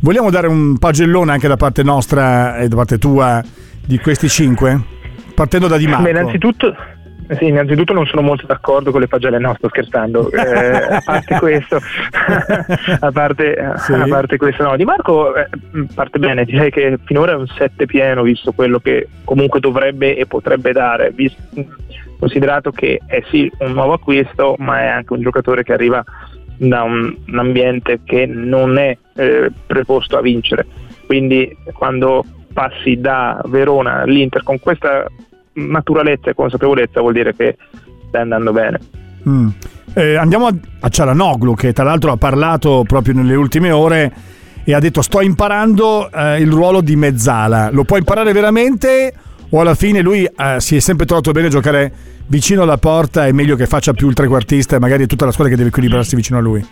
Vogliamo 0.00 0.30
dare 0.30 0.46
un 0.46 0.78
pagellone 0.78 1.32
anche 1.32 1.48
da 1.48 1.56
parte 1.56 1.82
nostra 1.82 2.56
e 2.56 2.68
da 2.68 2.76
parte 2.76 2.98
tua 2.98 3.42
di 3.84 3.98
questi 3.98 4.28
cinque? 4.28 4.95
Partendo 5.36 5.68
da 5.68 5.76
Di 5.76 5.86
Marco. 5.86 6.02
Beh, 6.02 6.10
innanzitutto, 6.10 6.74
sì, 7.36 7.48
innanzitutto 7.48 7.92
non 7.92 8.06
sono 8.06 8.22
molto 8.22 8.46
d'accordo 8.46 8.90
con 8.90 9.00
le 9.00 9.06
pagelle, 9.06 9.38
no, 9.38 9.54
sto 9.58 9.68
scherzando. 9.68 10.30
Eh, 10.46 10.94
a 10.94 11.02
parte 11.04 11.38
questo, 11.38 11.76
a, 13.00 13.12
parte, 13.12 13.74
Sì. 13.76 13.92
a 13.92 14.06
parte 14.08 14.38
questo, 14.38 14.62
no, 14.62 14.76
Di 14.76 14.84
Marco 14.84 15.34
eh, 15.36 15.46
parte 15.94 16.18
bene, 16.18 16.46
direi 16.46 16.70
che 16.70 16.98
finora 17.04 17.32
è 17.32 17.34
un 17.34 17.46
7 17.46 17.84
pieno, 17.84 18.22
visto 18.22 18.52
quello 18.52 18.78
che 18.78 19.08
comunque 19.24 19.60
dovrebbe 19.60 20.16
e 20.16 20.24
potrebbe 20.26 20.72
dare, 20.72 21.10
vis- 21.10 21.36
considerato 22.18 22.70
che 22.70 23.00
è 23.06 23.22
sì 23.30 23.50
un 23.58 23.72
nuovo 23.72 23.92
acquisto, 23.92 24.54
ma 24.58 24.80
è 24.80 24.86
anche 24.86 25.12
un 25.12 25.20
giocatore 25.20 25.64
che 25.64 25.74
arriva 25.74 26.02
da 26.56 26.82
un, 26.82 27.14
un 27.26 27.38
ambiente 27.38 28.00
che 28.04 28.24
non 28.24 28.78
è 28.78 28.96
eh, 29.16 29.50
preposto 29.66 30.16
a 30.16 30.22
vincere. 30.22 30.66
Quindi 31.04 31.54
quando 31.74 32.24
passi 32.54 32.98
da 32.98 33.38
Verona 33.48 34.00
all'Inter 34.00 34.42
con 34.42 34.58
questa 34.58 35.04
naturalezza 35.56 36.30
e 36.30 36.34
consapevolezza 36.34 37.00
vuol 37.00 37.12
dire 37.12 37.34
che 37.34 37.56
stai 38.08 38.22
andando 38.22 38.52
bene. 38.52 38.78
Mm. 39.28 39.48
Eh, 39.94 40.14
andiamo 40.16 40.46
a, 40.46 40.54
a 40.80 40.88
Cialanoglu 40.88 41.54
che 41.54 41.72
tra 41.72 41.84
l'altro 41.84 42.12
ha 42.12 42.16
parlato 42.16 42.84
proprio 42.86 43.14
nelle 43.14 43.34
ultime 43.34 43.70
ore 43.70 44.12
e 44.64 44.74
ha 44.74 44.78
detto 44.78 45.00
sto 45.00 45.20
imparando 45.20 46.10
eh, 46.10 46.40
il 46.40 46.50
ruolo 46.50 46.80
di 46.80 46.96
mezzala. 46.96 47.70
Lo 47.70 47.84
può 47.84 47.96
imparare 47.96 48.32
veramente 48.32 49.12
o 49.48 49.60
alla 49.60 49.74
fine 49.74 50.00
lui 50.02 50.24
eh, 50.24 50.56
si 50.58 50.76
è 50.76 50.80
sempre 50.80 51.06
trovato 51.06 51.30
bene 51.32 51.46
a 51.46 51.50
giocare 51.50 51.92
vicino 52.26 52.62
alla 52.62 52.78
porta 52.78 53.26
è 53.26 53.32
meglio 53.32 53.56
che 53.56 53.66
faccia 53.66 53.92
più 53.92 54.08
il 54.08 54.14
trequartista 54.14 54.76
e 54.76 54.78
magari 54.80 55.04
è 55.04 55.06
tutta 55.06 55.24
la 55.24 55.30
squadra 55.30 55.52
che 55.52 55.58
deve 55.58 55.70
equilibrarsi 55.70 56.16
vicino 56.16 56.38
a 56.38 56.42
lui? 56.42 56.64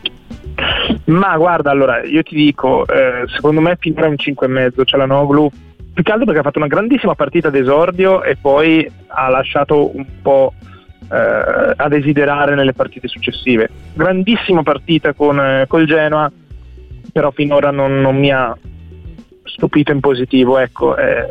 Ma 1.07 1.37
guarda, 1.37 1.71
allora 1.71 2.03
io 2.03 2.23
ti 2.23 2.35
dico, 2.35 2.87
eh, 2.87 3.25
secondo 3.27 3.61
me 3.61 3.77
finora 3.79 4.07
è 4.07 4.09
un 4.09 4.17
5,5 4.19 4.85
Cialanoglu, 4.85 5.51
più 5.95 6.03
che 6.03 6.11
altro 6.11 6.27
perché 6.27 6.41
ha 6.41 6.45
fatto 6.45 6.59
una 6.59 6.67
grandissima 6.67 7.15
partita 7.15 7.51
d'esordio 7.51 8.23
e 8.25 8.37
poi 8.37 8.91
ha 9.07 9.29
lasciato 9.29 9.97
un 9.97 10.05
po' 10.21 10.53
eh, 11.11 11.73
a 11.77 11.89
desiderare 11.89 12.57
nelle 12.57 12.73
partite 12.73 13.07
successive. 13.07 13.71
Grandissima 13.95 14.63
partita 14.63 15.13
con 15.13 15.39
eh, 15.39 15.67
col 15.69 15.87
Genoa, 15.87 16.31
però 17.13 17.31
finora 17.31 17.71
non, 17.71 18.01
non 18.01 18.17
mi 18.17 18.33
ha 18.33 18.57
stupito 19.45 19.93
in 19.93 20.01
positivo, 20.01 20.59
ecco. 20.59 20.97
eh, 20.97 21.27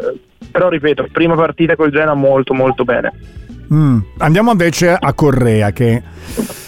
però 0.50 0.70
ripeto, 0.70 1.08
prima 1.12 1.36
partita 1.36 1.76
col 1.76 1.92
Genoa 1.92 2.14
molto 2.14 2.54
molto 2.54 2.86
bene. 2.86 3.12
Mm. 3.72 4.00
Andiamo 4.18 4.52
invece 4.52 4.94
a 4.94 5.14
Correa 5.14 5.72
che 5.72 6.02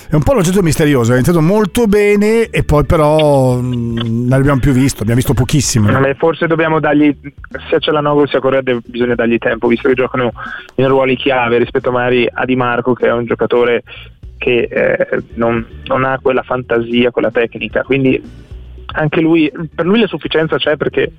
è 0.08 0.14
un 0.14 0.24
po' 0.24 0.34
l'oggetto 0.34 0.62
misterioso, 0.62 1.12
è 1.12 1.16
iniziato 1.16 1.42
molto 1.42 1.88
bene 1.88 2.50
e 2.50 2.64
poi 2.64 2.86
però 2.86 3.60
mm, 3.60 3.98
non 3.98 4.26
l'abbiamo 4.30 4.60
più 4.60 4.72
visto, 4.72 5.02
abbiamo 5.02 5.20
visto 5.20 5.34
pochissimo. 5.34 5.92
Vabbè, 5.92 6.16
forse 6.16 6.48
dobbiamo 6.48 6.80
dargli 6.80 7.16
sia 7.68 7.80
Cialanoglu 7.80 8.28
sia 8.28 8.40
Correa 8.40 8.62
bisogna 8.86 9.16
dargli 9.16 9.38
tempo 9.38 9.68
visto 9.68 9.88
che 9.90 9.96
giocano 9.96 10.32
in 10.76 10.88
ruoli 10.88 11.16
chiave 11.16 11.58
rispetto 11.58 11.92
magari 11.92 12.30
a 12.32 12.46
Di 12.46 12.56
Marco 12.56 12.94
che 12.94 13.08
è 13.08 13.12
un 13.12 13.26
giocatore 13.26 13.84
che 14.38 14.68
eh, 14.70 15.24
non, 15.36 15.66
non 15.86 16.04
ha 16.04 16.20
quella 16.22 16.44
fantasia, 16.44 17.12
quella 17.12 17.32
tecnica 17.32 17.82
quindi 17.84 18.22
anche 18.96 19.22
lui, 19.22 19.52
per 19.74 19.86
lui 19.86 20.00
la 20.00 20.08
sufficienza 20.08 20.58
c'è 20.58 20.78
perché 20.78 21.12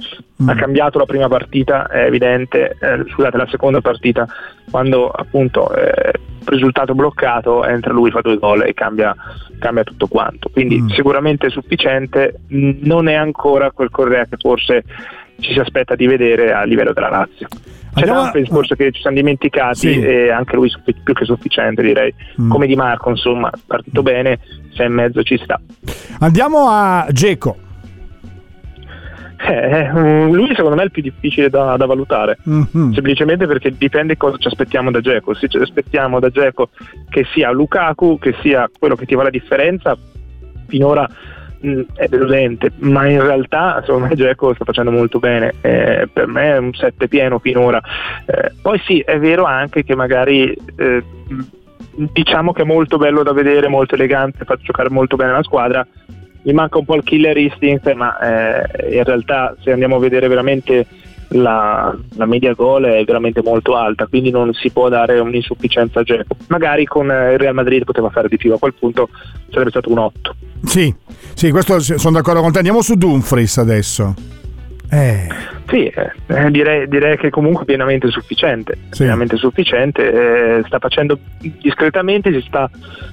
ha 0.47 0.55
cambiato 0.55 0.99
la 0.99 1.05
prima 1.05 1.29
partita, 1.29 1.87
è 1.89 2.07
evidente, 2.07 2.77
eh, 2.81 3.05
scusate, 3.11 3.37
la 3.37 3.47
seconda 3.49 3.81
partita, 3.81 4.27
quando 4.71 5.11
appunto 5.11 5.73
eh, 5.75 6.13
risultato 6.47 6.95
bloccato, 6.95 7.65
entra 7.65 7.93
lui, 7.93 8.11
fa 8.11 8.21
due 8.23 8.39
gol 8.39 8.63
e 8.63 8.73
cambia, 8.73 9.15
cambia 9.59 9.85
tutto 9.85 10.07
quanto. 10.07 10.49
Quindi 10.51 10.85
sicuramente 10.95 11.47
è 11.47 11.51
sufficiente, 11.51 12.41
non 12.49 13.09
è 13.09 13.15
ancora 13.15 13.71
quel 13.71 13.91
Correa 13.91 14.25
che 14.25 14.37
forse 14.39 14.85
ci 15.39 15.53
si 15.53 15.59
aspetta 15.59 15.95
di 15.95 16.07
vedere 16.07 16.53
a 16.53 16.63
livello 16.65 16.93
della 16.93 17.11
Lazio. 17.11 17.47
C'è 17.49 18.03
Andiamo 18.03 18.23
Dumfries 18.23 18.49
forse 18.49 18.77
che 18.77 18.93
ci 18.93 19.01
siamo 19.01 19.17
dimenticati 19.17 19.93
Sì. 19.93 20.01
e 20.01 20.31
anche 20.31 20.55
lui 20.57 20.71
più 21.03 21.15
che 21.15 21.25
sufficiente 21.25 21.83
direi. 21.83 22.15
Mm. 22.41 22.51
Come 22.51 22.67
Di 22.67 22.77
Marco, 22.77 23.11
insomma, 23.11 23.51
partito 23.67 24.03
bene, 24.03 24.39
sei 24.75 24.87
e 24.87 24.91
mezzo 24.91 25.23
ci 25.23 25.39
sta. 25.43 25.59
Andiamo 26.21 26.69
a 26.69 27.07
Geco. 27.11 27.65
Eh, 29.39 29.91
mm, 29.93 30.33
lui 30.33 30.55
secondo 30.55 30.77
me 30.77 30.83
è 30.83 30.85
il 30.87 30.91
più 30.91 31.03
difficile 31.03 31.51
da, 31.51 31.77
da 31.77 31.87
valutare, 31.87 32.39
Mhm. 32.45 32.93
semplicemente 32.93 33.47
perché 33.47 33.75
dipende 33.77 34.17
cosa 34.17 34.37
ci 34.39 34.49
aspettiamo 34.49 34.91
da 34.91 35.01
Geco. 35.01 35.35
Se 35.35 35.49
ci 35.49 35.59
aspettiamo 35.59 36.19
da 36.21 36.31
Geco 36.31 36.71
che 37.11 37.25
sia 37.33 37.51
Lukaku, 37.51 38.19
che 38.19 38.35
sia 38.41 38.69
quello 38.79 38.97
che 38.97 39.05
ti 39.07 39.15
fa 39.15 39.25
la 39.25 39.31
differenza, 39.31 39.97
finora 40.67 41.09
mh, 41.61 41.81
è 41.95 42.07
deludente, 42.09 42.71
ma 42.79 43.07
in 43.09 43.21
realtà 43.23 43.83
secondo 43.85 44.07
me 44.09 44.15
Geco 44.15 44.55
sta 44.55 44.65
facendo 44.65 44.91
molto 44.91 45.19
bene. 45.19 45.53
Eh, 45.61 46.09
per 46.13 46.27
me 46.27 46.53
è 46.55 46.57
un 46.59 46.73
7 46.73 47.07
pieno 47.09 47.39
finora. 47.39 47.81
Eh, 48.25 48.53
poi 48.63 48.79
sì, 48.87 49.01
è 49.01 49.19
vero 49.19 49.45
anche 49.45 49.85
che 49.85 49.95
magari 49.95 50.51
eh, 50.77 51.03
mh, 51.29 51.41
diciamo 52.13 52.53
che 52.53 52.63
è 52.63 52.67
molto 52.67 52.97
bello 52.99 53.23
da 53.23 53.33
vedere, 53.33 53.69
molto 53.69 53.95
elegante, 53.95 54.45
fa 54.45 54.57
giocare 54.61 54.89
molto 54.91 55.17
bene 55.17 55.33
la 55.33 55.43
squadra. 55.43 55.87
Mi 56.47 56.53
manca 56.53 56.79
un 56.79 56.85
po' 56.85 56.95
il 56.95 57.03
killer 57.03 57.37
instinct, 57.37 57.93
ma 57.95 58.17
eh, 58.21 58.97
in 58.97 59.03
realtà 59.03 59.57
se 59.63 59.73
andiamo 59.73 59.97
a 59.97 59.99
vedere 59.99 60.29
veramente 60.29 60.87
la, 61.31 61.93
la 62.15 62.25
media 62.27 62.53
gol 62.53 62.85
è 62.85 63.03
veramente 63.03 63.43
molto 63.43 63.75
alta, 63.75 64.07
quindi 64.07 64.31
non 64.31 64.53
si 64.55 64.71
può 64.71 64.89
dare 64.89 65.19
un'insufficienza 65.19 65.99
a 65.99 66.03
Dzeko. 66.05 66.37
Magari 66.47 66.85
con 66.85 67.11
eh, 67.11 67.33
il 67.33 67.39
Real 67.39 67.53
Madrid 67.53 67.83
poteva 67.83 68.11
fare 68.11 68.29
di 68.29 68.37
più, 68.37 68.53
a 68.53 68.61
quel 68.61 68.75
punto 68.79 69.09
sarebbe 69.51 69.71
stato 69.71 69.91
un 69.91 69.99
8. 69.99 70.37
Sì, 70.63 70.95
sì, 71.35 71.51
questo 71.51 71.81
sono 71.81 72.15
d'accordo 72.17 72.41
con 72.43 72.53
te. 72.53 72.59
Andiamo 72.59 72.81
su 72.81 72.95
Dumfries 72.95 73.59
adesso. 73.59 74.15
Eh, 74.89 75.27
Sì, 75.67 75.87
eh, 75.87 76.13
eh, 76.29 76.51
direi, 76.53 76.87
direi 76.87 77.17
che 77.17 77.29
comunque 77.29 77.65
pienamente 77.65 78.09
sufficiente, 78.09 78.79
Sì. 78.91 78.99
pienamente 79.03 79.37
sufficiente, 79.37 80.59
eh, 80.59 80.63
sta 80.67 80.79
facendo 80.79 81.19
discretamente, 81.61 82.33
si 82.33 82.45
sta 82.47 82.71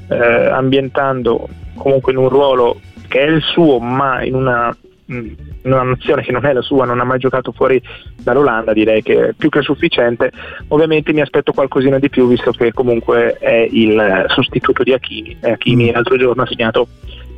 eh, 0.10 0.16
ambientando 0.52 1.50
comunque 1.74 2.12
in 2.12 2.20
un 2.20 2.30
ruolo 2.30 2.80
che 3.14 3.20
è 3.20 3.30
il 3.30 3.44
suo, 3.44 3.78
ma 3.78 4.24
in 4.24 4.34
una, 4.34 4.76
in 5.06 5.36
una 5.62 5.84
nazione 5.84 6.24
che 6.24 6.32
non 6.32 6.48
è 6.48 6.52
la 6.52 6.64
sua, 6.64 6.86
non 6.86 7.00
ha 7.00 7.04
mai 7.04 7.20
giocato 7.20 7.52
fuori 7.52 7.80
dall'Olanda, 8.24 8.74
direi 8.74 9.04
che 9.04 9.28
è 9.28 9.34
più 9.34 9.50
che 9.50 9.62
sufficiente. 9.62 10.32
Ovviamente 10.70 11.14
mi 11.14 11.22
aspetto 11.22 11.52
qualcosina 11.52 12.00
di 12.00 12.10
più, 12.10 12.28
visto 12.28 12.50
che 12.50 12.74
comunque 12.74 13.38
è 13.38 13.68
il 13.70 14.26
sostituto 14.30 14.82
di 14.82 14.94
Hakimi, 14.94 15.38
e 15.42 15.52
Hakimi 15.52 15.92
l'altro 15.92 16.18
giorno 16.18 16.42
ha 16.42 16.48
segnato 16.48 16.88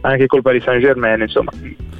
anche 0.05 0.25
col 0.27 0.41
Paris 0.41 0.63
Saint 0.63 0.81
Germain, 0.81 1.19
insomma. 1.21 1.51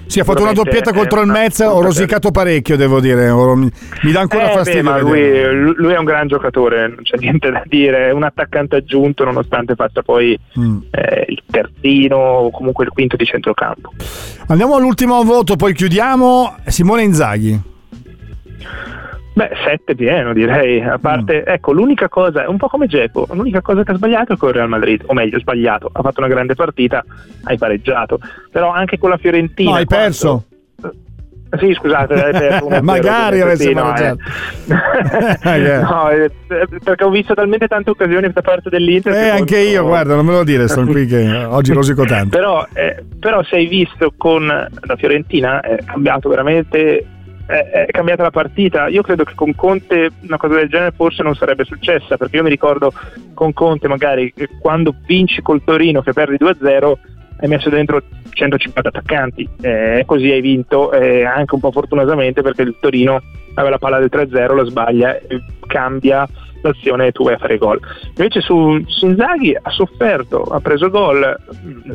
sì, 0.06 0.20
ha 0.20 0.24
fatto 0.24 0.44
una 0.44 0.54
doppietta 0.54 0.92
è 0.92 0.94
contro 0.94 1.22
il 1.22 1.28
Metz, 1.28 1.60
ho 1.60 1.82
rosicato 1.82 2.32
parecchio, 2.32 2.78
devo 2.78 3.00
dire. 3.00 3.32
Mi, 3.32 3.72
dà 4.12 4.22
ancora 4.22 4.52
Eh, 4.52 4.54
fastidio. 4.54 4.94
beh, 4.94 5.00
lui, 5.02 5.74
lui 5.76 5.94
è 5.94 5.98
un 5.98 6.06
gran 6.06 6.28
giocatore, 6.28 6.88
non 6.88 7.00
c'è 7.02 7.18
niente 7.18 7.50
da 7.50 7.64
dire, 7.66 8.08
è 8.08 8.12
un 8.12 8.24
attaccante 8.24 8.76
aggiunto 8.78 9.24
nonostante 9.24 9.76
faccia 9.76 10.02
poi 10.04 10.38
Mm. 10.60 10.78
eh, 10.92 11.26
il 11.28 11.42
terzino 11.50 12.16
o 12.16 12.50
comunque 12.52 12.86
il 12.86 12.92
quinto 12.92 13.16
di 13.16 13.26
centrocampo. 13.26 13.92
Andiamo 14.48 14.76
all'ultimo 14.76 15.22
voto, 15.24 15.56
poi 15.56 15.74
chiudiamo. 15.74 16.56
Simone 16.68 17.04
Inzaghi. 17.04 17.60
Beh, 19.38 19.50
7 19.66 19.96
pieno 19.96 20.32
direi, 20.32 20.82
a 20.82 20.98
parte, 20.98 21.44
Mm. 21.46 21.52
ecco, 21.54 21.74
l'unica 21.74 22.08
cosa, 22.08 22.44
è 22.44 22.48
un 22.48 22.56
po' 22.56 22.68
come 22.70 22.88
Geco, 22.88 23.28
l'unica 23.34 23.62
cosa 23.62 23.84
che 23.84 23.92
ha 23.92 23.96
sbagliato 23.96 24.32
è 24.34 24.38
con 24.38 24.48
il 24.50 24.56
Real 24.56 24.70
Madrid, 24.70 25.04
o 25.08 25.14
meglio, 25.14 25.40
sbagliato, 25.40 25.90
ha 25.92 26.02
fatto 26.02 26.22
una 26.22 26.30
grande 26.30 26.56
partita, 26.56 27.04
hai 27.44 27.58
pareggiato, 27.58 28.18
però 28.50 28.72
anche 28.72 28.98
con 28.98 29.10
la 29.10 29.18
Fiorentina... 29.18 29.72
No, 29.72 29.76
hai 29.76 29.84
quando- 29.86 30.06
perso. 30.06 30.44
Sì, 31.58 31.74
scusate, 31.74 32.14
hai 32.16 32.32
perso 32.32 32.66
1-0, 32.68 32.80
Magari 32.84 33.40
no, 33.40 33.46
pareggiato. 33.46 34.18
eh. 35.44 35.80
No, 35.82 36.10
eh, 36.10 36.32
perché 36.84 37.04
ho 37.04 37.10
visto 37.10 37.34
talmente 37.34 37.68
tante 37.68 37.90
occasioni 37.92 38.30
da 38.32 38.42
parte 38.42 38.70
dell'Inter. 38.70 39.14
Eh, 39.14 39.16
che 39.22 39.30
anche 39.30 39.60
io, 39.60 39.84
guarda, 39.86 40.16
non 40.16 40.26
me 40.26 40.32
lo 40.34 40.44
dire, 40.44 40.68
sono 40.68 40.88
qui 40.92 41.06
che 41.06 41.46
oggi 41.46 41.72
rosico 41.74 42.04
tanto. 42.04 42.36
Però, 42.36 42.66
eh, 42.74 43.04
però 43.20 43.44
se 43.44 43.56
hai 43.58 43.68
visto 43.68 44.14
con 44.18 44.46
la 44.48 44.96
Fiorentina 44.98 45.60
è 45.62 45.78
cambiato 45.86 46.28
veramente 46.30 47.06
è, 47.46 47.88
cambiata 47.92 48.24
la 48.24 48.32
partita. 48.32 48.88
Io 48.88 49.02
credo 49.02 49.24
che 49.24 49.34
con 49.36 49.54
Conte 49.56 50.10
una 50.22 50.38
cosa 50.38 50.56
del 50.56 50.70
genere 50.70 50.92
forse 50.92 51.24
non 51.24 51.36
sarebbe 51.36 51.64
successa, 51.64 52.18
perché 52.18 52.38
io 52.38 52.44
mi 52.44 52.50
ricordo 52.50 52.92
con 53.34 53.54
Conte 53.54 53.88
magari 53.88 54.34
quando 54.60 54.96
vinci 55.06 55.42
col 55.42 55.64
Torino 55.64 56.02
che 56.02 56.14
perdi 56.14 56.38
2-0 56.40 56.94
hai 57.38 57.50
messo 57.50 57.70
dentro 57.70 58.02
150 58.30 58.90
attaccanti 58.90 59.48
e 59.62 60.04
così 60.06 60.32
hai 60.32 60.42
vinto 60.42 60.92
eh, 60.92 61.26
anche 61.26 61.54
un 61.56 61.60
po' 61.60 61.72
fortunosamente 61.72 62.42
perché 62.42 62.62
il 62.62 62.78
Torino 62.80 63.22
aveva 63.56 63.72
la 63.72 63.78
palla 63.78 64.00
del 64.00 64.10
3-0, 64.12 64.56
la 64.56 64.64
sbaglia 64.64 65.18
e 65.18 65.44
cambia 65.68 66.28
l'azione 66.62 67.08
e 67.08 67.12
tu 67.12 67.24
vai 67.24 67.36
a 67.36 67.38
fare 67.38 67.58
gol. 67.58 67.80
Invece 68.08 68.42
su, 68.42 68.82
su 68.88 69.06
Inzaghi 69.06 69.56
ha 69.60 69.70
sofferto, 69.70 70.42
ha 70.44 70.60
preso 70.60 70.90
gol, 70.90 71.24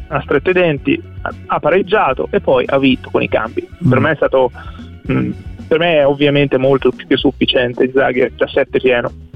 ha 0.08 0.20
stretto 0.22 0.50
i 0.50 0.52
denti, 0.52 1.00
ha, 1.46 1.58
pareggiato 1.58 2.28
e 2.30 2.40
poi 2.40 2.64
ha 2.66 2.78
vinto 2.78 3.10
con 3.10 3.22
i 3.22 3.28
cambi. 3.28 3.66
Per 3.88 3.98
me 3.98 4.12
è 4.12 4.16
stato 4.16 4.50
per 5.68 5.78
me 5.78 5.98
è 5.98 6.06
ovviamente 6.06 6.58
molto 6.58 6.90
più 6.90 7.06
che 7.06 7.16
sufficiente 7.16 7.84
Inzaghi 7.84 8.32
già 8.36 8.46
7 8.46 8.78
pieno. 8.78 9.29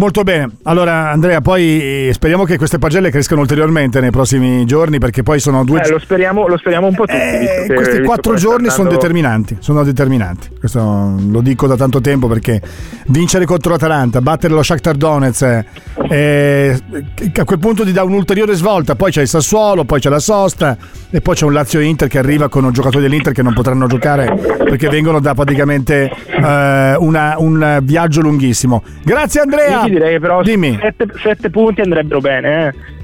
Molto 0.00 0.22
bene, 0.22 0.48
allora 0.62 1.10
Andrea, 1.10 1.42
poi 1.42 2.08
eh, 2.08 2.10
speriamo 2.14 2.44
che 2.44 2.56
queste 2.56 2.78
pagelle 2.78 3.10
crescano 3.10 3.42
ulteriormente 3.42 4.00
nei 4.00 4.10
prossimi 4.10 4.64
giorni 4.64 4.98
perché 4.98 5.22
poi 5.22 5.38
sono 5.40 5.62
due... 5.62 5.82
Eh, 5.82 5.90
lo, 5.90 5.98
speriamo, 5.98 6.48
lo 6.48 6.56
speriamo 6.56 6.86
un 6.86 6.94
po' 6.94 7.04
tutti. 7.04 7.18
Eh, 7.20 7.64
che- 7.68 7.74
questi 7.74 8.00
quattro 8.00 8.32
giorni 8.34 8.70
sono 8.70 8.84
andando- 8.84 8.94
determinanti, 8.98 9.56
sono 9.60 9.84
determinanti. 9.84 10.48
Questo 10.58 11.16
lo 11.28 11.40
dico 11.42 11.66
da 11.66 11.76
tanto 11.76 12.00
tempo 12.00 12.28
perché 12.28 12.62
vincere 13.08 13.44
contro 13.44 13.72
l'Atalanta, 13.72 14.22
battere 14.22 14.54
lo 14.54 14.62
Shakhtar 14.62 14.94
Donetsk, 14.96 15.64
eh, 16.08 16.78
a 17.36 17.44
quel 17.44 17.58
punto 17.58 17.84
ti 17.84 17.92
dà 17.92 18.02
un'ulteriore 18.02 18.54
svolta. 18.54 18.94
Poi 18.94 19.10
c'è 19.10 19.20
il 19.20 19.28
Sassuolo, 19.28 19.84
poi 19.84 20.00
c'è 20.00 20.08
la 20.08 20.18
sosta 20.18 20.78
e 21.10 21.20
poi 21.20 21.34
c'è 21.34 21.44
un 21.44 21.52
Lazio 21.52 21.78
Inter 21.78 22.08
che 22.08 22.16
arriva 22.16 22.48
con 22.48 22.64
un 22.64 22.72
giocatore 22.72 23.02
dell'Inter 23.02 23.34
che 23.34 23.42
non 23.42 23.52
potranno 23.52 23.86
giocare 23.86 24.34
perché 24.64 24.88
vengono 24.88 25.20
da 25.20 25.34
praticamente 25.34 26.10
eh, 26.42 26.94
una- 26.96 27.34
un 27.36 27.80
viaggio 27.82 28.22
lunghissimo. 28.22 28.82
Grazie 29.04 29.40
Andrea. 29.42 29.88
Direi 29.90 30.12
che 30.12 30.20
però 30.20 30.42
Dimmi. 30.42 30.78
sette, 30.80 31.06
sette 31.16 31.50
punti 31.50 31.80
andrebbero 31.80 32.20
bene. 32.20 32.66
Eh. 32.68 32.98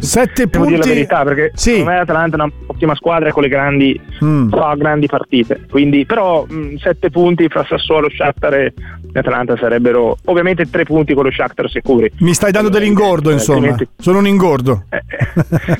Sette 0.00 0.46
Devo 0.48 0.64
dire 0.64 0.78
la 0.78 0.82
punti- 0.82 0.88
verità, 0.96 1.22
perché 1.22 1.52
Sì. 1.54 1.70
secondo 1.70 1.90
me 1.90 1.96
l'Atalanta 1.98 2.36
è 2.36 2.40
un'ottima 2.42 2.94
squadra 2.96 3.30
con 3.30 3.42
le 3.44 3.48
grandi 3.48 4.00
Mm. 4.24 4.48
fa 4.48 4.74
grandi 4.76 5.06
partite. 5.06 5.60
Quindi, 5.70 6.04
però, 6.06 6.44
mh, 6.44 6.74
sette 6.78 7.08
punti 7.10 7.46
fra 7.48 7.64
Sassuolo, 7.64 8.10
Shakhtar 8.10 8.54
e 8.54 8.72
l'Atalanta 9.12 9.56
sarebbero 9.56 10.16
ovviamente 10.24 10.68
tre 10.68 10.82
punti 10.82 11.14
con 11.14 11.22
lo 11.22 11.30
Shakhtar 11.30 11.70
sicuri. 11.70 12.10
Mi 12.18 12.34
stai 12.34 12.50
dando 12.50 12.68
dell'ingordo, 12.68 13.30
Eh, 13.30 13.34
insomma. 13.34 13.58
altrimenti- 13.68 13.88
Sono 14.02 14.18
un 14.18 14.26
ingordo. 14.26 14.86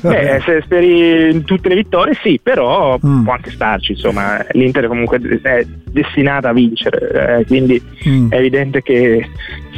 Beh, 0.01 0.41
se 0.45 0.61
speri 0.63 1.31
in 1.31 1.43
tutte 1.43 1.67
le 1.67 1.75
vittorie, 1.75 2.13
sì, 2.23 2.39
però 2.41 2.97
Mm. 3.05 3.23
può 3.23 3.33
anche 3.33 3.51
starci. 3.51 3.91
Insomma, 3.91 4.37
l'Inter 4.51 4.87
comunque 4.87 5.19
è 5.41 5.65
destinata 5.91 6.47
a 6.49 6.53
vincere, 6.53 7.39
eh, 7.39 7.45
quindi 7.45 7.81
Mm. 8.07 8.29
è 8.31 8.37
evidente 8.37 8.81
che, 8.81 9.27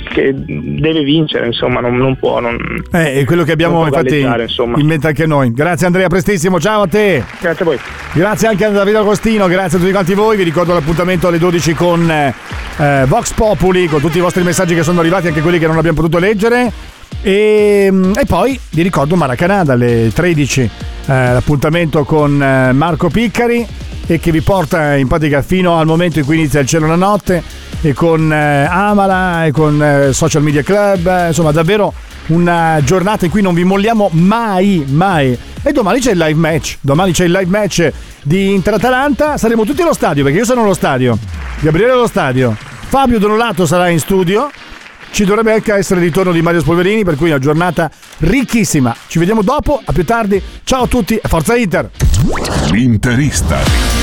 che 0.10 0.34
deve 0.36 1.04
vincere. 1.04 1.48
Insomma, 1.48 1.80
non, 1.80 1.96
non 1.96 2.16
può. 2.18 2.40
Non, 2.40 2.58
Eh, 2.92 3.14
è 3.14 3.26
quello 3.26 3.44
che 3.44 3.52
abbiamo 3.52 3.86
infatti 3.86 4.20
in 4.20 4.86
mente 4.86 5.08
anche 5.08 5.26
noi. 5.26 5.52
Grazie 5.54 5.88
Andrea, 5.88 6.08
prestissimo. 6.08 6.60
Ciao 6.60 6.84
a 6.84 6.88
te. 6.88 7.24
Grazie 7.40 7.62
a 7.62 7.68
voi. 7.68 7.80
Grazie 8.14 8.48
anche 8.48 8.66
a 8.66 8.70
Davide 8.70 8.98
Agostino, 8.98 9.48
grazie 9.48 9.78
a 9.78 9.80
tutti 9.82 9.92
quanti 9.92 10.14
voi. 10.14 10.38
Vi 10.38 10.44
ricordo 10.44 10.74
l'appuntamento 10.74 11.28
alle 11.28 11.40
12 11.40 11.74
con 11.74 12.10
eh, 12.10 12.34
eh, 12.78 13.06
Vox 13.08 13.34
Populi, 13.34 13.88
con 13.88 14.02
tutti 14.02 14.18
i 14.18 14.22
vostri 14.22 14.44
messaggi 14.44 14.76
che 14.76 14.84
sono 14.84 15.00
arrivati, 15.00 15.28
anche 15.28 15.42
quelli 15.42 15.60
che 15.60 15.68
non 15.68 15.78
abbiamo 15.78 15.98
potuto 15.98 16.20
leggere. 16.20 16.72
E, 17.22 17.92
e 18.16 18.26
poi 18.26 18.60
vi 18.72 18.82
ricordo 18.82 19.16
Maracanã 19.16 19.64
dalle 19.64 20.12
13, 20.14 20.62
eh, 20.62 20.70
l'appuntamento 21.06 22.04
con 22.04 22.42
eh, 22.42 22.74
Marco 22.74 23.10
Piccari 23.10 23.66
e 24.06 24.20
che 24.20 24.32
vi 24.32 24.42
porta 24.42 24.96
in 24.96 25.08
pratica 25.08 25.42
fino 25.42 25.78
al 25.80 25.86
momento 25.86 26.20
in 26.20 26.26
cui 26.26 26.36
inizia 26.36 26.60
il 26.60 26.68
cielo 26.68 26.88
la 26.88 26.96
notte 26.96 27.42
e 27.82 27.94
con 27.94 28.32
eh, 28.32 28.66
Amala 28.70 29.46
e 29.46 29.52
con 29.52 29.82
eh, 29.82 30.14
Social 30.14 30.42
Media 30.42 30.62
Club, 30.62 31.06
eh, 31.08 31.28
insomma 31.28 31.52
davvero 31.52 31.94
una 32.28 32.80
giornata 32.84 33.26
in 33.26 33.32
cui 33.32 33.42
non 33.42 33.54
vi 33.54 33.64
molliamo 33.64 34.10
mai, 34.14 34.86
mai. 34.88 35.38
E 35.62 35.72
domani 35.72 36.00
c'è 36.00 36.12
il 36.12 36.18
live 36.18 36.40
match, 36.40 36.78
domani 36.82 37.12
c'è 37.12 37.26
il 37.26 37.32
live 37.32 37.50
match 37.50 37.92
di 38.24 38.54
Inter-Atalanta, 38.54 39.38
saremo 39.38 39.66
tutti 39.66 39.82
allo 39.82 39.94
stadio 39.94 40.24
perché 40.24 40.40
io 40.40 40.46
sono 40.46 40.64
allo 40.64 40.74
stadio, 40.74 41.18
Gabriele 41.60 41.92
allo 41.92 42.08
stadio, 42.08 42.56
Fabio 42.58 43.20
Donolato 43.20 43.66
sarà 43.66 43.90
in 43.90 44.00
studio, 44.00 44.50
ci 45.12 45.26
dovrebbe 45.26 45.54
anche 45.54 45.74
essere 45.74 46.00
il 46.00 46.08
ritorno 46.08 46.32
di 46.32 46.42
Mario 46.42 46.60
Spolverini, 46.60 47.04
per 47.04 47.16
cui 47.16 47.30
una 47.30 47.40
giornata 47.40 47.90
ricchissima. 48.18 48.96
Ci 49.08 49.20
vediamo 49.20 49.44
dopo, 49.44 49.80
a 49.84 49.92
più 49.92 50.04
tardi, 50.04 50.42
ciao 50.64 50.84
a 50.84 50.88
tutti, 50.88 51.16
e 51.16 51.28
forza 51.28 51.56
Inter! 51.56 51.90
L'interista. 52.72 54.03